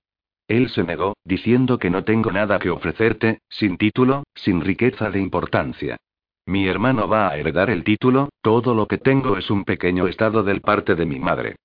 Él 0.48 0.70
se 0.70 0.82
negó, 0.82 1.14
diciendo 1.24 1.78
que 1.78 1.90
no 1.90 2.04
tengo 2.04 2.32
nada 2.32 2.58
que 2.58 2.70
ofrecerte, 2.70 3.40
sin 3.48 3.76
título, 3.76 4.24
sin 4.34 4.60
riqueza 4.60 5.10
de 5.10 5.20
importancia. 5.20 5.96
Mi 6.46 6.66
hermano 6.66 7.06
va 7.08 7.28
a 7.28 7.36
heredar 7.36 7.68
el 7.68 7.84
título, 7.84 8.30
todo 8.40 8.74
lo 8.74 8.86
que 8.86 8.96
tengo 8.96 9.36
es 9.36 9.50
un 9.50 9.64
pequeño 9.64 10.06
estado 10.06 10.42
del 10.42 10.62
parte 10.62 10.94
de 10.94 11.04
mi 11.04 11.18
madre. 11.18 11.56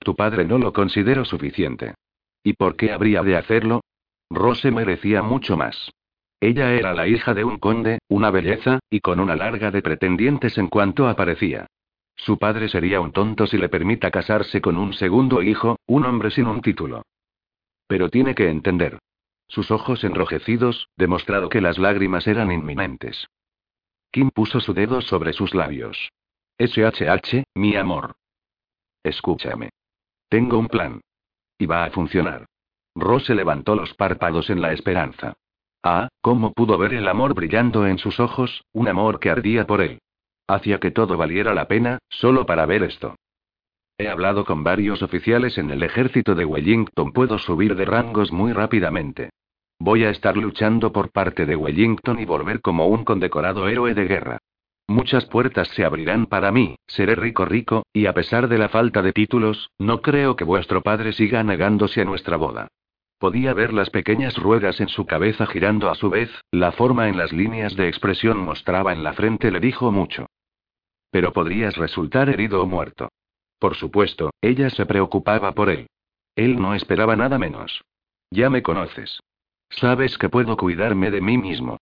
Tu 0.00 0.16
padre 0.16 0.44
no 0.44 0.58
lo 0.58 0.72
considero 0.72 1.24
suficiente. 1.24 1.94
¿Y 2.42 2.54
por 2.54 2.74
qué 2.74 2.92
habría 2.92 3.22
de 3.22 3.36
hacerlo? 3.36 3.82
Rose 4.28 4.70
merecía 4.72 5.22
mucho 5.22 5.56
más. 5.56 5.92
Ella 6.40 6.72
era 6.72 6.92
la 6.92 7.06
hija 7.06 7.34
de 7.34 7.44
un 7.44 7.58
conde, 7.58 8.00
una 8.08 8.32
belleza, 8.32 8.80
y 8.90 8.98
con 8.98 9.20
una 9.20 9.36
larga 9.36 9.70
de 9.70 9.80
pretendientes 9.80 10.58
en 10.58 10.66
cuanto 10.66 11.06
aparecía. 11.06 11.68
Su 12.16 12.38
padre 12.38 12.68
sería 12.68 13.00
un 13.00 13.12
tonto 13.12 13.46
si 13.46 13.58
le 13.58 13.68
permita 13.68 14.10
casarse 14.10 14.60
con 14.60 14.76
un 14.76 14.92
segundo 14.94 15.42
hijo, 15.42 15.78
un 15.86 16.04
hombre 16.04 16.30
sin 16.30 16.46
un 16.46 16.60
título. 16.60 17.02
Pero 17.86 18.10
tiene 18.10 18.34
que 18.34 18.48
entender. 18.48 18.98
Sus 19.48 19.70
ojos 19.70 20.02
enrojecidos, 20.04 20.88
demostrado 20.96 21.48
que 21.48 21.60
las 21.60 21.78
lágrimas 21.78 22.26
eran 22.26 22.52
inminentes. 22.52 23.26
Kim 24.10 24.30
puso 24.30 24.60
su 24.60 24.72
dedo 24.72 25.00
sobre 25.00 25.32
sus 25.32 25.54
labios. 25.54 26.10
SHH, 26.58 27.44
mi 27.54 27.76
amor. 27.76 28.14
Escúchame. 29.02 29.70
Tengo 30.28 30.58
un 30.58 30.68
plan. 30.68 31.00
Y 31.58 31.66
va 31.66 31.84
a 31.84 31.90
funcionar. 31.90 32.46
Rose 32.94 33.34
levantó 33.34 33.74
los 33.74 33.94
párpados 33.94 34.50
en 34.50 34.60
la 34.60 34.72
esperanza. 34.72 35.34
Ah, 35.82 36.08
cómo 36.20 36.52
pudo 36.52 36.78
ver 36.78 36.94
el 36.94 37.08
amor 37.08 37.34
brillando 37.34 37.86
en 37.86 37.98
sus 37.98 38.20
ojos, 38.20 38.64
un 38.72 38.88
amor 38.88 39.18
que 39.18 39.30
ardía 39.30 39.66
por 39.66 39.80
él. 39.80 39.98
Hacía 40.52 40.80
que 40.80 40.90
todo 40.90 41.16
valiera 41.16 41.54
la 41.54 41.66
pena, 41.66 41.96
solo 42.10 42.44
para 42.44 42.66
ver 42.66 42.82
esto. 42.82 43.16
He 43.96 44.06
hablado 44.08 44.44
con 44.44 44.62
varios 44.62 45.02
oficiales 45.02 45.56
en 45.56 45.70
el 45.70 45.82
ejército 45.82 46.34
de 46.34 46.44
Wellington. 46.44 47.12
Puedo 47.14 47.38
subir 47.38 47.74
de 47.74 47.86
rangos 47.86 48.32
muy 48.32 48.52
rápidamente. 48.52 49.30
Voy 49.78 50.04
a 50.04 50.10
estar 50.10 50.36
luchando 50.36 50.92
por 50.92 51.10
parte 51.10 51.46
de 51.46 51.56
Wellington 51.56 52.20
y 52.20 52.26
volver 52.26 52.60
como 52.60 52.86
un 52.86 53.02
condecorado 53.02 53.66
héroe 53.66 53.94
de 53.94 54.04
guerra. 54.04 54.38
Muchas 54.88 55.24
puertas 55.24 55.68
se 55.68 55.86
abrirán 55.86 56.26
para 56.26 56.52
mí, 56.52 56.76
seré 56.86 57.14
rico 57.14 57.46
rico, 57.46 57.86
y 57.90 58.04
a 58.04 58.12
pesar 58.12 58.46
de 58.48 58.58
la 58.58 58.68
falta 58.68 59.00
de 59.00 59.14
títulos, 59.14 59.70
no 59.78 60.02
creo 60.02 60.36
que 60.36 60.44
vuestro 60.44 60.82
padre 60.82 61.14
siga 61.14 61.42
negándose 61.42 62.02
a 62.02 62.04
nuestra 62.04 62.36
boda. 62.36 62.68
Podía 63.18 63.54
ver 63.54 63.72
las 63.72 63.88
pequeñas 63.88 64.36
ruedas 64.36 64.82
en 64.82 64.88
su 64.88 65.06
cabeza 65.06 65.46
girando 65.46 65.88
a 65.88 65.94
su 65.94 66.10
vez, 66.10 66.30
la 66.50 66.72
forma 66.72 67.08
en 67.08 67.16
las 67.16 67.32
líneas 67.32 67.74
de 67.74 67.88
expresión 67.88 68.36
mostraba 68.36 68.92
en 68.92 69.02
la 69.02 69.14
frente 69.14 69.50
le 69.50 69.58
dijo 69.58 69.90
mucho. 69.90 70.26
Pero 71.12 71.34
podrías 71.34 71.76
resultar 71.76 72.30
herido 72.30 72.62
o 72.62 72.66
muerto. 72.66 73.10
Por 73.58 73.76
supuesto, 73.76 74.30
ella 74.40 74.70
se 74.70 74.86
preocupaba 74.86 75.52
por 75.52 75.68
él. 75.68 75.86
Él 76.34 76.58
no 76.58 76.74
esperaba 76.74 77.16
nada 77.16 77.38
menos. 77.38 77.84
Ya 78.30 78.48
me 78.48 78.62
conoces. 78.62 79.20
Sabes 79.68 80.16
que 80.16 80.30
puedo 80.30 80.56
cuidarme 80.56 81.10
de 81.10 81.20
mí 81.20 81.36
mismo. 81.36 81.76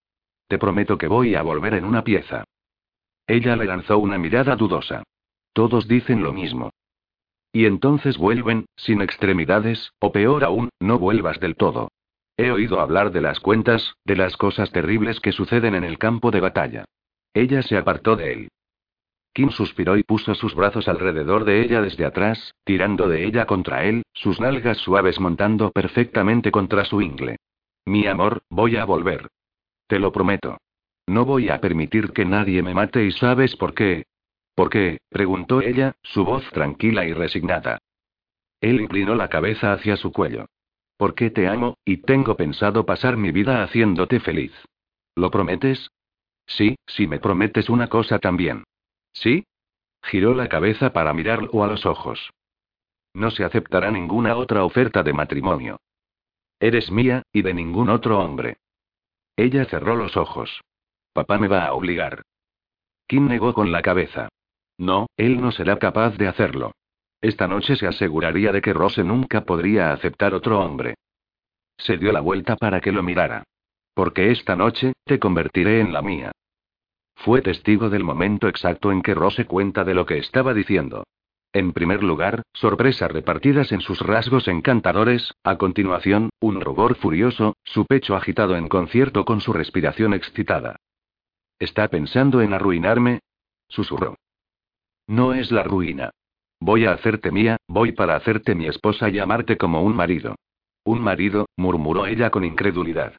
Te 0.49 0.59
prometo 0.59 0.97
que 0.97 1.07
voy 1.07 1.35
a 1.35 1.43
volver 1.43 1.75
en 1.75 1.85
una 1.85 2.03
pieza. 2.03 2.43
Ella 3.25 3.55
le 3.55 3.65
lanzó 3.65 3.99
una 3.99 4.17
mirada 4.17 4.57
dudosa. 4.57 5.03
Todos 5.53 5.87
dicen 5.87 6.21
lo 6.23 6.33
mismo. 6.33 6.71
Y 7.53 7.65
entonces 7.65 8.17
vuelven, 8.17 8.65
sin 8.75 9.01
extremidades, 9.01 9.93
o 9.99 10.11
peor 10.11 10.43
aún, 10.43 10.69
no 10.81 10.99
vuelvas 10.99 11.39
del 11.39 11.55
todo. 11.55 11.87
He 12.35 12.51
oído 12.51 12.81
hablar 12.81 13.11
de 13.11 13.21
las 13.21 13.39
cuentas, 13.39 13.95
de 14.03 14.17
las 14.17 14.35
cosas 14.35 14.71
terribles 14.71 15.21
que 15.21 15.31
suceden 15.31 15.75
en 15.75 15.85
el 15.85 15.97
campo 15.97 16.31
de 16.31 16.41
batalla. 16.41 16.85
Ella 17.33 17.61
se 17.61 17.77
apartó 17.77 18.17
de 18.17 18.33
él. 18.33 18.49
Kim 19.33 19.49
suspiró 19.49 19.97
y 19.97 20.03
puso 20.03 20.35
sus 20.35 20.55
brazos 20.55 20.87
alrededor 20.87 21.45
de 21.45 21.61
ella 21.61 21.81
desde 21.81 22.05
atrás, 22.05 22.53
tirando 22.65 23.07
de 23.07 23.25
ella 23.25 23.45
contra 23.45 23.85
él, 23.85 24.03
sus 24.13 24.41
nalgas 24.41 24.77
suaves 24.77 25.19
montando 25.19 25.71
perfectamente 25.71 26.51
contra 26.51 26.83
su 26.83 27.01
ingle. 27.01 27.37
Mi 27.85 28.07
amor, 28.07 28.41
voy 28.49 28.75
a 28.75 28.85
volver. 28.85 29.27
Te 29.87 29.99
lo 29.99 30.11
prometo. 30.11 30.57
No 31.07 31.25
voy 31.25 31.49
a 31.49 31.61
permitir 31.61 32.11
que 32.11 32.25
nadie 32.25 32.61
me 32.61 32.73
mate 32.73 33.05
y 33.05 33.11
sabes 33.11 33.55
por 33.55 33.73
qué. 33.73 34.05
¿Por 34.53 34.69
qué? 34.69 34.99
preguntó 35.09 35.61
ella, 35.61 35.95
su 36.03 36.25
voz 36.25 36.49
tranquila 36.51 37.05
y 37.05 37.13
resignada. 37.13 37.79
Él 38.59 38.81
inclinó 38.81 39.15
la 39.15 39.29
cabeza 39.29 39.73
hacia 39.73 39.95
su 39.95 40.11
cuello. 40.11 40.45
Porque 40.97 41.31
te 41.31 41.47
amo, 41.47 41.77
y 41.83 41.97
tengo 41.97 42.35
pensado 42.35 42.85
pasar 42.85 43.17
mi 43.17 43.31
vida 43.31 43.63
haciéndote 43.63 44.19
feliz. 44.19 44.53
¿Lo 45.15 45.31
prometes? 45.31 45.89
Sí, 46.45 46.75
si 46.85 47.07
me 47.07 47.19
prometes 47.19 47.69
una 47.69 47.87
cosa 47.87 48.19
también. 48.19 48.63
¿Sí? 49.13 49.45
Giró 50.03 50.33
la 50.33 50.47
cabeza 50.49 50.93
para 50.93 51.13
mirarlo 51.13 51.63
a 51.63 51.67
los 51.67 51.85
ojos. 51.85 52.31
No 53.13 53.29
se 53.31 53.43
aceptará 53.43 53.91
ninguna 53.91 54.35
otra 54.35 54.63
oferta 54.63 55.03
de 55.03 55.13
matrimonio. 55.13 55.79
Eres 56.59 56.91
mía, 56.91 57.23
y 57.33 57.41
de 57.41 57.53
ningún 57.53 57.89
otro 57.89 58.19
hombre. 58.19 58.57
Ella 59.35 59.65
cerró 59.65 59.95
los 59.95 60.15
ojos. 60.17 60.61
Papá 61.13 61.37
me 61.37 61.47
va 61.47 61.65
a 61.65 61.73
obligar. 61.73 62.23
Kim 63.07 63.27
negó 63.27 63.53
con 63.53 63.71
la 63.71 63.81
cabeza. 63.81 64.29
No, 64.77 65.07
él 65.17 65.41
no 65.41 65.51
será 65.51 65.77
capaz 65.77 66.17
de 66.17 66.27
hacerlo. 66.27 66.71
Esta 67.19 67.47
noche 67.47 67.75
se 67.75 67.87
aseguraría 67.87 68.51
de 68.51 68.61
que 68.61 68.73
Rose 68.73 69.03
nunca 69.03 69.41
podría 69.41 69.91
aceptar 69.91 70.33
otro 70.33 70.59
hombre. 70.59 70.95
Se 71.77 71.97
dio 71.97 72.11
la 72.11 72.21
vuelta 72.21 72.55
para 72.55 72.79
que 72.79 72.91
lo 72.91 73.03
mirara. 73.03 73.43
Porque 73.93 74.31
esta 74.31 74.55
noche, 74.55 74.93
te 75.05 75.19
convertiré 75.19 75.81
en 75.81 75.93
la 75.93 76.01
mía. 76.01 76.31
Fue 77.23 77.43
testigo 77.43 77.91
del 77.91 78.03
momento 78.03 78.47
exacto 78.47 78.91
en 78.91 79.03
que 79.03 79.13
Rose 79.13 79.45
cuenta 79.45 79.83
de 79.83 79.93
lo 79.93 80.07
que 80.07 80.17
estaba 80.17 80.55
diciendo. 80.55 81.03
En 81.53 81.71
primer 81.71 82.01
lugar, 82.01 82.41
sorpresas 82.51 83.11
repartidas 83.11 83.71
en 83.71 83.81
sus 83.81 83.99
rasgos 83.99 84.47
encantadores, 84.47 85.31
a 85.43 85.57
continuación, 85.59 86.31
un 86.39 86.61
rubor 86.61 86.95
furioso, 86.95 87.57
su 87.63 87.85
pecho 87.85 88.15
agitado 88.15 88.55
en 88.55 88.67
concierto 88.67 89.23
con 89.23 89.39
su 89.39 89.53
respiración 89.53 90.15
excitada. 90.15 90.77
¿Está 91.59 91.89
pensando 91.89 92.41
en 92.41 92.53
arruinarme? 92.53 93.19
susurró. 93.67 94.15
No 95.05 95.35
es 95.35 95.51
la 95.51 95.61
ruina. 95.61 96.09
Voy 96.59 96.85
a 96.85 96.93
hacerte 96.93 97.29
mía, 97.29 97.57
voy 97.67 97.91
para 97.91 98.15
hacerte 98.15 98.55
mi 98.55 98.65
esposa 98.65 99.09
y 99.09 99.19
amarte 99.19 99.57
como 99.57 99.83
un 99.83 99.95
marido. 99.95 100.37
Un 100.83 101.01
marido, 101.01 101.45
murmuró 101.55 102.07
ella 102.07 102.31
con 102.31 102.43
incredulidad. 102.43 103.13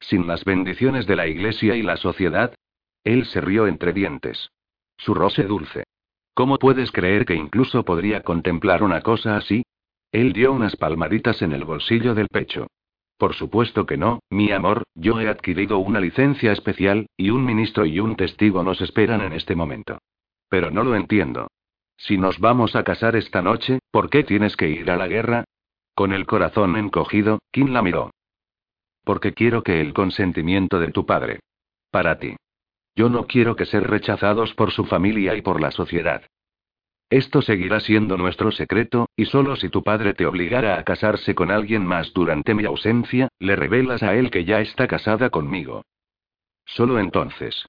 Sin 0.00 0.26
las 0.26 0.44
bendiciones 0.44 1.06
de 1.06 1.14
la 1.14 1.28
iglesia 1.28 1.76
y 1.76 1.82
la 1.82 1.96
sociedad, 1.96 2.52
él 3.04 3.26
se 3.26 3.40
rió 3.40 3.66
entre 3.66 3.92
dientes. 3.92 4.50
Su 4.96 5.14
roce 5.14 5.44
dulce. 5.44 5.84
¿Cómo 6.34 6.58
puedes 6.58 6.90
creer 6.90 7.24
que 7.24 7.34
incluso 7.34 7.84
podría 7.84 8.22
contemplar 8.22 8.82
una 8.82 9.02
cosa 9.02 9.36
así? 9.36 9.64
Él 10.10 10.32
dio 10.32 10.52
unas 10.52 10.76
palmaditas 10.76 11.42
en 11.42 11.52
el 11.52 11.64
bolsillo 11.64 12.14
del 12.14 12.28
pecho. 12.28 12.66
Por 13.16 13.34
supuesto 13.34 13.86
que 13.86 13.96
no, 13.96 14.20
mi 14.30 14.50
amor, 14.50 14.82
yo 14.94 15.20
he 15.20 15.28
adquirido 15.28 15.78
una 15.78 16.00
licencia 16.00 16.52
especial, 16.52 17.06
y 17.16 17.30
un 17.30 17.44
ministro 17.44 17.86
y 17.86 18.00
un 18.00 18.16
testigo 18.16 18.64
nos 18.64 18.80
esperan 18.80 19.20
en 19.20 19.32
este 19.32 19.54
momento. 19.54 19.98
Pero 20.48 20.70
no 20.70 20.82
lo 20.82 20.96
entiendo. 20.96 21.48
Si 21.96 22.18
nos 22.18 22.40
vamos 22.40 22.74
a 22.74 22.82
casar 22.82 23.14
esta 23.14 23.40
noche, 23.40 23.78
¿por 23.90 24.10
qué 24.10 24.24
tienes 24.24 24.56
que 24.56 24.68
ir 24.68 24.90
a 24.90 24.96
la 24.96 25.06
guerra? 25.06 25.44
Con 25.94 26.12
el 26.12 26.26
corazón 26.26 26.76
encogido, 26.76 27.38
Kim 27.52 27.72
la 27.72 27.82
miró. 27.82 28.10
Porque 29.04 29.32
quiero 29.32 29.62
que 29.62 29.80
el 29.80 29.94
consentimiento 29.94 30.80
de 30.80 30.90
tu 30.90 31.06
padre. 31.06 31.40
Para 31.90 32.18
ti. 32.18 32.34
Yo 32.96 33.08
no 33.08 33.26
quiero 33.26 33.56
que 33.56 33.66
ser 33.66 33.88
rechazados 33.88 34.54
por 34.54 34.70
su 34.70 34.84
familia 34.84 35.34
y 35.34 35.42
por 35.42 35.60
la 35.60 35.70
sociedad. 35.70 36.22
Esto 37.10 37.42
seguirá 37.42 37.80
siendo 37.80 38.16
nuestro 38.16 38.50
secreto, 38.50 39.08
y 39.16 39.26
solo 39.26 39.56
si 39.56 39.68
tu 39.68 39.82
padre 39.82 40.14
te 40.14 40.26
obligara 40.26 40.78
a 40.78 40.84
casarse 40.84 41.34
con 41.34 41.50
alguien 41.50 41.84
más 41.84 42.12
durante 42.12 42.54
mi 42.54 42.64
ausencia, 42.64 43.28
le 43.38 43.56
revelas 43.56 44.02
a 44.02 44.14
él 44.14 44.30
que 44.30 44.44
ya 44.44 44.60
está 44.60 44.86
casada 44.86 45.30
conmigo. 45.30 45.84
Solo 46.64 46.98
entonces. 46.98 47.66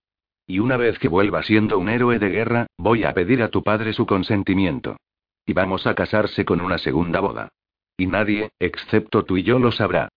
Y 0.47 0.59
una 0.59 0.77
vez 0.77 0.99
que 0.99 1.09
vuelva 1.09 1.43
siendo 1.43 1.79
un 1.79 1.89
héroe 1.89 2.19
de 2.19 2.29
guerra, 2.29 2.67
voy 2.77 3.03
a 3.03 3.13
pedir 3.13 3.41
a 3.41 3.49
tu 3.49 3.63
padre 3.63 3.93
su 3.93 4.05
consentimiento. 4.05 4.97
Y 5.45 5.53
vamos 5.53 5.85
a 5.85 5.95
casarse 5.95 6.45
con 6.45 6.61
una 6.61 6.77
segunda 6.77 7.19
boda. 7.19 7.49
Y 7.97 8.07
nadie, 8.07 8.51
excepto 8.59 9.25
tú 9.25 9.37
y 9.37 9.43
yo, 9.43 9.59
lo 9.59 9.71
sabrá. 9.71 10.09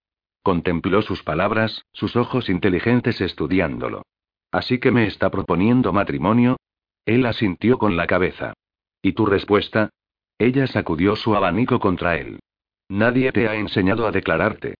Contempló 0.42 1.02
sus 1.02 1.22
palabras, 1.22 1.84
sus 1.92 2.16
ojos 2.16 2.48
inteligentes 2.48 3.20
estudiándolo. 3.20 4.02
Así 4.50 4.78
que 4.78 4.90
me 4.90 5.06
está 5.06 5.30
proponiendo 5.30 5.92
matrimonio. 5.92 6.56
Él 7.04 7.26
asintió 7.26 7.78
con 7.78 7.96
la 7.96 8.06
cabeza. 8.06 8.54
¿Y 9.02 9.12
tu 9.12 9.26
respuesta? 9.26 9.90
Ella 10.38 10.66
sacudió 10.66 11.16
su 11.16 11.34
abanico 11.34 11.80
contra 11.80 12.16
él. 12.16 12.38
Nadie 12.88 13.32
te 13.32 13.48
ha 13.48 13.56
enseñado 13.56 14.06
a 14.06 14.12
declararte. 14.12 14.74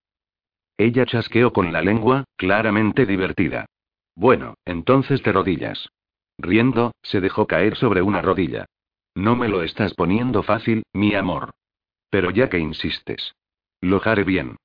Ella 0.79 1.05
chasqueó 1.05 1.53
con 1.53 1.73
la 1.73 1.83
lengua, 1.83 2.25
claramente 2.37 3.05
divertida. 3.05 3.67
Bueno, 4.15 4.55
entonces 4.65 5.23
te 5.23 5.33
rodillas. 5.33 5.89
Riendo, 6.39 6.93
se 7.03 7.21
dejó 7.21 7.47
caer 7.47 7.77
sobre 7.77 8.01
una 8.03 8.23
rodilla. 8.23 8.67
No 9.15 9.35
me 9.35 9.49
lo 9.49 9.63
estás 9.63 9.95
poniendo 9.95 10.43
fácil, 10.45 10.85
mi 10.93 11.15
amor. 11.15 11.51
Pero 12.11 12.31
ya 12.31 12.49
que 12.49 12.59
insistes. 12.59 13.35
Lo 13.81 14.01
haré 14.05 14.25
bien. 14.25 14.57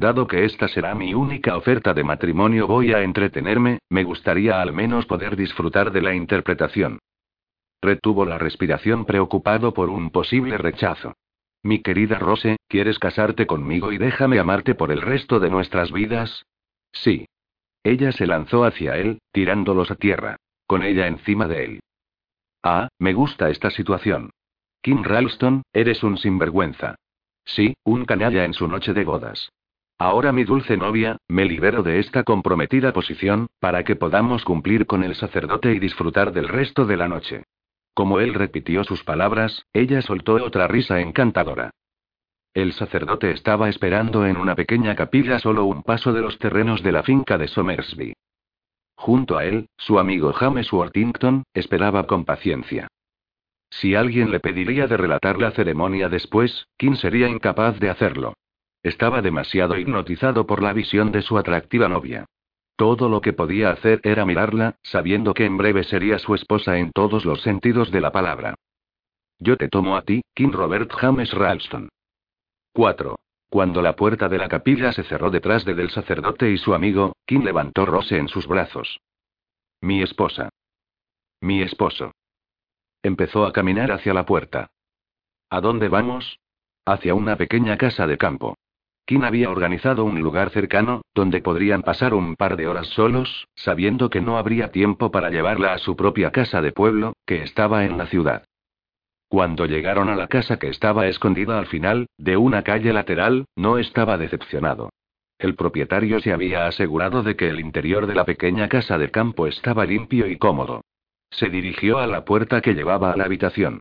Dado 0.00 0.26
que 0.26 0.46
esta 0.46 0.66
será 0.66 0.94
mi 0.94 1.12
única 1.12 1.58
oferta 1.58 1.92
de 1.92 2.02
matrimonio, 2.02 2.66
voy 2.66 2.94
a 2.94 3.02
entretenerme, 3.02 3.80
me 3.90 4.02
gustaría 4.02 4.62
al 4.62 4.72
menos 4.72 5.04
poder 5.04 5.36
disfrutar 5.36 5.92
de 5.92 6.00
la 6.00 6.14
interpretación. 6.14 7.00
Retuvo 7.82 8.24
la 8.24 8.38
respiración 8.38 9.04
preocupado 9.04 9.74
por 9.74 9.90
un 9.90 10.08
posible 10.08 10.56
rechazo. 10.56 11.12
Mi 11.62 11.82
querida 11.82 12.18
Rose, 12.18 12.56
¿quieres 12.66 12.98
casarte 12.98 13.46
conmigo 13.46 13.92
y 13.92 13.98
déjame 13.98 14.38
amarte 14.38 14.74
por 14.74 14.90
el 14.90 15.02
resto 15.02 15.38
de 15.38 15.50
nuestras 15.50 15.92
vidas? 15.92 16.46
Sí. 16.92 17.26
Ella 17.84 18.12
se 18.12 18.26
lanzó 18.26 18.64
hacia 18.64 18.96
él, 18.96 19.18
tirándolos 19.32 19.90
a 19.90 19.96
tierra, 19.96 20.36
con 20.66 20.82
ella 20.82 21.08
encima 21.08 21.46
de 21.46 21.64
él. 21.66 21.80
Ah, 22.62 22.88
me 22.98 23.12
gusta 23.12 23.50
esta 23.50 23.68
situación. 23.68 24.30
Kim 24.80 25.02
Ralston, 25.02 25.60
eres 25.74 26.02
un 26.02 26.16
sinvergüenza. 26.16 26.94
Sí, 27.44 27.74
un 27.84 28.06
canalla 28.06 28.46
en 28.46 28.54
su 28.54 28.66
noche 28.66 28.94
de 28.94 29.04
bodas. 29.04 29.50
Ahora 30.00 30.32
mi 30.32 30.44
dulce 30.44 30.78
novia, 30.78 31.18
me 31.28 31.44
libero 31.44 31.82
de 31.82 31.98
esta 31.98 32.24
comprometida 32.24 32.94
posición, 32.94 33.48
para 33.58 33.84
que 33.84 33.96
podamos 33.96 34.44
cumplir 34.44 34.86
con 34.86 35.04
el 35.04 35.14
sacerdote 35.14 35.74
y 35.74 35.78
disfrutar 35.78 36.32
del 36.32 36.48
resto 36.48 36.86
de 36.86 36.96
la 36.96 37.06
noche. 37.06 37.44
Como 37.92 38.18
él 38.18 38.32
repitió 38.32 38.82
sus 38.82 39.04
palabras, 39.04 39.66
ella 39.74 40.00
soltó 40.00 40.36
otra 40.42 40.68
risa 40.68 41.02
encantadora. 41.02 41.72
El 42.54 42.72
sacerdote 42.72 43.30
estaba 43.32 43.68
esperando 43.68 44.24
en 44.24 44.38
una 44.38 44.54
pequeña 44.54 44.96
capilla 44.96 45.38
solo 45.38 45.66
un 45.66 45.82
paso 45.82 46.14
de 46.14 46.22
los 46.22 46.38
terrenos 46.38 46.82
de 46.82 46.92
la 46.92 47.02
finca 47.02 47.36
de 47.36 47.48
Somersby. 47.48 48.14
Junto 48.94 49.36
a 49.36 49.44
él, 49.44 49.68
su 49.76 49.98
amigo 49.98 50.32
James 50.32 50.72
Worthington, 50.72 51.42
esperaba 51.52 52.06
con 52.06 52.24
paciencia. 52.24 52.88
Si 53.68 53.94
alguien 53.94 54.30
le 54.30 54.40
pediría 54.40 54.86
de 54.86 54.96
relatar 54.96 55.38
la 55.38 55.50
ceremonia 55.50 56.08
después, 56.08 56.68
Kim 56.78 56.96
sería 56.96 57.28
incapaz 57.28 57.78
de 57.78 57.90
hacerlo. 57.90 58.32
Estaba 58.82 59.20
demasiado 59.20 59.76
hipnotizado 59.76 60.46
por 60.46 60.62
la 60.62 60.72
visión 60.72 61.12
de 61.12 61.22
su 61.22 61.36
atractiva 61.36 61.88
novia. 61.88 62.26
Todo 62.76 63.10
lo 63.10 63.20
que 63.20 63.34
podía 63.34 63.70
hacer 63.70 64.00
era 64.04 64.24
mirarla, 64.24 64.76
sabiendo 64.82 65.34
que 65.34 65.44
en 65.44 65.58
breve 65.58 65.84
sería 65.84 66.18
su 66.18 66.34
esposa 66.34 66.78
en 66.78 66.92
todos 66.92 67.26
los 67.26 67.42
sentidos 67.42 67.90
de 67.90 68.00
la 68.00 68.10
palabra. 68.10 68.54
Yo 69.38 69.56
te 69.58 69.68
tomo 69.68 69.96
a 69.96 70.02
ti, 70.02 70.22
Kim 70.34 70.50
Robert 70.50 70.90
James 70.92 71.30
Ralston. 71.32 71.90
4. 72.72 73.16
Cuando 73.50 73.82
la 73.82 73.96
puerta 73.96 74.28
de 74.28 74.38
la 74.38 74.48
capilla 74.48 74.92
se 74.92 75.02
cerró 75.02 75.30
detrás 75.30 75.64
de 75.64 75.74
del 75.74 75.90
sacerdote 75.90 76.50
y 76.50 76.56
su 76.56 76.72
amigo, 76.72 77.16
Kim 77.26 77.42
levantó 77.42 77.84
Rose 77.84 78.16
en 78.16 78.28
sus 78.28 78.46
brazos. 78.46 79.00
Mi 79.82 80.02
esposa. 80.02 80.48
Mi 81.40 81.60
esposo. 81.60 82.12
Empezó 83.02 83.44
a 83.44 83.52
caminar 83.52 83.92
hacia 83.92 84.14
la 84.14 84.24
puerta. 84.24 84.70
¿A 85.50 85.60
dónde 85.60 85.88
vamos? 85.88 86.38
Hacia 86.86 87.14
una 87.14 87.36
pequeña 87.36 87.76
casa 87.76 88.06
de 88.06 88.16
campo. 88.16 88.56
Kim 89.04 89.24
había 89.24 89.50
organizado 89.50 90.04
un 90.04 90.20
lugar 90.20 90.50
cercano, 90.50 91.02
donde 91.14 91.40
podrían 91.40 91.82
pasar 91.82 92.14
un 92.14 92.36
par 92.36 92.56
de 92.56 92.68
horas 92.68 92.86
solos, 92.88 93.46
sabiendo 93.54 94.08
que 94.10 94.20
no 94.20 94.38
habría 94.38 94.70
tiempo 94.70 95.10
para 95.10 95.30
llevarla 95.30 95.72
a 95.72 95.78
su 95.78 95.96
propia 95.96 96.30
casa 96.30 96.62
de 96.62 96.72
pueblo, 96.72 97.14
que 97.26 97.42
estaba 97.42 97.84
en 97.84 97.98
la 97.98 98.06
ciudad. 98.06 98.44
Cuando 99.28 99.66
llegaron 99.66 100.08
a 100.08 100.16
la 100.16 100.26
casa 100.26 100.58
que 100.58 100.68
estaba 100.68 101.06
escondida 101.06 101.58
al 101.58 101.66
final, 101.66 102.06
de 102.18 102.36
una 102.36 102.62
calle 102.62 102.92
lateral, 102.92 103.46
no 103.54 103.78
estaba 103.78 104.18
decepcionado. 104.18 104.90
El 105.38 105.54
propietario 105.54 106.20
se 106.20 106.32
había 106.32 106.66
asegurado 106.66 107.22
de 107.22 107.34
que 107.36 107.48
el 107.48 107.60
interior 107.60 108.06
de 108.06 108.14
la 108.14 108.24
pequeña 108.24 108.68
casa 108.68 108.98
de 108.98 109.10
campo 109.10 109.46
estaba 109.46 109.86
limpio 109.86 110.26
y 110.26 110.36
cómodo. 110.36 110.82
Se 111.30 111.48
dirigió 111.48 111.98
a 111.98 112.06
la 112.06 112.24
puerta 112.24 112.60
que 112.60 112.74
llevaba 112.74 113.12
a 113.12 113.16
la 113.16 113.24
habitación. 113.24 113.80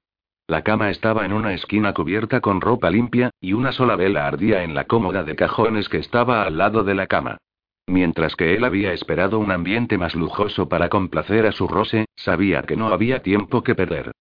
La 0.50 0.64
cama 0.64 0.90
estaba 0.90 1.26
en 1.26 1.34
una 1.34 1.54
esquina 1.54 1.94
cubierta 1.94 2.42
con 2.42 2.60
ropa 2.60 2.90
limpia, 2.90 3.30
y 3.40 3.54
una 3.54 3.72
sola 3.72 3.96
vela 3.96 4.26
ardía 4.26 4.64
en 4.64 4.74
la 4.74 4.86
cómoda 4.86 5.24
de 5.24 5.36
cajones 5.36 5.88
que 5.90 6.00
estaba 6.00 6.42
al 6.42 6.58
lado 6.58 6.84
de 6.84 6.96
la 6.96 7.06
cama. 7.06 7.38
Mientras 7.86 8.36
que 8.36 8.56
él 8.56 8.64
había 8.64 8.92
esperado 8.92 9.38
un 9.38 9.52
ambiente 9.52 10.00
más 10.00 10.16
lujoso 10.16 10.68
para 10.68 10.90
complacer 10.90 11.46
a 11.46 11.52
su 11.52 11.68
Rose, 11.68 12.08
sabía 12.16 12.64
que 12.64 12.76
no 12.76 12.88
había 12.88 13.22
tiempo 13.22 13.62
que 13.64 13.76
perder. 13.76 14.12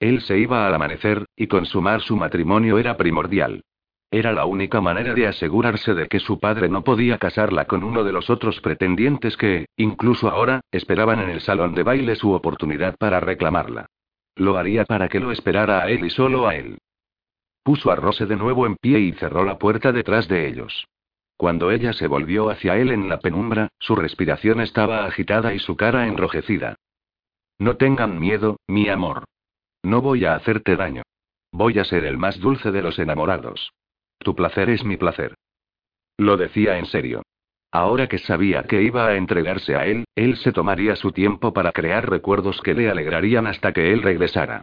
Él 0.00 0.22
se 0.22 0.38
iba 0.38 0.66
al 0.66 0.74
amanecer, 0.74 1.24
y 1.36 1.46
consumar 1.46 2.00
su 2.00 2.16
matrimonio 2.16 2.76
era 2.76 2.96
primordial. 2.96 3.62
Era 4.10 4.32
la 4.32 4.46
única 4.46 4.80
manera 4.80 5.14
de 5.14 5.28
asegurarse 5.28 5.94
de 5.94 6.08
que 6.08 6.18
su 6.18 6.40
padre 6.40 6.68
no 6.68 6.82
podía 6.82 7.18
casarla 7.18 7.66
con 7.66 7.84
uno 7.84 8.02
de 8.02 8.10
los 8.10 8.28
otros 8.28 8.60
pretendientes 8.60 9.36
que, 9.36 9.66
incluso 9.76 10.28
ahora, 10.28 10.62
esperaban 10.72 11.20
en 11.20 11.30
el 11.30 11.42
salón 11.42 11.76
de 11.76 11.84
baile 11.84 12.16
su 12.16 12.32
oportunidad 12.32 12.96
para 12.98 13.20
reclamarla. 13.20 13.86
Lo 14.36 14.56
haría 14.56 14.84
para 14.84 15.08
que 15.08 15.20
lo 15.20 15.32
esperara 15.32 15.82
a 15.82 15.90
él 15.90 16.04
y 16.04 16.10
solo 16.10 16.48
a 16.48 16.56
él. 16.56 16.78
Puso 17.62 17.90
a 17.90 17.96
Rose 17.96 18.26
de 18.26 18.36
nuevo 18.36 18.66
en 18.66 18.76
pie 18.76 19.00
y 19.00 19.12
cerró 19.12 19.44
la 19.44 19.58
puerta 19.58 19.92
detrás 19.92 20.28
de 20.28 20.48
ellos. 20.48 20.86
Cuando 21.36 21.70
ella 21.70 21.92
se 21.92 22.06
volvió 22.06 22.50
hacia 22.50 22.76
él 22.76 22.90
en 22.90 23.08
la 23.08 23.18
penumbra, 23.18 23.68
su 23.78 23.96
respiración 23.96 24.60
estaba 24.60 25.04
agitada 25.04 25.54
y 25.54 25.58
su 25.58 25.76
cara 25.76 26.06
enrojecida. 26.06 26.76
No 27.58 27.76
tengan 27.76 28.18
miedo, 28.18 28.58
mi 28.66 28.88
amor. 28.88 29.24
No 29.82 30.00
voy 30.00 30.24
a 30.24 30.34
hacerte 30.34 30.76
daño. 30.76 31.02
Voy 31.52 31.78
a 31.78 31.84
ser 31.84 32.04
el 32.04 32.18
más 32.18 32.40
dulce 32.40 32.70
de 32.70 32.82
los 32.82 32.98
enamorados. 32.98 33.72
Tu 34.18 34.34
placer 34.34 34.70
es 34.70 34.84
mi 34.84 34.96
placer. 34.96 35.34
Lo 36.16 36.36
decía 36.36 36.78
en 36.78 36.86
serio. 36.86 37.22
Ahora 37.74 38.06
que 38.06 38.18
sabía 38.18 38.62
que 38.62 38.82
iba 38.82 39.08
a 39.08 39.16
entregarse 39.16 39.74
a 39.74 39.84
él, 39.84 40.04
él 40.14 40.36
se 40.36 40.52
tomaría 40.52 40.94
su 40.94 41.10
tiempo 41.10 41.52
para 41.52 41.72
crear 41.72 42.08
recuerdos 42.08 42.60
que 42.60 42.72
le 42.72 42.88
alegrarían 42.88 43.48
hasta 43.48 43.72
que 43.72 43.92
él 43.92 44.00
regresara. 44.00 44.62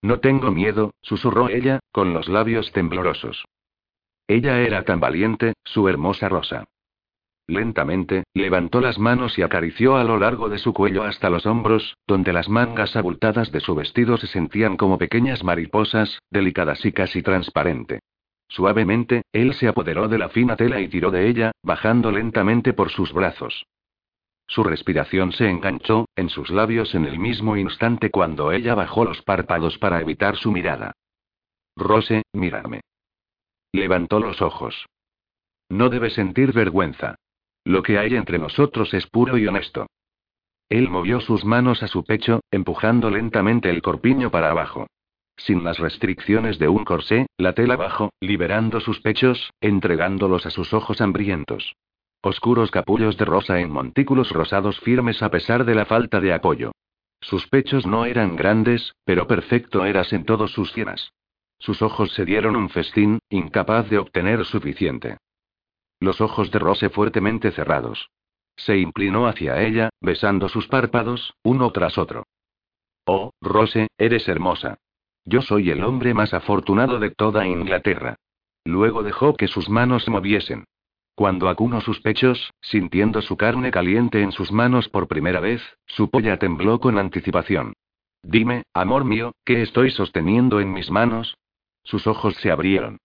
No 0.00 0.20
tengo 0.20 0.52
miedo, 0.52 0.92
susurró 1.02 1.48
ella, 1.48 1.80
con 1.90 2.14
los 2.14 2.28
labios 2.28 2.70
temblorosos. 2.70 3.44
Ella 4.28 4.60
era 4.60 4.84
tan 4.84 5.00
valiente, 5.00 5.54
su 5.64 5.88
hermosa 5.88 6.28
rosa. 6.28 6.66
Lentamente, 7.48 8.22
levantó 8.32 8.80
las 8.80 9.00
manos 9.00 9.36
y 9.36 9.42
acarició 9.42 9.96
a 9.96 10.04
lo 10.04 10.16
largo 10.16 10.48
de 10.48 10.58
su 10.58 10.72
cuello 10.72 11.02
hasta 11.02 11.30
los 11.30 11.46
hombros, 11.46 11.96
donde 12.06 12.32
las 12.32 12.48
mangas 12.48 12.94
abultadas 12.94 13.50
de 13.50 13.58
su 13.58 13.74
vestido 13.74 14.18
se 14.18 14.28
sentían 14.28 14.76
como 14.76 14.98
pequeñas 14.98 15.42
mariposas, 15.42 16.20
delicadas 16.30 16.84
y 16.84 16.92
casi 16.92 17.22
transparente. 17.22 17.98
Suavemente, 18.50 19.22
él 19.32 19.54
se 19.54 19.68
apoderó 19.68 20.08
de 20.08 20.18
la 20.18 20.28
fina 20.28 20.56
tela 20.56 20.80
y 20.80 20.88
tiró 20.88 21.12
de 21.12 21.28
ella, 21.28 21.52
bajando 21.62 22.10
lentamente 22.10 22.72
por 22.72 22.90
sus 22.90 23.12
brazos. 23.12 23.64
Su 24.48 24.64
respiración 24.64 25.30
se 25.30 25.48
enganchó, 25.48 26.08
en 26.16 26.28
sus 26.28 26.50
labios 26.50 26.96
en 26.96 27.04
el 27.04 27.20
mismo 27.20 27.56
instante 27.56 28.10
cuando 28.10 28.50
ella 28.50 28.74
bajó 28.74 29.04
los 29.04 29.22
párpados 29.22 29.78
para 29.78 30.00
evitar 30.00 30.34
su 30.36 30.50
mirada. 30.50 30.92
Rose, 31.76 32.24
mírame. 32.32 32.80
Levantó 33.70 34.18
los 34.18 34.42
ojos. 34.42 34.86
No 35.68 35.88
debe 35.88 36.10
sentir 36.10 36.52
vergüenza. 36.52 37.14
Lo 37.64 37.84
que 37.84 37.98
hay 37.98 38.16
entre 38.16 38.40
nosotros 38.40 38.92
es 38.92 39.06
puro 39.06 39.38
y 39.38 39.46
honesto. 39.46 39.86
Él 40.68 40.88
movió 40.88 41.20
sus 41.20 41.44
manos 41.44 41.84
a 41.84 41.86
su 41.86 42.02
pecho, 42.02 42.40
empujando 42.50 43.10
lentamente 43.10 43.70
el 43.70 43.80
corpiño 43.80 44.32
para 44.32 44.50
abajo. 44.50 44.88
Sin 45.46 45.64
las 45.64 45.78
restricciones 45.78 46.58
de 46.58 46.68
un 46.68 46.84
corsé, 46.84 47.26
la 47.36 47.54
tela 47.54 47.74
abajo, 47.74 48.10
liberando 48.20 48.80
sus 48.80 49.00
pechos, 49.00 49.52
entregándolos 49.60 50.46
a 50.46 50.50
sus 50.50 50.72
ojos 50.72 51.00
hambrientos. 51.00 51.76
Oscuros 52.22 52.70
capullos 52.70 53.16
de 53.16 53.24
rosa 53.24 53.60
en 53.60 53.70
montículos 53.70 54.30
rosados 54.30 54.78
firmes 54.80 55.22
a 55.22 55.30
pesar 55.30 55.64
de 55.64 55.74
la 55.74 55.86
falta 55.86 56.20
de 56.20 56.32
apoyo. 56.32 56.72
Sus 57.20 57.46
pechos 57.48 57.86
no 57.86 58.04
eran 58.04 58.36
grandes, 58.36 58.94
pero 59.04 59.26
perfecto 59.26 59.84
eras 59.84 60.12
en 60.12 60.24
todos 60.24 60.52
sus 60.52 60.72
sienas. 60.72 61.12
Sus 61.58 61.82
ojos 61.82 62.12
se 62.12 62.24
dieron 62.24 62.56
un 62.56 62.70
festín, 62.70 63.18
incapaz 63.28 63.88
de 63.90 63.98
obtener 63.98 64.44
suficiente. 64.44 65.18
Los 65.98 66.20
ojos 66.20 66.50
de 66.50 66.58
Rose 66.58 66.88
fuertemente 66.88 67.50
cerrados. 67.52 68.10
Se 68.56 68.76
inclinó 68.78 69.26
hacia 69.26 69.62
ella, 69.62 69.90
besando 70.00 70.48
sus 70.48 70.66
párpados, 70.68 71.34
uno 71.42 71.70
tras 71.72 71.98
otro. 71.98 72.24
Oh, 73.06 73.32
Rose, 73.40 73.88
eres 73.98 74.28
hermosa. 74.28 74.78
Yo 75.24 75.42
soy 75.42 75.70
el 75.70 75.84
hombre 75.84 76.14
más 76.14 76.34
afortunado 76.34 76.98
de 76.98 77.10
toda 77.10 77.46
Inglaterra. 77.46 78.16
Luego 78.64 79.02
dejó 79.02 79.34
que 79.34 79.48
sus 79.48 79.68
manos 79.68 80.04
se 80.04 80.10
moviesen. 80.10 80.64
Cuando 81.14 81.48
acunó 81.48 81.80
sus 81.80 82.00
pechos, 82.00 82.52
sintiendo 82.60 83.20
su 83.20 83.36
carne 83.36 83.70
caliente 83.70 84.22
en 84.22 84.32
sus 84.32 84.52
manos 84.52 84.88
por 84.88 85.08
primera 85.08 85.40
vez, 85.40 85.62
su 85.86 86.10
polla 86.10 86.38
tembló 86.38 86.80
con 86.80 86.98
anticipación. 86.98 87.74
Dime, 88.22 88.64
amor 88.74 89.04
mío, 89.04 89.32
¿qué 89.44 89.62
estoy 89.62 89.90
sosteniendo 89.90 90.60
en 90.60 90.72
mis 90.72 90.90
manos? 90.90 91.36
Sus 91.82 92.06
ojos 92.06 92.34
se 92.36 92.50
abrieron. 92.50 92.98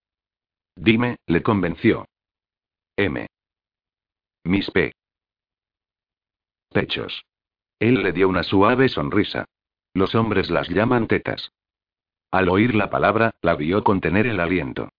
Dime, 0.75 1.17
le 1.25 1.41
convenció. 1.41 2.05
M. 2.97 3.27
Mis 4.43 4.69
P. 4.71 4.93
Pechos. 6.69 7.23
Él 7.79 8.03
le 8.03 8.11
dio 8.11 8.29
una 8.29 8.43
suave 8.43 8.89
sonrisa. 8.89 9.45
Los 9.93 10.15
hombres 10.15 10.49
las 10.49 10.69
llaman 10.69 11.07
tetas. 11.07 11.51
Al 12.31 12.49
oír 12.49 12.75
la 12.75 12.89
palabra, 12.89 13.35
la 13.41 13.55
vio 13.55 13.83
contener 13.83 14.27
el 14.27 14.39
aliento. 14.39 14.89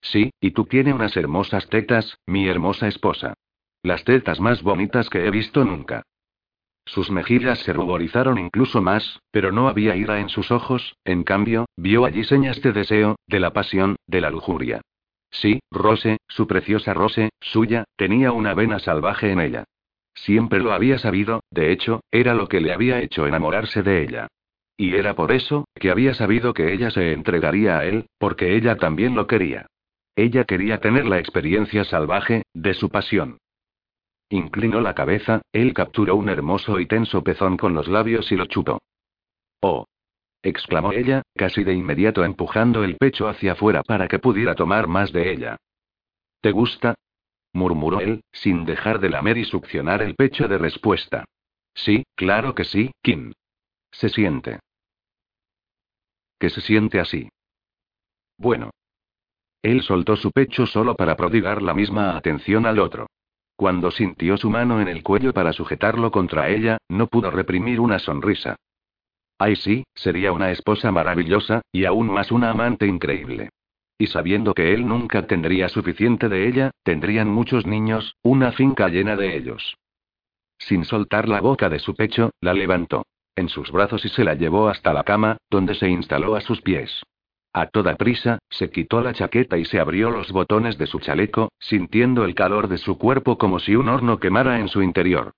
Sí, 0.00 0.32
y 0.40 0.50
tú 0.50 0.64
tienes 0.66 0.94
unas 0.94 1.16
hermosas 1.16 1.68
tetas, 1.68 2.18
mi 2.26 2.46
hermosa 2.46 2.88
esposa. 2.88 3.34
Las 3.82 4.04
tetas 4.04 4.40
más 4.40 4.62
bonitas 4.62 5.08
que 5.10 5.26
he 5.26 5.30
visto 5.30 5.64
nunca. 5.64 6.02
Sus 6.86 7.10
mejillas 7.10 7.60
se 7.60 7.72
ruborizaron 7.72 8.38
incluso 8.38 8.82
más, 8.82 9.20
pero 9.30 9.52
no 9.52 9.68
había 9.68 9.96
ira 9.96 10.20
en 10.20 10.28
sus 10.28 10.50
ojos, 10.50 10.96
en 11.04 11.24
cambio, 11.24 11.66
vio 11.76 12.04
allí 12.04 12.24
señas 12.24 12.60
de 12.60 12.72
deseo, 12.72 13.16
de 13.26 13.40
la 13.40 13.52
pasión, 13.52 13.96
de 14.06 14.20
la 14.20 14.30
lujuria. 14.30 14.82
Sí, 15.30 15.60
Rose, 15.70 16.18
su 16.28 16.46
preciosa 16.46 16.94
Rose, 16.94 17.30
suya, 17.40 17.84
tenía 17.96 18.32
una 18.32 18.54
vena 18.54 18.78
salvaje 18.78 19.32
en 19.32 19.40
ella. 19.40 19.64
Siempre 20.14 20.60
lo 20.60 20.72
había 20.72 20.98
sabido, 20.98 21.42
de 21.50 21.72
hecho, 21.72 22.02
era 22.10 22.34
lo 22.34 22.48
que 22.48 22.60
le 22.60 22.72
había 22.72 23.00
hecho 23.00 23.26
enamorarse 23.26 23.82
de 23.82 24.02
ella. 24.02 24.28
Y 24.76 24.94
era 24.94 25.14
por 25.14 25.32
eso, 25.32 25.66
que 25.74 25.90
había 25.90 26.14
sabido 26.14 26.52
que 26.52 26.72
ella 26.72 26.90
se 26.90 27.12
entregaría 27.12 27.78
a 27.78 27.84
él, 27.84 28.06
porque 28.18 28.56
ella 28.56 28.76
también 28.76 29.14
lo 29.14 29.26
quería. 29.26 29.66
Ella 30.16 30.44
quería 30.44 30.80
tener 30.80 31.06
la 31.06 31.18
experiencia 31.18 31.84
salvaje, 31.84 32.42
de 32.52 32.74
su 32.74 32.88
pasión. 32.90 33.38
Inclinó 34.30 34.80
la 34.80 34.94
cabeza, 34.94 35.42
él 35.52 35.74
capturó 35.74 36.16
un 36.16 36.28
hermoso 36.28 36.80
y 36.80 36.86
tenso 36.86 37.22
pezón 37.22 37.56
con 37.56 37.74
los 37.74 37.88
labios 37.88 38.30
y 38.32 38.36
lo 38.36 38.46
chupó. 38.46 38.78
¡Oh! 39.60 39.86
exclamó 40.42 40.92
ella, 40.92 41.22
casi 41.34 41.64
de 41.64 41.72
inmediato 41.72 42.24
empujando 42.24 42.84
el 42.84 42.96
pecho 42.96 43.28
hacia 43.28 43.52
afuera 43.52 43.82
para 43.82 44.08
que 44.08 44.18
pudiera 44.18 44.54
tomar 44.54 44.88
más 44.88 45.12
de 45.12 45.32
ella. 45.32 45.56
¿Te 46.40 46.50
gusta? 46.50 46.94
murmuró 47.52 48.00
él, 48.00 48.22
sin 48.32 48.64
dejar 48.64 48.98
de 48.98 49.08
lamer 49.08 49.38
y 49.38 49.44
succionar 49.44 50.02
el 50.02 50.16
pecho 50.16 50.48
de 50.48 50.58
respuesta. 50.58 51.24
Sí, 51.72 52.04
claro 52.16 52.54
que 52.54 52.64
sí, 52.64 52.90
Kim. 53.02 53.32
Se 53.94 54.08
siente. 54.08 54.60
Que 56.38 56.50
se 56.50 56.60
siente 56.60 57.00
así. 57.00 57.28
Bueno, 58.36 58.70
él 59.64 59.80
soltó 59.80 60.16
su 60.16 60.30
pecho 60.30 60.66
solo 60.66 60.94
para 60.94 61.16
prodigar 61.16 61.62
la 61.62 61.72
misma 61.72 62.16
atención 62.18 62.66
al 62.66 62.80
otro. 62.80 63.06
Cuando 63.56 63.90
sintió 63.90 64.36
su 64.36 64.50
mano 64.50 64.80
en 64.80 64.88
el 64.88 65.02
cuello 65.02 65.32
para 65.32 65.54
sujetarlo 65.54 66.10
contra 66.10 66.50
ella, 66.50 66.76
no 66.88 67.06
pudo 67.06 67.30
reprimir 67.30 67.80
una 67.80 67.98
sonrisa. 67.98 68.56
Ay 69.38 69.56
sí, 69.56 69.84
sería 69.94 70.32
una 70.32 70.50
esposa 70.50 70.90
maravillosa, 70.90 71.62
y 71.72 71.86
aún 71.86 72.12
más 72.12 72.30
una 72.30 72.50
amante 72.50 72.86
increíble. 72.86 73.48
Y 73.96 74.08
sabiendo 74.08 74.52
que 74.54 74.74
él 74.74 74.86
nunca 74.86 75.26
tendría 75.26 75.70
suficiente 75.70 76.28
de 76.28 76.48
ella, 76.48 76.72
tendrían 76.82 77.28
muchos 77.28 77.64
niños, 77.64 78.16
una 78.22 78.52
finca 78.52 78.88
llena 78.88 79.16
de 79.16 79.36
ellos. 79.36 79.76
Sin 80.58 80.84
soltar 80.84 81.28
la 81.28 81.40
boca 81.40 81.70
de 81.70 81.78
su 81.78 81.94
pecho, 81.94 82.32
la 82.40 82.52
levantó 82.52 83.04
en 83.36 83.48
sus 83.48 83.70
brazos 83.70 84.04
y 84.04 84.08
se 84.08 84.24
la 84.24 84.34
llevó 84.34 84.68
hasta 84.68 84.92
la 84.92 85.04
cama, 85.04 85.38
donde 85.50 85.74
se 85.74 85.88
instaló 85.88 86.36
a 86.36 86.40
sus 86.40 86.60
pies. 86.60 87.02
A 87.52 87.66
toda 87.66 87.94
prisa, 87.94 88.38
se 88.50 88.70
quitó 88.70 89.00
la 89.00 89.14
chaqueta 89.14 89.56
y 89.56 89.64
se 89.64 89.78
abrió 89.78 90.10
los 90.10 90.32
botones 90.32 90.76
de 90.76 90.86
su 90.86 90.98
chaleco, 90.98 91.52
sintiendo 91.60 92.24
el 92.24 92.34
calor 92.34 92.66
de 92.66 92.78
su 92.78 92.98
cuerpo 92.98 93.38
como 93.38 93.60
si 93.60 93.76
un 93.76 93.88
horno 93.88 94.18
quemara 94.18 94.58
en 94.58 94.68
su 94.68 94.82
interior. 94.82 95.32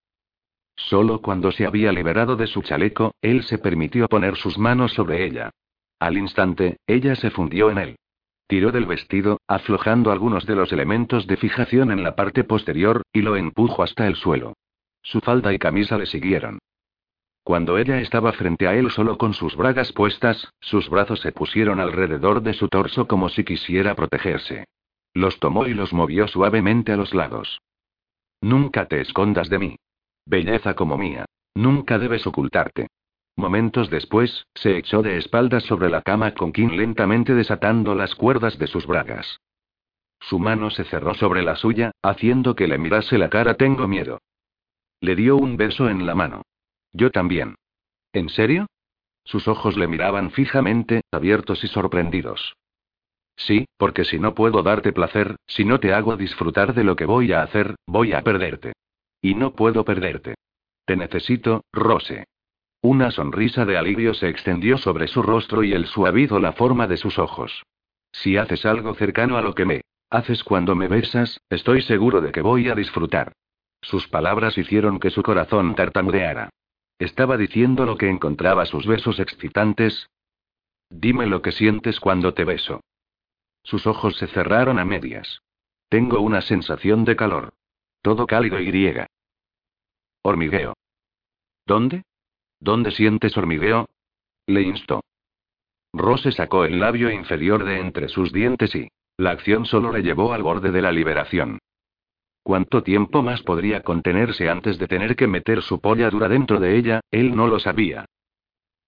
Solo 0.77 1.21
cuando 1.21 1.53
se 1.53 1.67
había 1.67 1.93
liberado 1.93 2.37
de 2.37 2.47
su 2.47 2.63
chaleco, 2.63 3.15
él 3.21 3.43
se 3.45 3.59
permitió 3.59 4.09
poner 4.09 4.37
sus 4.37 4.59
manos 4.59 4.93
sobre 4.93 5.25
ella. 5.25 5.51
Al 5.99 6.17
instante, 6.17 6.79
ella 6.87 7.17
se 7.17 7.31
fundió 7.31 7.71
en 7.71 7.79
él. 7.79 7.97
Tiró 8.47 8.73
del 8.73 8.87
vestido, 8.87 9.41
aflojando 9.47 10.13
algunos 10.13 10.47
de 10.47 10.55
los 10.55 10.73
elementos 10.73 11.27
de 11.27 11.37
fijación 11.37 11.91
en 11.91 12.03
la 12.03 12.15
parte 12.15 12.45
posterior, 12.45 13.03
y 13.13 13.23
lo 13.23 13.37
empujó 13.37 13.83
hasta 13.83 14.07
el 14.07 14.17
suelo. 14.17 14.55
Su 15.03 15.21
falda 15.21 15.53
y 15.53 15.59
camisa 15.59 15.99
le 15.99 16.07
siguieron. 16.07 16.59
Cuando 17.47 17.79
ella 17.79 18.01
estaba 18.01 18.33
frente 18.33 18.67
a 18.67 18.75
él 18.75 18.91
solo 18.91 19.19
con 19.19 19.33
sus 19.33 19.55
bragas 19.55 19.93
puestas, 19.93 20.53
sus 20.59 20.91
brazos 20.91 21.21
se 21.21 21.31
pusieron 21.31 21.79
alrededor 21.79 22.43
de 22.43 22.55
su 22.55 22.67
torso 22.67 23.07
como 23.07 23.29
si 23.29 23.45
quisiera 23.45 23.95
protegerse. 23.95 24.65
Los 25.15 25.39
tomó 25.39 25.69
y 25.69 25.73
los 25.73 25.93
movió 25.93 26.27
suavemente 26.27 26.91
a 26.91 26.97
los 26.97 27.15
lados. 27.15 27.61
Nunca 28.41 28.87
te 28.87 29.01
escondas 29.01 29.49
de 29.49 29.61
mí. 29.61 29.77
Belleza 30.27 30.75
como 30.75 30.99
mía. 30.99 31.25
Nunca 31.55 32.01
debes 32.01 32.27
ocultarte. 32.27 32.89
Momentos 33.37 33.91
después, 33.91 34.49
se 34.57 34.77
echó 34.77 35.03
de 35.03 35.17
espaldas 35.17 35.63
sobre 35.63 35.89
la 35.89 36.03
cama 36.03 36.35
con 36.35 36.51
Kim 36.51 36.71
lentamente 36.71 37.33
desatando 37.33 37.95
las 37.95 38.17
cuerdas 38.17 38.59
de 38.59 38.67
sus 38.67 38.89
bragas. 38.89 39.39
Su 40.19 40.41
mano 40.41 40.71
se 40.71 40.83
cerró 40.83 41.15
sobre 41.15 41.45
la 41.45 41.55
suya, 41.55 41.93
haciendo 42.03 42.57
que 42.57 42.67
le 42.67 42.77
mirase 42.77 43.19
la 43.19 43.31
cara. 43.31 43.55
Tengo 43.55 43.87
miedo. 43.87 44.21
Le 45.01 45.15
dio 45.15 45.37
un 45.37 45.57
beso 45.57 45.89
en 45.89 46.07
la 46.07 46.17
mano. 46.17 46.43
Yo 46.97 47.11
también. 47.11 47.57
¿En 48.15 48.31
serio? 48.31 48.67
Sus 49.25 49.49
ojos 49.49 49.77
le 49.77 49.87
miraban 49.87 50.31
fijamente, 50.31 51.03
abiertos 51.13 51.63
y 51.63 51.69
sorprendidos. 51.69 52.57
Sí, 53.37 53.67
porque 53.77 54.05
si 54.05 54.19
no 54.19 54.35
puedo 54.35 54.63
darte 54.63 54.95
placer, 54.95 55.37
si 55.47 55.67
no 55.67 55.79
te 55.79 55.93
hago 55.93 56.17
disfrutar 56.17 56.73
de 56.73 56.85
lo 56.85 56.97
que 56.97 57.05
voy 57.05 57.33
a 57.33 57.43
hacer, 57.43 57.75
voy 57.87 58.15
a 58.15 58.23
perderte. 58.23 58.73
Y 59.21 59.35
no 59.35 59.55
puedo 59.55 59.85
perderte. 59.85 60.37
Te 60.87 60.97
necesito, 60.97 61.65
Rose. 61.71 62.25
Una 62.81 63.11
sonrisa 63.11 63.67
de 63.67 63.77
alivio 63.77 64.15
se 64.15 64.29
extendió 64.31 64.79
sobre 64.79 65.07
su 65.07 65.23
rostro 65.23 65.63
y 65.65 65.73
él 65.75 65.87
suavizó 65.87 66.39
la 66.39 66.53
forma 66.53 66.87
de 66.87 66.97
sus 66.97 67.19
ojos. 67.19 67.63
Si 68.11 68.39
haces 68.39 68.65
algo 68.65 68.95
cercano 68.95 69.37
a 69.37 69.43
lo 69.43 69.55
que 69.55 69.67
me 69.67 69.83
haces 70.09 70.43
cuando 70.45 70.75
me 70.75 70.89
besas, 70.89 71.41
estoy 71.51 71.83
seguro 71.83 72.23
de 72.23 72.33
que 72.33 72.41
voy 72.41 72.71
a 72.71 72.75
disfrutar. 72.75 73.33
Sus 73.83 74.09
palabras 74.09 74.57
hicieron 74.57 74.99
que 74.99 75.11
su 75.11 75.23
corazón 75.23 75.75
tartamudeara. 75.75 76.49
¿Estaba 76.99 77.37
diciendo 77.37 77.85
lo 77.85 77.97
que 77.97 78.09
encontraba 78.09 78.65
sus 78.65 78.87
besos 78.87 79.21
excitantes? 79.21 80.09
Dime 80.89 81.27
lo 81.27 81.43
que 81.43 81.53
sientes 81.53 82.01
cuando 82.01 82.33
te 82.33 82.45
beso. 82.45 82.81
Sus 83.63 83.87
ojos 83.87 84.17
se 84.17 84.29
cerraron 84.29 84.79
a 84.79 84.85
medias. 84.85 85.43
Tengo 85.89 86.21
una 86.21 86.41
sensación 86.41 87.05
de 87.05 87.17
calor. 87.17 87.53
Todo 88.01 88.27
cálido 88.27 88.59
y 88.61 88.67
griega. 88.67 89.07
Hormigueo. 90.23 90.75
¿Dónde? 91.67 92.05
¿Dónde 92.61 92.93
sientes 92.93 93.37
hormigueo? 93.37 93.87
Le 94.47 94.63
instó. 94.63 95.03
Rose 95.93 96.33
sacó 96.33 96.65
el 96.65 96.81
labio 96.81 97.11
inferior 97.11 97.65
de 97.65 97.81
entre 97.81 98.09
sus 98.09 98.33
dientes 98.33 98.75
y... 98.75 98.89
La 99.19 99.31
acción 99.31 99.65
solo 99.65 99.93
le 99.93 100.03
llevó 100.03 100.35
al 100.35 100.43
borde 100.43 100.71
de 100.71 100.83
la 100.83 100.93
liberación. 100.93 101.59
¿Cuánto 102.47 102.85
tiempo 102.85 103.25
más 103.25 103.43
podría 103.43 103.83
contenerse 103.83 104.49
antes 104.49 104.79
de 104.79 104.87
tener 104.87 105.17
que 105.17 105.27
meter 105.27 105.63
su 105.63 105.81
polla 105.81 106.09
dura 106.11 106.29
dentro 106.29 106.61
de 106.61 106.79
ella? 106.79 107.01
Él 107.11 107.35
no 107.35 107.49
lo 107.49 107.59
sabía. 107.59 108.05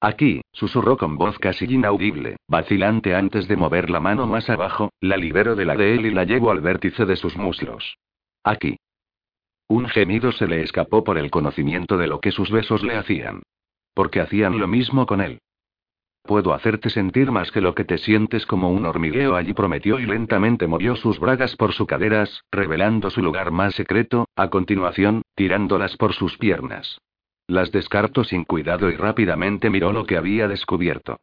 Aquí, 0.00 0.42
susurró 0.52 0.96
con 0.96 1.16
voz 1.16 1.40
casi 1.40 1.64
inaudible, 1.64 2.36
vacilante 2.46 3.16
antes 3.16 3.48
de 3.48 3.56
mover 3.56 3.90
la 3.90 3.98
mano 3.98 4.28
más 4.28 4.48
abajo, 4.48 4.92
la 5.00 5.16
libero 5.16 5.56
de 5.56 5.64
la 5.64 5.74
de 5.74 5.96
él 5.96 6.06
y 6.06 6.12
la 6.12 6.22
llevo 6.22 6.52
al 6.52 6.61
vértice 6.61 7.04
de 7.04 7.16
sus 7.16 7.36
muslos. 7.36 7.98
Aquí. 8.44 8.76
Un 9.66 9.88
gemido 9.88 10.30
se 10.30 10.46
le 10.46 10.62
escapó 10.62 11.02
por 11.02 11.18
el 11.18 11.28
conocimiento 11.28 11.96
de 11.96 12.06
lo 12.06 12.20
que 12.20 12.30
sus 12.30 12.52
besos 12.52 12.84
le 12.84 12.94
hacían. 12.94 13.42
Porque 13.92 14.20
hacían 14.20 14.61
lo 14.61 14.68
mismo 14.68 15.04
con 15.04 15.20
él. 15.20 15.40
Puedo 16.23 16.53
hacerte 16.53 16.91
sentir 16.91 17.31
más 17.31 17.51
que 17.51 17.61
lo 17.61 17.75
que 17.75 17.85
te 17.85 17.99
sientes 17.99 18.45
como 18.45 18.71
un 18.71 18.85
hormigueo 18.85 19.35
allí 19.35 19.55
prometió 19.55 19.99
y 19.99 20.07
lentamente 20.07 20.66
movió 20.66 20.95
sus 20.97 21.19
bragas 21.19 21.57
por 21.57 21.73
sus 21.73 21.87
caderas, 21.87 22.45
revelando 22.53 23.11
su 23.11 23.23
lugar 23.23 23.51
más 23.51 23.75
secreto, 23.75 24.27
a 24.37 24.51
continuación, 24.51 25.23
tirándolas 25.35 25.97
por 25.97 26.12
sus 26.12 26.37
piernas. 26.37 27.01
Las 27.47 27.73
descartó 27.73 28.25
sin 28.25 28.45
cuidado 28.45 28.91
y 28.91 28.97
rápidamente 28.97 29.71
miró 29.71 29.93
lo 29.93 30.05
que 30.05 30.19
había 30.19 30.49
descubierto. 30.49 31.19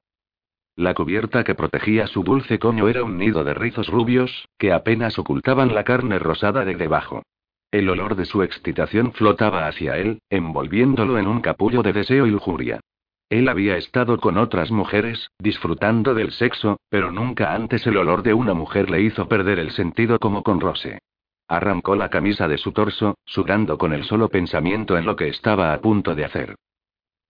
La 0.75 0.93
cubierta 0.93 1.43
que 1.43 1.55
protegía 1.55 2.07
su 2.07 2.23
dulce 2.23 2.59
coño 2.59 2.89
era 2.89 3.03
un 3.03 3.17
nido 3.17 3.43
de 3.43 3.53
rizos 3.53 3.87
rubios, 3.87 4.49
que 4.57 4.73
apenas 4.73 5.17
ocultaban 5.19 5.73
la 5.73 5.83
carne 5.83 6.19
rosada 6.19 6.65
de 6.65 6.75
debajo. 6.75 7.23
El 7.71 7.89
olor 7.89 8.15
de 8.15 8.25
su 8.25 8.41
excitación 8.41 9.13
flotaba 9.13 9.67
hacia 9.67 9.97
él, 9.97 10.19
envolviéndolo 10.29 11.17
en 11.17 11.27
un 11.27 11.41
capullo 11.41 11.83
de 11.83 11.93
deseo 11.93 12.25
y 12.25 12.31
lujuria. 12.31 12.81
Él 13.29 13.47
había 13.47 13.77
estado 13.77 14.19
con 14.19 14.37
otras 14.37 14.69
mujeres, 14.71 15.31
disfrutando 15.39 16.13
del 16.13 16.31
sexo, 16.31 16.77
pero 16.89 17.11
nunca 17.11 17.53
antes 17.53 17.85
el 17.87 17.97
olor 17.97 18.21
de 18.21 18.33
una 18.33 18.53
mujer 18.53 18.89
le 18.89 19.01
hizo 19.01 19.27
perder 19.27 19.59
el 19.59 19.71
sentido 19.71 20.19
como 20.19 20.43
con 20.43 20.59
Rose. 20.59 20.99
Arrancó 21.47 21.95
la 21.95 22.09
camisa 22.09 22.47
de 22.47 22.57
su 22.57 22.71
torso, 22.71 23.15
sudando 23.25 23.77
con 23.77 23.93
el 23.93 24.03
solo 24.03 24.29
pensamiento 24.29 24.97
en 24.97 25.05
lo 25.05 25.15
que 25.15 25.27
estaba 25.27 25.73
a 25.73 25.81
punto 25.81 26.15
de 26.15 26.25
hacer. 26.25 26.55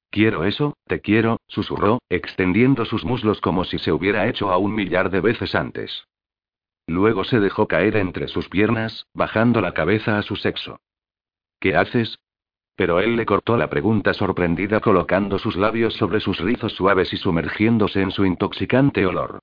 Quiero 0.09 0.45
eso, 0.45 0.77
te 0.85 1.01
quiero, 1.01 1.41
susurró, 1.47 1.99
extendiendo 2.09 2.85
sus 2.85 3.03
muslos 3.03 3.41
como 3.41 3.65
si 3.65 3.79
se 3.79 3.91
hubiera 3.91 4.27
hecho 4.27 4.51
a 4.51 4.57
un 4.57 4.73
millar 4.73 5.09
de 5.09 5.19
veces 5.19 5.55
antes. 5.55 6.05
Luego 6.87 7.23
se 7.23 7.39
dejó 7.39 7.67
caer 7.67 7.97
entre 7.97 8.27
sus 8.27 8.47
piernas, 8.47 9.07
bajando 9.13 9.59
la 9.59 9.73
cabeza 9.73 10.17
a 10.17 10.21
su 10.21 10.35
sexo. 10.35 10.79
¿Qué 11.59 11.75
haces? 11.75 12.19
Pero 12.75 12.99
él 12.99 13.15
le 13.15 13.25
cortó 13.25 13.55
la 13.55 13.69
pregunta 13.69 14.13
sorprendida 14.13 14.81
colocando 14.81 15.39
sus 15.39 15.55
labios 15.55 15.93
sobre 15.93 16.19
sus 16.19 16.39
rizos 16.39 16.73
suaves 16.73 17.13
y 17.13 17.17
sumergiéndose 17.17 18.01
en 18.01 18.11
su 18.11 18.25
intoxicante 18.25 19.05
olor. 19.05 19.39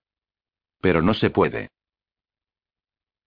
Pero 0.80 1.00
no 1.00 1.14
se 1.14 1.30
puede. 1.30 1.70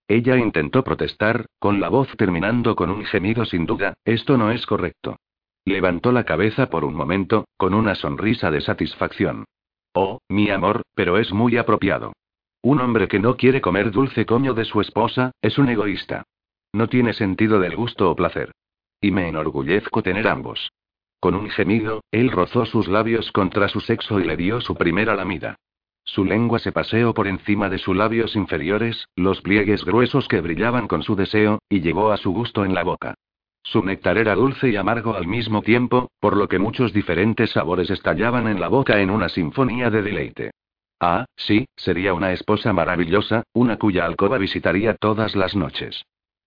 Ella 0.08 0.38
intentó 0.38 0.84
protestar, 0.84 1.48
con 1.58 1.80
la 1.80 1.90
voz 1.90 2.16
terminando 2.16 2.76
con 2.76 2.92
un 2.92 3.04
gemido 3.06 3.44
sin 3.46 3.66
duda, 3.66 3.96
esto 4.06 4.38
no 4.38 4.52
es 4.52 4.66
correcto. 4.68 5.18
Levantó 5.66 6.12
la 6.12 6.26
cabeza 6.26 6.70
por 6.70 6.86
un 6.86 6.94
momento, 6.94 7.46
con 7.58 7.74
una 7.74 7.96
sonrisa 7.96 8.52
de 8.52 8.62
satisfacción. 8.62 9.46
Oh, 9.94 10.20
mi 10.30 10.52
amor, 10.52 10.84
pero 10.94 11.18
es 11.18 11.32
muy 11.32 11.58
apropiado. 11.58 12.14
Un 12.62 12.82
hombre 12.82 13.08
que 13.08 13.20
no 13.20 13.36
quiere 13.36 13.62
comer 13.62 13.90
dulce 13.92 14.28
coño 14.28 14.54
de 14.54 14.66
su 14.66 14.80
esposa, 14.82 15.32
es 15.42 15.58
un 15.58 15.70
egoísta. 15.70 16.24
No 16.72 16.88
tiene 16.88 17.14
sentido 17.14 17.60
del 17.60 17.76
gusto 17.76 18.12
o 18.12 18.16
placer. 18.16 18.52
Y 19.02 19.12
me 19.12 19.28
enorgullezco 19.28 20.02
tener 20.02 20.28
ambos. 20.28 20.72
Con 21.20 21.36
un 21.36 21.50
gemido, 21.50 22.04
él 22.12 22.32
rozó 22.32 22.66
sus 22.66 22.88
labios 22.88 23.32
contra 23.32 23.68
su 23.68 23.80
sexo 23.80 24.20
y 24.20 24.26
le 24.26 24.38
dio 24.38 24.62
su 24.62 24.76
primera 24.76 25.16
lamida. 25.16 25.58
Su 26.04 26.24
lengua 26.24 26.60
se 26.60 26.72
paseó 26.72 27.14
por 27.14 27.28
encima 27.28 27.68
de 27.68 27.80
sus 27.80 27.96
labios 27.96 28.36
inferiores, 28.36 29.08
los 29.16 29.42
pliegues 29.42 29.84
gruesos 29.84 30.28
que 30.28 30.40
brillaban 30.40 30.88
con 30.88 31.02
su 31.02 31.16
deseo, 31.16 31.60
y 31.68 31.82
llegó 31.82 32.12
a 32.12 32.18
su 32.18 32.32
gusto 32.32 32.64
en 32.64 32.76
la 32.76 32.84
boca. 32.84 33.16
Su 33.64 33.84
néctar 33.84 34.20
era 34.20 34.36
dulce 34.36 34.70
y 34.70 34.76
amargo 34.76 35.16
al 35.16 35.26
mismo 35.26 35.64
tiempo, 35.64 36.12
por 36.20 36.38
lo 36.38 36.48
que 36.48 36.60
muchos 36.60 36.94
diferentes 36.94 37.50
sabores 37.52 37.90
estallaban 37.90 38.48
en 38.48 38.60
la 38.60 38.68
boca 38.68 39.02
en 39.02 39.10
una 39.10 39.30
sinfonía 39.30 39.90
de 39.90 40.04
deleite. 40.04 40.52
Ah, 41.00 41.26
sí, 41.36 41.66
sería 41.76 42.14
una 42.14 42.32
esposa 42.32 42.72
maravillosa, 42.72 43.44
una 43.54 43.78
cuya 43.78 44.06
alcoba 44.06 44.38
visitaría 44.38 44.94
todas 44.94 45.36
las 45.36 45.56
noches. 45.56 46.06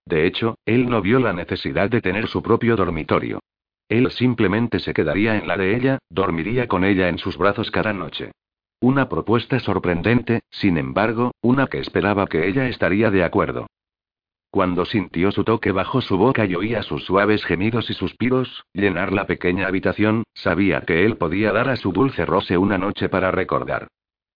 De 0.08 0.24
hecho, 0.26 0.56
él 0.64 0.88
no 0.88 1.02
vio 1.02 1.20
la 1.20 1.34
necesidad 1.34 1.90
de 1.90 2.00
tener 2.00 2.28
su 2.28 2.42
propio 2.42 2.76
dormitorio. 2.76 3.40
Él 3.90 4.10
simplemente 4.10 4.78
se 4.80 4.94
quedaría 4.94 5.36
en 5.36 5.46
la 5.46 5.58
de 5.58 5.76
ella, 5.76 5.98
dormiría 6.08 6.66
con 6.66 6.82
ella 6.82 7.10
en 7.10 7.18
sus 7.18 7.36
brazos 7.36 7.70
cada 7.70 7.92
noche. 7.92 8.32
Una 8.80 9.10
propuesta 9.10 9.60
sorprendente, 9.60 10.40
sin 10.50 10.78
embargo, 10.78 11.32
una 11.42 11.66
que 11.66 11.78
esperaba 11.78 12.26
que 12.26 12.48
ella 12.48 12.68
estaría 12.68 13.10
de 13.10 13.22
acuerdo. 13.22 13.66
Cuando 14.50 14.86
sintió 14.86 15.30
su 15.30 15.44
toque 15.44 15.72
bajo 15.72 16.00
su 16.00 16.16
boca 16.16 16.46
y 16.46 16.54
oía 16.54 16.82
sus 16.82 17.04
suaves 17.04 17.44
gemidos 17.44 17.90
y 17.90 17.92
suspiros, 17.92 18.64
llenar 18.72 19.12
la 19.12 19.26
pequeña 19.26 19.66
habitación, 19.66 20.22
sabía 20.32 20.80
que 20.86 21.04
él 21.04 21.18
podía 21.18 21.52
dar 21.52 21.68
a 21.68 21.76
su 21.76 21.92
dulce 21.92 22.24
Rose 22.24 22.56
una 22.56 22.78
noche 22.78 23.10
para 23.10 23.30
recordar. 23.30 23.88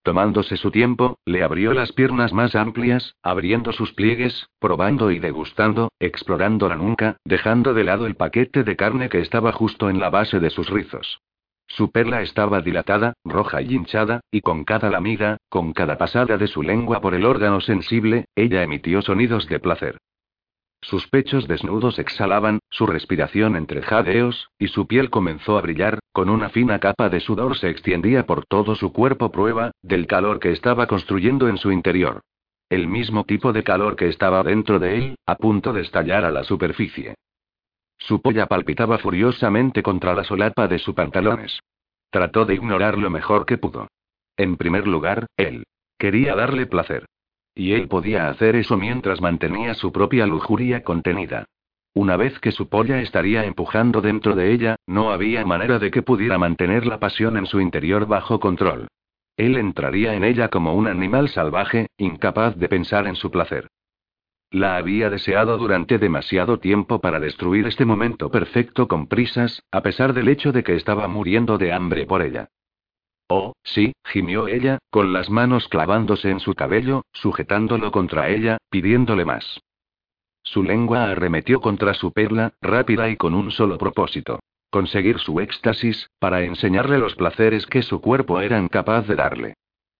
Tomándose 0.02 0.56
su 0.56 0.72
tiempo, 0.72 1.18
le 1.24 1.44
abrió 1.44 1.72
las 1.74 1.92
piernas 1.92 2.32
más 2.32 2.56
amplias, 2.56 3.14
abriendo 3.22 3.72
sus 3.72 3.92
pliegues, 3.92 4.48
probando 4.58 5.12
y 5.12 5.20
degustando, 5.20 5.92
explorando 6.00 6.68
la 6.68 6.74
nuca, 6.74 7.16
dejando 7.24 7.72
de 7.72 7.84
lado 7.84 8.06
el 8.06 8.16
paquete 8.16 8.64
de 8.64 8.74
carne 8.74 9.08
que 9.08 9.20
estaba 9.20 9.52
justo 9.52 9.88
en 9.88 10.00
la 10.00 10.10
base 10.10 10.40
de 10.40 10.50
sus 10.50 10.68
rizos. 10.70 11.20
Su 11.68 11.92
perla 11.92 12.20
estaba 12.20 12.60
dilatada, 12.60 13.14
roja 13.24 13.62
y 13.62 13.74
hinchada, 13.74 14.20
y 14.30 14.40
con 14.40 14.64
cada 14.64 14.90
lamida, 14.90 15.38
con 15.48 15.72
cada 15.72 15.96
pasada 15.96 16.36
de 16.36 16.48
su 16.48 16.62
lengua 16.62 17.00
por 17.00 17.14
el 17.14 17.24
órgano 17.24 17.60
sensible, 17.60 18.26
ella 18.34 18.62
emitió 18.62 19.02
sonidos 19.02 19.48
de 19.48 19.60
placer. 19.60 19.98
Sus 20.82 21.06
pechos 21.06 21.46
desnudos 21.46 22.00
exhalaban, 22.00 22.58
su 22.68 22.86
respiración 22.86 23.54
entre 23.54 23.82
jadeos, 23.82 24.50
y 24.58 24.66
su 24.66 24.88
piel 24.88 25.10
comenzó 25.10 25.56
a 25.56 25.62
brillar, 25.62 26.00
con 26.12 26.28
una 26.28 26.50
fina 26.50 26.80
capa 26.80 27.08
de 27.08 27.20
sudor 27.20 27.56
se 27.56 27.70
extendía 27.70 28.26
por 28.26 28.44
todo 28.46 28.74
su 28.74 28.92
cuerpo 28.92 29.30
prueba, 29.30 29.70
del 29.80 30.08
calor 30.08 30.40
que 30.40 30.50
estaba 30.50 30.88
construyendo 30.88 31.48
en 31.48 31.56
su 31.56 31.70
interior. 31.70 32.20
El 32.68 32.88
mismo 32.88 33.24
tipo 33.24 33.52
de 33.52 33.62
calor 33.62 33.94
que 33.94 34.08
estaba 34.08 34.42
dentro 34.42 34.80
de 34.80 34.96
él, 34.98 35.14
a 35.24 35.36
punto 35.36 35.72
de 35.72 35.82
estallar 35.82 36.24
a 36.24 36.32
la 36.32 36.42
superficie. 36.42 37.14
Su 37.98 38.20
polla 38.20 38.46
palpitaba 38.46 38.98
furiosamente 38.98 39.82
contra 39.84 40.14
la 40.14 40.24
solapa 40.24 40.66
de 40.66 40.80
sus 40.80 40.96
pantalones. 40.96 41.60
Trató 42.10 42.44
de 42.44 42.54
ignorar 42.54 42.98
lo 42.98 43.08
mejor 43.08 43.46
que 43.46 43.56
pudo. 43.56 43.86
En 44.36 44.56
primer 44.56 44.88
lugar, 44.88 45.26
él. 45.36 45.64
Quería 45.96 46.34
darle 46.34 46.66
placer. 46.66 47.06
Y 47.54 47.72
él 47.72 47.88
podía 47.88 48.28
hacer 48.28 48.56
eso 48.56 48.76
mientras 48.76 49.20
mantenía 49.20 49.74
su 49.74 49.92
propia 49.92 50.26
lujuria 50.26 50.82
contenida. 50.82 51.46
Una 51.94 52.16
vez 52.16 52.38
que 52.40 52.52
su 52.52 52.68
polla 52.68 53.00
estaría 53.00 53.44
empujando 53.44 54.00
dentro 54.00 54.34
de 54.34 54.52
ella, 54.52 54.76
no 54.86 55.12
había 55.12 55.44
manera 55.44 55.78
de 55.78 55.90
que 55.90 56.02
pudiera 56.02 56.38
mantener 56.38 56.86
la 56.86 56.98
pasión 56.98 57.36
en 57.36 57.44
su 57.44 57.60
interior 57.60 58.06
bajo 58.06 58.40
control. 58.40 58.88
Él 59.36 59.56
entraría 59.56 60.14
en 60.14 60.24
ella 60.24 60.48
como 60.48 60.74
un 60.74 60.86
animal 60.86 61.28
salvaje, 61.28 61.88
incapaz 61.98 62.56
de 62.56 62.68
pensar 62.68 63.06
en 63.06 63.16
su 63.16 63.30
placer. 63.30 63.68
La 64.50 64.76
había 64.76 65.08
deseado 65.08 65.56
durante 65.56 65.98
demasiado 65.98 66.58
tiempo 66.58 67.00
para 67.00 67.20
destruir 67.20 67.66
este 67.66 67.86
momento 67.86 68.30
perfecto 68.30 68.88
con 68.88 69.06
prisas, 69.06 69.62
a 69.70 69.82
pesar 69.82 70.12
del 70.12 70.28
hecho 70.28 70.52
de 70.52 70.62
que 70.62 70.76
estaba 70.76 71.08
muriendo 71.08 71.56
de 71.56 71.72
hambre 71.72 72.06
por 72.06 72.22
ella. 72.22 72.48
Oh, 73.34 73.54
sí, 73.64 73.94
gimió 74.04 74.46
ella, 74.46 74.76
con 74.90 75.14
las 75.14 75.30
manos 75.30 75.66
clavándose 75.68 76.28
en 76.28 76.38
su 76.38 76.52
cabello, 76.52 77.06
sujetándolo 77.14 77.90
contra 77.90 78.28
ella, 78.28 78.58
pidiéndole 78.68 79.24
más. 79.24 79.58
Su 80.42 80.62
lengua 80.62 81.04
arremetió 81.04 81.62
contra 81.62 81.94
su 81.94 82.12
perla, 82.12 82.52
rápida 82.60 83.08
y 83.08 83.16
con 83.16 83.32
un 83.32 83.50
solo 83.50 83.78
propósito. 83.78 84.40
Conseguir 84.68 85.18
su 85.18 85.40
éxtasis, 85.40 86.10
para 86.18 86.42
enseñarle 86.42 86.98
los 86.98 87.14
placeres 87.14 87.64
que 87.64 87.80
su 87.80 88.02
cuerpo 88.02 88.38
era 88.42 88.58
incapaz 88.58 89.08
de 89.08 89.14
darle. 89.14 89.54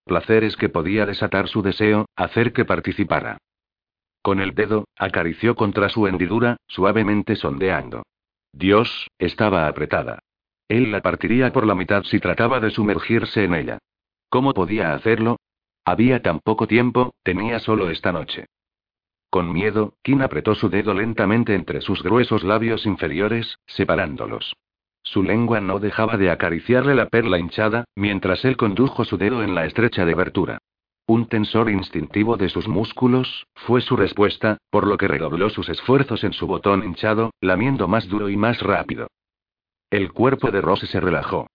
Placeres 0.05 0.55
que 0.55 0.69
podía 0.69 1.07
desatar 1.07 1.47
su 1.47 1.63
deseo, 1.63 2.05
hacer 2.15 2.53
que 2.53 2.65
participara. 2.65 3.39
Con 4.21 4.41
el 4.41 4.53
dedo, 4.53 4.85
acarició 4.95 5.55
contra 5.55 5.89
su 5.89 6.05
hendidura, 6.05 6.57
suavemente 6.67 7.35
sondeando. 7.35 8.03
Dios, 8.51 9.07
estaba 9.17 9.67
apretada. 9.67 10.19
Él 10.73 10.91
la 10.91 11.01
partiría 11.01 11.53
por 11.53 11.67
la 11.67 11.75
mitad 11.75 12.01
si 12.01 12.19
trataba 12.19 12.59
de 12.59 12.71
sumergirse 12.71 13.43
en 13.43 13.53
ella. 13.53 13.77
¿Cómo 14.27 14.55
podía 14.55 14.95
hacerlo? 14.95 15.37
Había 15.85 16.23
tan 16.23 16.39
poco 16.39 16.65
tiempo, 16.65 17.13
tenía 17.21 17.59
solo 17.59 17.91
esta 17.91 18.11
noche. 18.11 18.47
Con 19.29 19.53
miedo, 19.53 19.93
Kim 20.01 20.23
apretó 20.23 20.55
su 20.55 20.69
dedo 20.69 20.95
lentamente 20.95 21.53
entre 21.53 21.81
sus 21.81 22.01
gruesos 22.01 22.43
labios 22.43 22.87
inferiores, 22.87 23.59
separándolos. 23.67 24.55
Su 25.03 25.21
lengua 25.21 25.61
no 25.61 25.77
dejaba 25.77 26.17
de 26.17 26.31
acariciarle 26.31 26.95
la 26.95 27.07
perla 27.07 27.37
hinchada, 27.37 27.85
mientras 27.95 28.43
él 28.43 28.57
condujo 28.57 29.05
su 29.05 29.19
dedo 29.19 29.43
en 29.43 29.53
la 29.53 29.67
estrecha 29.67 30.05
de 30.05 30.13
abertura. 30.13 30.57
Un 31.05 31.27
tensor 31.27 31.69
instintivo 31.69 32.35
de 32.35 32.49
sus 32.49 32.67
músculos, 32.67 33.45
fue 33.53 33.81
su 33.81 33.95
respuesta, 33.95 34.57
por 34.71 34.87
lo 34.87 34.97
que 34.97 35.07
redobló 35.07 35.51
sus 35.51 35.69
esfuerzos 35.69 36.23
en 36.23 36.33
su 36.33 36.47
botón 36.47 36.83
hinchado, 36.83 37.29
lamiendo 37.41 37.87
más 37.87 38.09
duro 38.09 38.27
y 38.27 38.37
más 38.37 38.59
rápido. 38.59 39.07
El 39.93 40.11
cuerpo 40.11 40.49
de 40.49 40.59
Rose 40.59 40.87
se 40.87 40.99
relajó. 40.99 41.45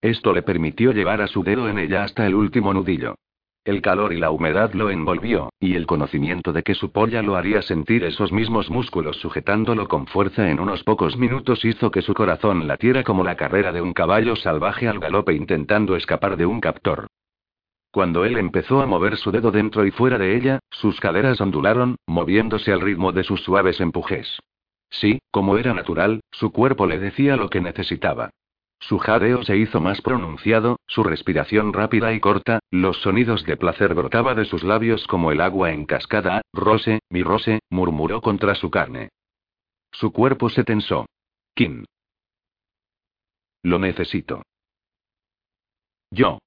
Esto 0.00 0.32
le 0.32 0.42
permitió 0.42 0.92
llevar 0.92 1.20
a 1.20 1.26
su 1.26 1.42
dedo 1.42 1.68
en 1.68 1.80
ella 1.80 2.04
hasta 2.04 2.28
el 2.28 2.36
último 2.36 2.72
nudillo. 2.72 3.16
El 3.64 3.82
calor 3.82 4.12
y 4.12 4.18
la 4.18 4.30
humedad 4.30 4.72
lo 4.72 4.90
envolvió, 4.90 5.50
y 5.58 5.74
el 5.74 5.84
conocimiento 5.84 6.52
de 6.52 6.62
que 6.62 6.76
su 6.76 6.92
polla 6.92 7.22
lo 7.22 7.34
haría 7.34 7.60
sentir 7.60 8.04
esos 8.04 8.30
mismos 8.30 8.70
músculos 8.70 9.16
sujetándolo 9.16 9.88
con 9.88 10.06
fuerza 10.06 10.48
en 10.48 10.60
unos 10.60 10.84
pocos 10.84 11.16
minutos 11.16 11.64
hizo 11.64 11.90
que 11.90 12.02
su 12.02 12.14
corazón 12.14 12.68
latiera 12.68 13.02
como 13.02 13.24
la 13.24 13.34
carrera 13.34 13.72
de 13.72 13.82
un 13.82 13.94
caballo 13.94 14.36
salvaje 14.36 14.86
al 14.86 15.00
galope 15.00 15.34
intentando 15.34 15.96
escapar 15.96 16.36
de 16.36 16.46
un 16.46 16.60
captor. 16.60 17.08
Cuando 17.90 18.24
él 18.24 18.38
empezó 18.38 18.80
a 18.80 18.86
mover 18.86 19.16
su 19.16 19.32
dedo 19.32 19.50
dentro 19.50 19.84
y 19.84 19.90
fuera 19.90 20.18
de 20.18 20.36
ella, 20.36 20.60
sus 20.70 21.00
caderas 21.00 21.40
ondularon, 21.40 21.96
moviéndose 22.06 22.72
al 22.72 22.80
ritmo 22.80 23.10
de 23.10 23.24
sus 23.24 23.42
suaves 23.42 23.80
empujes. 23.80 24.38
Sí, 24.90 25.20
como 25.30 25.58
era 25.58 25.74
natural, 25.74 26.20
su 26.30 26.52
cuerpo 26.52 26.86
le 26.86 26.98
decía 26.98 27.36
lo 27.36 27.50
que 27.50 27.60
necesitaba. 27.60 28.30
Su 28.80 28.98
jadeo 28.98 29.42
se 29.42 29.56
hizo 29.56 29.80
más 29.80 30.00
pronunciado, 30.00 30.78
su 30.86 31.02
respiración 31.02 31.72
rápida 31.72 32.12
y 32.12 32.20
corta, 32.20 32.60
los 32.70 32.98
sonidos 33.02 33.44
de 33.44 33.56
placer 33.56 33.94
brotaba 33.94 34.34
de 34.34 34.44
sus 34.44 34.62
labios 34.62 35.06
como 35.06 35.32
el 35.32 35.40
agua 35.40 35.72
en 35.72 35.84
cascada. 35.84 36.42
Rose, 36.52 37.00
mi 37.10 37.22
Rose, 37.22 37.60
murmuró 37.70 38.20
contra 38.20 38.54
su 38.54 38.70
carne. 38.70 39.10
Su 39.90 40.12
cuerpo 40.12 40.48
se 40.48 40.64
tensó. 40.64 41.06
Kim. 41.54 41.84
Lo 43.62 43.78
necesito. 43.78 44.42
Yo. 46.10 46.38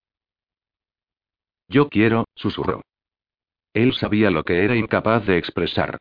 Yo 1.67 1.89
quiero, 1.89 2.25
susurró. 2.35 2.81
Él 3.73 3.93
sabía 3.93 4.31
lo 4.31 4.43
que 4.43 4.63
era 4.63 4.75
incapaz 4.75 5.25
de 5.25 5.37
expresar. 5.37 5.97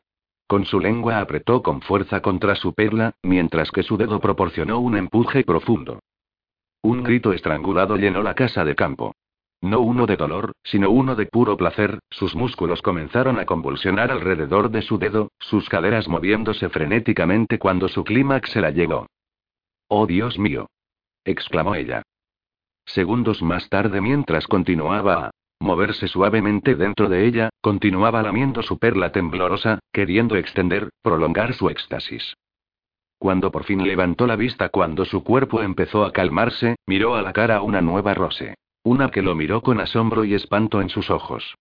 Con 0.50 0.64
su 0.64 0.80
lengua 0.80 1.20
apretó 1.20 1.62
con 1.62 1.80
fuerza 1.80 2.22
contra 2.22 2.56
su 2.56 2.74
perla, 2.74 3.14
mientras 3.22 3.70
que 3.70 3.84
su 3.84 3.96
dedo 3.96 4.18
proporcionó 4.18 4.80
un 4.80 4.96
empuje 4.96 5.44
profundo. 5.44 6.00
Un 6.82 7.04
grito 7.04 7.32
estrangulado 7.32 7.96
llenó 7.96 8.24
la 8.24 8.34
casa 8.34 8.64
de 8.64 8.74
campo. 8.74 9.14
No 9.60 9.78
uno 9.78 10.06
de 10.06 10.16
dolor, 10.16 10.50
sino 10.64 10.90
uno 10.90 11.14
de 11.14 11.26
puro 11.26 11.56
placer, 11.56 12.00
sus 12.10 12.34
músculos 12.34 12.82
comenzaron 12.82 13.38
a 13.38 13.46
convulsionar 13.46 14.10
alrededor 14.10 14.72
de 14.72 14.82
su 14.82 14.98
dedo, 14.98 15.28
sus 15.38 15.68
caderas 15.68 16.08
moviéndose 16.08 16.68
frenéticamente 16.68 17.60
cuando 17.60 17.86
su 17.86 18.02
clímax 18.02 18.50
se 18.50 18.60
la 18.60 18.72
llegó. 18.72 19.06
¡Oh 19.86 20.08
Dios 20.08 20.36
mío! 20.36 20.66
exclamó 21.24 21.76
ella. 21.76 22.02
Segundos 22.86 23.40
más 23.40 23.68
tarde, 23.68 24.00
mientras 24.00 24.48
continuaba 24.48 25.29
moverse 25.60 26.08
suavemente 26.08 26.74
dentro 26.74 27.08
de 27.08 27.26
ella, 27.26 27.50
continuaba 27.60 28.22
lamiendo 28.22 28.62
su 28.62 28.78
perla 28.78 29.12
temblorosa, 29.12 29.78
queriendo 29.92 30.36
extender, 30.36 30.90
prolongar 31.02 31.54
su 31.54 31.68
éxtasis. 31.68 32.34
Cuando 33.18 33.50
por 33.50 33.64
fin 33.64 33.86
levantó 33.86 34.26
la 34.26 34.36
vista 34.36 34.70
cuando 34.70 35.04
su 35.04 35.22
cuerpo 35.22 35.62
empezó 35.62 36.04
a 36.04 36.12
calmarse, 36.12 36.76
miró 36.86 37.16
a 37.16 37.22
la 37.22 37.34
cara 37.34 37.60
una 37.60 37.82
nueva 37.82 38.14
Rose. 38.14 38.54
Una 38.82 39.10
que 39.10 39.20
lo 39.20 39.34
miró 39.34 39.60
con 39.60 39.78
asombro 39.78 40.24
y 40.24 40.32
espanto 40.32 40.80
en 40.80 40.88
sus 40.88 41.10
ojos. 41.10 41.54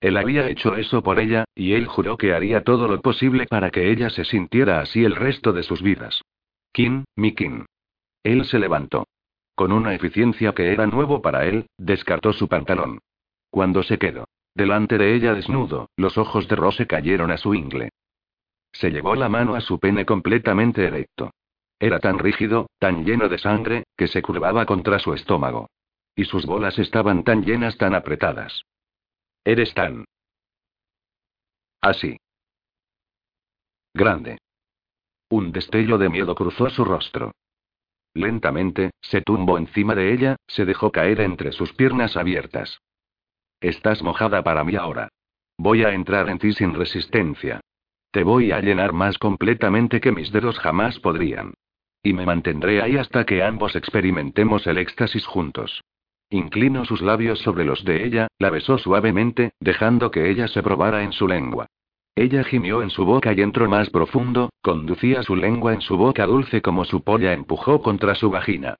Él 0.00 0.16
había 0.16 0.48
hecho 0.48 0.74
eso 0.74 1.00
por 1.04 1.20
ella, 1.20 1.44
y 1.54 1.74
él 1.74 1.86
juró 1.86 2.16
que 2.16 2.34
haría 2.34 2.64
todo 2.64 2.88
lo 2.88 3.00
posible 3.00 3.46
para 3.46 3.70
que 3.70 3.92
ella 3.92 4.10
se 4.10 4.24
sintiera 4.24 4.80
así 4.80 5.04
el 5.04 5.14
resto 5.14 5.52
de 5.52 5.62
sus 5.62 5.80
vidas. 5.80 6.22
Kim, 6.72 7.04
mi 7.14 7.32
Kim. 7.36 7.66
Él 8.24 8.44
se 8.46 8.58
levantó. 8.58 9.06
Con 9.54 9.70
una 9.70 9.94
eficiencia 9.94 10.52
que 10.52 10.72
era 10.72 10.88
nuevo 10.88 11.22
para 11.22 11.46
él, 11.46 11.66
descartó 11.78 12.32
su 12.32 12.48
pantalón. 12.48 12.98
Cuando 13.52 13.82
se 13.82 13.98
quedó 13.98 14.24
delante 14.54 14.96
de 14.96 15.14
ella 15.14 15.34
desnudo, 15.34 15.90
los 15.96 16.16
ojos 16.16 16.48
de 16.48 16.56
Rose 16.56 16.86
cayeron 16.86 17.30
a 17.30 17.36
su 17.36 17.54
ingle. 17.54 17.90
Se 18.72 18.90
llevó 18.90 19.14
la 19.14 19.28
mano 19.28 19.54
a 19.54 19.60
su 19.60 19.78
pene 19.78 20.06
completamente 20.06 20.86
erecto. 20.86 21.30
Era 21.78 21.98
tan 21.98 22.18
rígido, 22.18 22.70
tan 22.78 23.04
lleno 23.04 23.28
de 23.28 23.36
sangre, 23.36 23.84
que 23.94 24.08
se 24.08 24.22
curvaba 24.22 24.64
contra 24.64 24.98
su 24.98 25.12
estómago. 25.12 25.68
Y 26.16 26.24
sus 26.24 26.46
bolas 26.46 26.78
estaban 26.78 27.24
tan 27.24 27.44
llenas, 27.44 27.76
tan 27.76 27.94
apretadas. 27.94 28.62
Eres 29.44 29.74
tan... 29.74 30.06
Así. 31.82 32.16
Grande. 33.92 34.38
Un 35.28 35.52
destello 35.52 35.98
de 35.98 36.08
miedo 36.08 36.34
cruzó 36.34 36.70
su 36.70 36.86
rostro. 36.86 37.32
Lentamente, 38.14 38.92
se 39.02 39.20
tumbó 39.20 39.58
encima 39.58 39.94
de 39.94 40.12
ella, 40.14 40.36
se 40.46 40.64
dejó 40.64 40.90
caer 40.90 41.20
entre 41.20 41.52
sus 41.52 41.74
piernas 41.74 42.16
abiertas. 42.16 42.80
Estás 43.62 44.02
mojada 44.02 44.42
para 44.42 44.64
mí 44.64 44.74
ahora. 44.74 45.08
Voy 45.56 45.84
a 45.84 45.94
entrar 45.94 46.28
en 46.28 46.40
ti 46.40 46.52
sin 46.52 46.74
resistencia. 46.74 47.60
Te 48.10 48.24
voy 48.24 48.50
a 48.50 48.60
llenar 48.60 48.92
más 48.92 49.18
completamente 49.18 50.00
que 50.00 50.10
mis 50.10 50.32
dedos 50.32 50.58
jamás 50.58 50.98
podrían. 50.98 51.54
Y 52.02 52.12
me 52.12 52.26
mantendré 52.26 52.82
ahí 52.82 52.96
hasta 52.96 53.24
que 53.24 53.44
ambos 53.44 53.76
experimentemos 53.76 54.66
el 54.66 54.78
éxtasis 54.78 55.24
juntos. 55.26 55.80
Inclinó 56.28 56.84
sus 56.84 57.02
labios 57.02 57.38
sobre 57.38 57.64
los 57.64 57.84
de 57.84 58.04
ella, 58.04 58.26
la 58.40 58.50
besó 58.50 58.78
suavemente, 58.78 59.52
dejando 59.60 60.10
que 60.10 60.28
ella 60.28 60.48
se 60.48 60.60
probara 60.62 61.04
en 61.04 61.12
su 61.12 61.28
lengua. 61.28 61.68
Ella 62.16 62.42
gimió 62.42 62.82
en 62.82 62.90
su 62.90 63.04
boca 63.04 63.32
y 63.32 63.42
entró 63.42 63.68
más 63.68 63.90
profundo, 63.90 64.50
conducía 64.60 65.22
su 65.22 65.36
lengua 65.36 65.72
en 65.72 65.82
su 65.82 65.96
boca 65.96 66.26
dulce 66.26 66.62
como 66.62 66.84
su 66.84 67.04
polla 67.04 67.32
empujó 67.32 67.80
contra 67.80 68.16
su 68.16 68.28
vagina. 68.28 68.74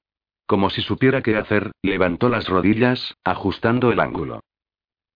Como 0.47 0.70
si 0.70 0.83
supiera 0.83 1.22
qué 1.22 1.37
hacer, 1.37 1.70
levantó 1.83 2.28
las 2.28 2.49
rodillas, 2.49 3.14
ajustando 3.22 3.93
el 3.93 4.01
ángulo. 4.01 4.41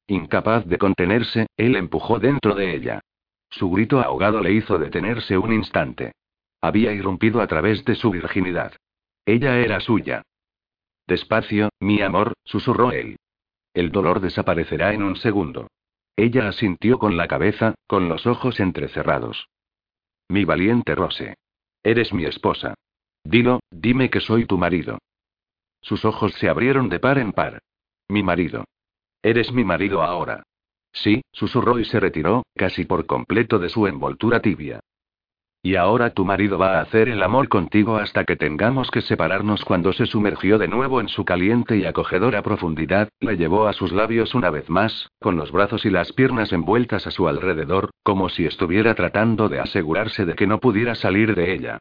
Incapaz 0.08 0.64
de 0.66 0.78
contenerse, 0.78 1.46
él 1.56 1.76
empujó 1.76 2.18
dentro 2.18 2.54
de 2.54 2.74
ella. 2.74 3.00
Su 3.50 3.70
grito 3.70 4.00
ahogado 4.00 4.40
le 4.40 4.52
hizo 4.52 4.78
detenerse 4.78 5.36
un 5.38 5.52
instante. 5.52 6.12
Había 6.60 6.92
irrumpido 6.92 7.40
a 7.40 7.46
través 7.46 7.84
de 7.84 7.94
su 7.94 8.10
virginidad. 8.10 8.72
Ella 9.24 9.58
era 9.58 9.80
suya. 9.80 10.22
Despacio, 11.06 11.70
mi 11.80 12.02
amor, 12.02 12.34
susurró 12.44 12.92
él. 12.92 13.16
El 13.74 13.90
dolor 13.90 14.20
desaparecerá 14.20 14.92
en 14.92 15.02
un 15.02 15.16
segundo. 15.16 15.68
Ella 16.16 16.48
asintió 16.48 16.98
con 16.98 17.16
la 17.16 17.28
cabeza, 17.28 17.74
con 17.86 18.08
los 18.08 18.26
ojos 18.26 18.58
entrecerrados. 18.60 19.48
Mi 20.28 20.44
valiente 20.44 20.94
Rose. 20.94 21.34
Eres 21.84 22.12
mi 22.12 22.24
esposa. 22.24 22.74
Dilo, 23.22 23.60
dime 23.70 24.08
que 24.08 24.20
soy 24.20 24.46
tu 24.46 24.56
marido. 24.56 24.98
Sus 25.80 26.04
ojos 26.04 26.32
se 26.34 26.48
abrieron 26.48 26.88
de 26.88 26.98
par 26.98 27.18
en 27.18 27.32
par. 27.32 27.60
Mi 28.08 28.22
marido. 28.22 28.64
Eres 29.26 29.52
mi 29.52 29.64
marido 29.64 30.04
ahora. 30.04 30.44
Sí, 30.92 31.20
susurró 31.32 31.80
y 31.80 31.84
se 31.84 31.98
retiró, 31.98 32.44
casi 32.54 32.84
por 32.84 33.06
completo 33.06 33.58
de 33.58 33.68
su 33.68 33.88
envoltura 33.88 34.38
tibia. 34.38 34.78
Y 35.64 35.74
ahora 35.74 36.10
tu 36.10 36.24
marido 36.24 36.58
va 36.58 36.78
a 36.78 36.82
hacer 36.82 37.08
el 37.08 37.20
amor 37.24 37.48
contigo 37.48 37.96
hasta 37.96 38.22
que 38.22 38.36
tengamos 38.36 38.88
que 38.92 39.02
separarnos 39.02 39.64
cuando 39.64 39.92
se 39.92 40.06
sumergió 40.06 40.58
de 40.58 40.68
nuevo 40.68 41.00
en 41.00 41.08
su 41.08 41.24
caliente 41.24 41.76
y 41.76 41.86
acogedora 41.86 42.40
profundidad, 42.42 43.08
le 43.18 43.36
llevó 43.36 43.66
a 43.66 43.72
sus 43.72 43.90
labios 43.90 44.32
una 44.36 44.50
vez 44.50 44.70
más, 44.70 45.10
con 45.20 45.34
los 45.34 45.50
brazos 45.50 45.84
y 45.86 45.90
las 45.90 46.12
piernas 46.12 46.52
envueltas 46.52 47.08
a 47.08 47.10
su 47.10 47.26
alrededor, 47.26 47.90
como 48.04 48.28
si 48.28 48.46
estuviera 48.46 48.94
tratando 48.94 49.48
de 49.48 49.58
asegurarse 49.58 50.24
de 50.24 50.36
que 50.36 50.46
no 50.46 50.60
pudiera 50.60 50.94
salir 50.94 51.34
de 51.34 51.52
ella. 51.52 51.78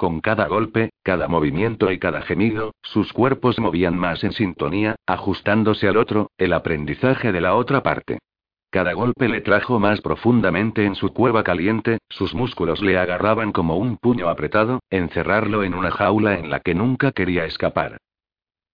Con 0.00 0.22
cada 0.22 0.46
golpe, 0.46 0.94
cada 1.02 1.28
movimiento 1.28 1.92
y 1.92 1.98
cada 1.98 2.22
gemido, 2.22 2.72
sus 2.80 3.12
cuerpos 3.12 3.58
movían 3.58 3.98
más 3.98 4.24
en 4.24 4.32
sintonía, 4.32 4.96
ajustándose 5.04 5.88
al 5.88 5.98
otro, 5.98 6.30
el 6.38 6.54
aprendizaje 6.54 7.32
de 7.32 7.42
la 7.42 7.54
otra 7.54 7.82
parte. 7.82 8.18
Cada 8.70 8.94
golpe 8.94 9.28
le 9.28 9.42
trajo 9.42 9.78
más 9.78 10.00
profundamente 10.00 10.86
en 10.86 10.94
su 10.94 11.12
cueva 11.12 11.44
caliente, 11.44 11.98
sus 12.08 12.34
músculos 12.34 12.80
le 12.80 12.96
agarraban 12.96 13.52
como 13.52 13.76
un 13.76 13.98
puño 13.98 14.30
apretado, 14.30 14.80
encerrarlo 14.88 15.64
en 15.64 15.74
una 15.74 15.90
jaula 15.90 16.38
en 16.38 16.48
la 16.48 16.60
que 16.60 16.74
nunca 16.74 17.12
quería 17.12 17.44
escapar. 17.44 17.98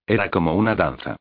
Era 0.07 0.31
como 0.31 0.55
una 0.55 0.77
danza. 0.77 1.17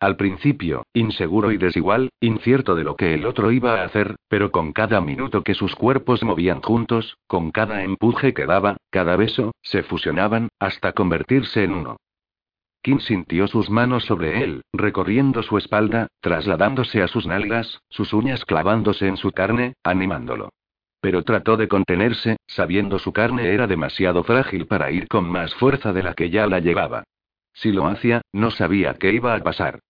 Al 0.00 0.16
principio, 0.16 0.86
inseguro 0.94 1.52
y 1.52 1.58
desigual, 1.58 2.08
incierto 2.20 2.74
de 2.74 2.84
lo 2.84 2.96
que 2.96 3.12
el 3.12 3.26
otro 3.26 3.52
iba 3.52 3.74
a 3.74 3.84
hacer, 3.84 4.16
pero 4.28 4.50
con 4.50 4.72
cada 4.72 5.02
minuto 5.02 5.42
que 5.42 5.52
sus 5.52 5.76
cuerpos 5.76 6.24
movían 6.24 6.62
juntos, 6.62 7.18
con 7.26 7.50
cada 7.50 7.84
empuje 7.84 8.32
que 8.32 8.46
daba, 8.46 8.78
cada 8.88 9.16
beso, 9.16 9.52
se 9.60 9.82
fusionaban, 9.82 10.48
hasta 10.58 10.94
convertirse 10.94 11.64
en 11.64 11.74
uno. 11.74 11.96
Kim 12.82 12.98
sintió 13.00 13.46
sus 13.46 13.68
manos 13.68 14.06
sobre 14.06 14.42
él, 14.42 14.62
recorriendo 14.72 15.42
su 15.42 15.58
espalda, 15.58 16.06
trasladándose 16.22 17.02
a 17.02 17.08
sus 17.08 17.26
nalgas, 17.26 17.82
sus 17.90 18.14
uñas 18.14 18.46
clavándose 18.46 19.06
en 19.06 19.18
su 19.18 19.32
carne, 19.32 19.74
animándolo. 19.84 20.48
Pero 21.02 21.24
trató 21.24 21.58
de 21.58 21.68
contenerse, 21.68 22.38
sabiendo 22.46 22.98
su 22.98 23.12
carne 23.12 23.52
era 23.52 23.66
demasiado 23.66 24.24
frágil 24.24 24.66
para 24.66 24.90
ir 24.90 25.08
con 25.08 25.28
más 25.28 25.54
fuerza 25.56 25.92
de 25.92 26.02
la 26.02 26.14
que 26.14 26.30
ya 26.30 26.46
la 26.46 26.60
llevaba. 26.60 27.04
Si 27.52 27.70
lo 27.70 27.86
hacía, 27.86 28.22
no 28.32 28.50
sabía 28.50 28.94
qué 28.94 29.12
iba 29.12 29.34
a 29.34 29.42
pasar. 29.42 29.80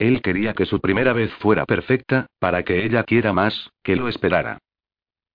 Él 0.00 0.22
quería 0.22 0.54
que 0.54 0.64
su 0.64 0.80
primera 0.80 1.12
vez 1.12 1.30
fuera 1.34 1.66
perfecta, 1.66 2.26
para 2.38 2.62
que 2.62 2.86
ella 2.86 3.04
quiera 3.04 3.34
más, 3.34 3.70
que 3.82 3.96
lo 3.96 4.08
esperara. 4.08 4.58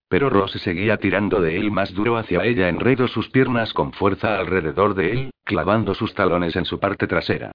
Pero 0.09 0.31
Rose 0.31 0.57
seguía 0.57 0.97
tirando 0.97 1.39
de 1.39 1.57
él 1.57 1.69
más 1.69 1.93
duro 1.93 2.17
hacia 2.17 2.43
ella, 2.43 2.67
enredó 2.67 3.07
sus 3.07 3.29
piernas 3.29 3.73
con 3.73 3.93
fuerza 3.93 4.39
alrededor 4.39 4.95
de 4.95 5.11
él, 5.11 5.31
clavando 5.43 5.93
sus 5.93 6.15
talones 6.15 6.55
en 6.55 6.65
su 6.65 6.79
parte 6.79 7.05
trasera. 7.05 7.51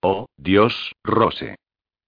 Oh, 0.00 0.24
Dios, 0.38 0.94
Rose. 1.04 1.56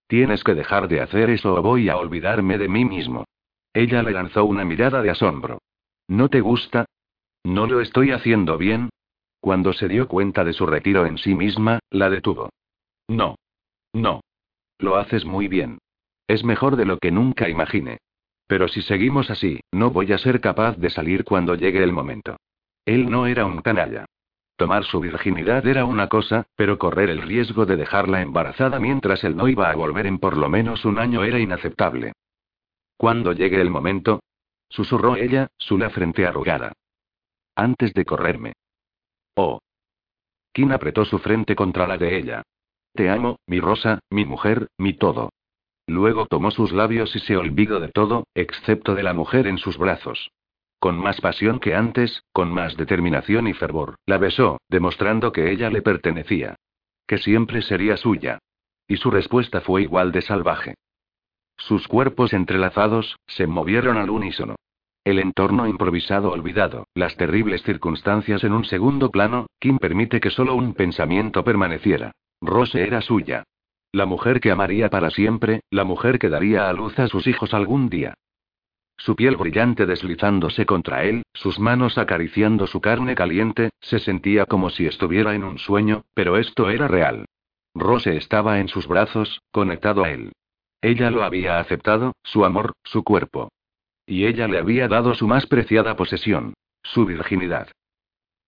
Tienes 0.07 0.43
que 0.43 0.55
dejar 0.55 0.89
de 0.89 1.03
hacer 1.03 1.29
eso 1.29 1.55
o 1.55 1.61
voy 1.61 1.91
a 1.91 1.99
olvidarme 1.99 2.57
de 2.57 2.69
mí 2.69 2.87
mismo. 2.87 3.27
Ella 3.75 4.03
le 4.03 4.13
lanzó 4.13 4.47
una 4.47 4.65
mirada 4.65 5.03
de 5.03 5.11
asombro. 5.11 5.59
¿No 6.09 6.31
te 6.31 6.41
gusta? 6.41 6.87
¿No 7.43 7.67
lo 7.67 7.83
estoy 7.83 8.13
haciendo 8.13 8.57
bien? 8.57 8.89
Cuando 9.41 9.75
se 9.75 9.87
dio 9.87 10.09
cuenta 10.09 10.45
de 10.45 10.55
su 10.55 10.65
retiro 10.65 11.05
en 11.05 11.19
sí 11.19 11.35
misma, 11.35 11.81
la 11.91 12.09
detuvo. 12.09 12.49
No. 13.07 13.37
No. 13.95 14.21
Lo 14.79 14.97
haces 14.97 15.25
muy 15.25 15.49
bien. 15.49 15.79
Es 16.27 16.45
mejor 16.45 16.77
de 16.77 16.85
lo 16.85 16.99
que 16.99 17.11
nunca 17.11 17.49
imaginé. 17.49 17.99
Pero 18.47 18.69
si 18.69 18.83
seguimos 18.83 19.31
así, 19.31 19.61
no 19.73 19.91
voy 19.91 20.13
a 20.13 20.19
ser 20.19 20.41
capaz 20.41 20.77
de 20.77 20.91
salir 20.91 21.25
cuando 21.25 21.55
llegue 21.55 21.83
el 21.83 21.93
momento. 21.93 22.37
Él 22.85 23.11
no 23.11 23.27
era 23.27 23.47
un 23.47 23.63
canalla. 23.63 24.05
Tomar 24.57 24.85
su 24.85 25.01
virginidad 25.01 25.67
era 25.67 25.85
una 25.85 26.09
cosa, 26.09 26.47
pero 26.55 26.79
correr 26.79 27.09
el 27.09 27.23
riesgo 27.23 27.67
de 27.67 27.77
dejarla 27.77 28.21
embarazada 28.21 28.79
mientras 28.79 29.25
él 29.25 29.37
no 29.37 29.49
iba 29.49 29.71
a 29.71 29.75
volver 29.75 30.07
en 30.07 30.19
por 30.19 30.37
lo 30.37 30.49
menos 30.49 30.85
un 30.85 30.99
año 30.99 31.25
era 31.25 31.39
inaceptable. 31.39 32.13
Cuando 32.97 33.33
llegue 33.33 33.61
el 33.61 33.71
momento, 33.71 34.21
susurró 34.69 35.17
ella, 35.17 35.49
su 35.57 35.79
la 35.79 35.91
frente 35.91 36.27
arrugada. 36.27 36.73
Antes 37.57 37.95
de 37.95 38.05
correrme. 38.05 38.53
Oh. 39.35 39.59
Kim 40.53 40.71
apretó 40.73 41.05
su 41.05 41.19
frente 41.19 41.57
contra 41.57 41.87
la 41.87 41.99
de 41.99 42.17
ella. 42.17 42.43
Te 42.95 43.11
amo, 43.11 43.41
mi 43.49 43.59
rosa, 43.59 43.99
mi 44.09 44.25
mujer, 44.25 44.69
mi 44.79 44.93
todo. 44.93 45.31
Luego 45.87 46.27
tomó 46.27 46.53
sus 46.53 46.73
labios 46.73 47.15
y 47.17 47.19
se 47.19 47.37
olvidó 47.37 47.81
de 47.81 47.89
todo, 47.89 48.25
excepto 48.35 48.95
de 48.95 49.03
la 49.03 49.13
mujer 49.13 49.49
en 49.49 49.59
sus 49.59 49.77
brazos. 49.79 50.31
Con 50.79 50.99
más 50.99 51.21
pasión 51.21 51.59
que 51.59 51.75
antes, 51.75 52.23
con 52.33 52.53
más 52.53 52.77
determinación 52.77 53.49
y 53.49 53.53
fervor, 53.53 53.97
la 54.07 54.19
besó, 54.19 54.59
demostrando 54.69 55.33
que 55.33 55.51
ella 55.51 55.71
le 55.71 55.83
pertenecía. 55.83 56.55
Que 57.07 57.19
siempre 57.19 57.63
sería 57.63 57.97
suya. 57.97 58.39
Y 58.87 58.97
su 58.97 59.11
respuesta 59.11 59.61
fue 59.61 59.83
igual 59.83 60.13
de 60.13 60.23
salvaje. 60.23 60.75
Sus 61.57 61.89
cuerpos 61.89 62.33
entrelazados, 62.33 63.17
se 63.27 63.47
movieron 63.47 63.97
al 63.97 64.11
unísono. 64.11 64.55
El 65.03 65.19
entorno 65.19 65.67
improvisado 65.67 66.31
olvidado, 66.31 66.87
las 66.95 67.17
terribles 67.17 67.63
circunstancias 67.63 68.45
en 68.45 68.53
un 68.53 68.65
segundo 68.65 69.11
plano, 69.11 69.49
Kim 69.59 69.79
permite 69.79 70.21
que 70.21 70.31
solo 70.31 70.55
un 70.55 70.75
pensamiento 70.75 71.45
permaneciera. 71.45 72.13
Rose 72.41 72.83
era 72.83 73.01
suya. 73.01 73.45
La 73.93 74.07
mujer 74.07 74.41
que 74.41 74.51
amaría 74.51 74.91
para 74.91 75.11
siempre, 75.11 75.61
la 75.71 75.85
mujer 75.85 76.19
que 76.19 76.29
daría 76.29 76.69
a 76.69 76.73
luz 76.73 76.99
a 76.99 77.07
sus 77.09 77.27
hijos 77.27 77.55
algún 77.55 77.89
día. 77.89 78.15
Su 78.97 79.17
piel 79.17 79.37
brillante 79.37 79.87
deslizándose 79.87 80.67
contra 80.67 81.05
él, 81.05 81.23
sus 81.33 81.59
manos 81.59 81.99
acariciando 81.99 82.67
su 82.67 82.81
carne 82.81 83.15
caliente, 83.15 83.71
se 83.81 83.99
sentía 83.99 84.47
como 84.47 84.71
si 84.71 84.87
estuviera 84.87 85.35
en 85.35 85.45
un 85.45 85.59
sueño, 85.59 86.05
pero 86.15 86.39
esto 86.39 86.71
era 86.71 86.89
real. 86.89 87.27
Rose 87.75 88.17
estaba 88.17 88.61
en 88.61 88.69
sus 88.69 88.87
brazos, 88.87 89.41
conectado 89.51 90.05
a 90.05 90.11
él. 90.11 90.33
Ella 90.81 91.11
lo 91.11 91.25
había 91.25 91.59
aceptado, 91.59 92.13
su 92.23 92.45
amor, 92.45 92.73
su 92.85 93.03
cuerpo. 93.03 93.49
Y 94.07 94.27
ella 94.27 94.47
le 94.49 94.59
había 94.59 94.87
dado 94.87 95.15
su 95.15 95.27
más 95.27 95.47
preciada 95.47 95.97
posesión, 95.97 96.55
su 96.83 97.07
virginidad. 97.07 97.69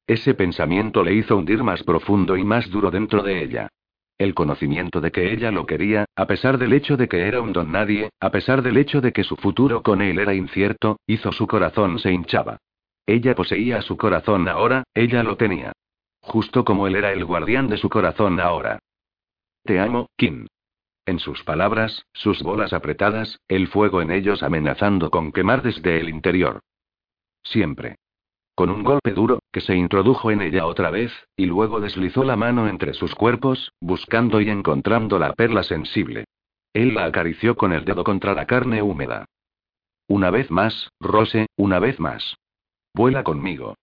Ese 0.06 0.34
pensamiento 0.34 1.02
le 1.02 1.14
hizo 1.14 1.36
hundir 1.36 1.64
más 1.64 1.82
profundo 1.82 2.36
y 2.36 2.44
más 2.44 2.70
duro 2.70 2.90
dentro 2.90 3.22
de 3.22 3.42
ella. 3.42 3.68
El 4.18 4.34
conocimiento 4.34 5.00
de 5.00 5.10
que 5.10 5.32
ella 5.32 5.50
lo 5.50 5.66
quería, 5.66 6.06
a 6.14 6.26
pesar 6.26 6.58
del 6.58 6.72
hecho 6.72 6.96
de 6.96 7.08
que 7.08 7.26
era 7.26 7.40
un 7.40 7.52
don 7.52 7.72
nadie, 7.72 8.10
a 8.20 8.30
pesar 8.30 8.62
del 8.62 8.76
hecho 8.76 9.00
de 9.00 9.12
que 9.12 9.24
su 9.24 9.36
futuro 9.36 9.82
con 9.82 10.00
él 10.00 10.18
era 10.18 10.32
incierto, 10.34 10.98
hizo 11.06 11.32
su 11.32 11.46
corazón 11.46 11.98
se 11.98 12.12
hinchaba. 12.12 12.58
Ella 13.04 13.34
poseía 13.34 13.82
su 13.82 13.96
corazón 13.96 14.48
ahora, 14.48 14.84
ella 14.94 15.22
lo 15.22 15.36
tenía. 15.36 15.72
Justo 16.20 16.64
como 16.64 16.86
él 16.86 16.96
era 16.96 17.12
el 17.12 17.24
guardián 17.24 17.68
de 17.68 17.76
su 17.76 17.88
corazón 17.88 18.40
ahora. 18.40 18.78
Te 19.64 19.80
amo, 19.80 20.08
Kim. 20.16 20.46
En 21.04 21.18
sus 21.18 21.44
palabras, 21.44 22.06
sus 22.12 22.42
bolas 22.42 22.72
apretadas, 22.72 23.38
el 23.48 23.68
fuego 23.68 24.00
en 24.02 24.10
ellos 24.10 24.42
amenazando 24.42 25.10
con 25.10 25.30
quemar 25.30 25.62
desde 25.62 26.00
el 26.00 26.08
interior. 26.08 26.60
Siempre. 27.42 27.96
Con 28.56 28.70
un 28.70 28.84
golpe 28.84 29.12
duro, 29.12 29.40
que 29.52 29.60
se 29.60 29.76
introdujo 29.76 30.30
en 30.30 30.40
ella 30.40 30.64
otra 30.64 30.90
vez, 30.90 31.12
y 31.36 31.44
luego 31.44 31.78
deslizó 31.78 32.24
la 32.24 32.36
mano 32.36 32.68
entre 32.68 32.94
sus 32.94 33.14
cuerpos, 33.14 33.74
buscando 33.82 34.40
y 34.40 34.48
encontrando 34.48 35.18
la 35.18 35.34
perla 35.34 35.62
sensible. 35.62 36.24
Él 36.72 36.94
la 36.94 37.04
acarició 37.04 37.54
con 37.54 37.74
el 37.74 37.84
dedo 37.84 38.02
contra 38.02 38.32
la 38.32 38.46
carne 38.46 38.80
húmeda. 38.80 39.26
Una 40.08 40.30
vez 40.30 40.50
más, 40.50 40.90
Rose, 41.00 41.48
una 41.56 41.80
vez 41.80 42.00
más. 42.00 42.36
Vuela 42.94 43.24
conmigo. 43.24 43.74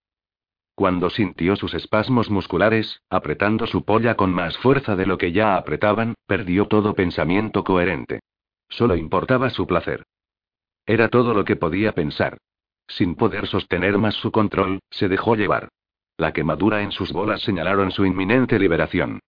Cuando 0.74 1.12
sintió 1.12 1.56
sus 1.56 1.76
espasmos 1.76 2.32
musculares, 2.32 3.00
apretando 3.12 3.68
su 3.68 3.86
polla 3.86 4.16
con 4.16 4.34
más 4.34 4.58
fuerza 4.58 4.96
de 4.96 5.06
lo 5.06 5.20
que 5.20 5.32
ya 5.32 5.56
apretaban, 5.56 6.16
perdió 6.26 6.66
todo 6.66 6.96
pensamiento 6.96 7.64
coherente. 7.64 8.22
Solo 8.70 8.96
importaba 8.96 9.52
su 9.52 9.68
placer. 9.68 10.04
Era 10.88 11.10
todo 11.10 11.36
lo 11.36 11.46
que 11.46 11.58
podía 11.58 11.92
pensar. 11.92 12.40
Sin 12.88 13.16
poder 13.16 13.48
sostener 13.48 13.98
más 13.98 14.16
su 14.16 14.32
control, 14.32 14.80
se 14.90 15.08
dejó 15.08 15.36
llevar. 15.36 15.70
La 16.18 16.32
quemadura 16.32 16.82
en 16.82 16.92
sus 16.92 17.12
bolas 17.12 17.42
señalaron 17.42 17.92
su 17.92 18.06
inminente 18.06 18.60
liberación. 18.60 19.20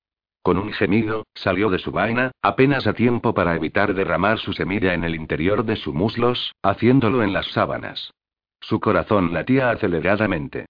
Con 0.44 0.58
un 0.60 0.72
gemido, 0.74 1.26
salió 1.34 1.72
de 1.72 1.80
su 1.80 1.92
vaina, 1.92 2.32
apenas 2.42 2.86
a 2.86 2.94
tiempo 2.94 3.34
para 3.34 3.56
evitar 3.56 3.96
derramar 3.96 4.38
su 4.38 4.54
semilla 4.54 4.94
en 4.94 5.04
el 5.04 5.16
interior 5.16 5.66
de 5.66 5.76
sus 5.76 5.94
muslos, 5.94 6.54
haciéndolo 6.62 7.24
en 7.24 7.34
las 7.34 7.48
sábanas. 7.48 8.14
Su 8.60 8.80
corazón 8.80 9.34
latía 9.34 9.72
aceleradamente. 9.72 10.68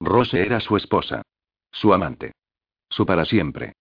Rose 0.00 0.40
era 0.40 0.60
su 0.60 0.76
esposa. 0.76 1.22
Su 1.70 1.92
amante. 1.92 2.32
Su 2.88 3.04
para 3.04 3.26
siempre. 3.26 3.74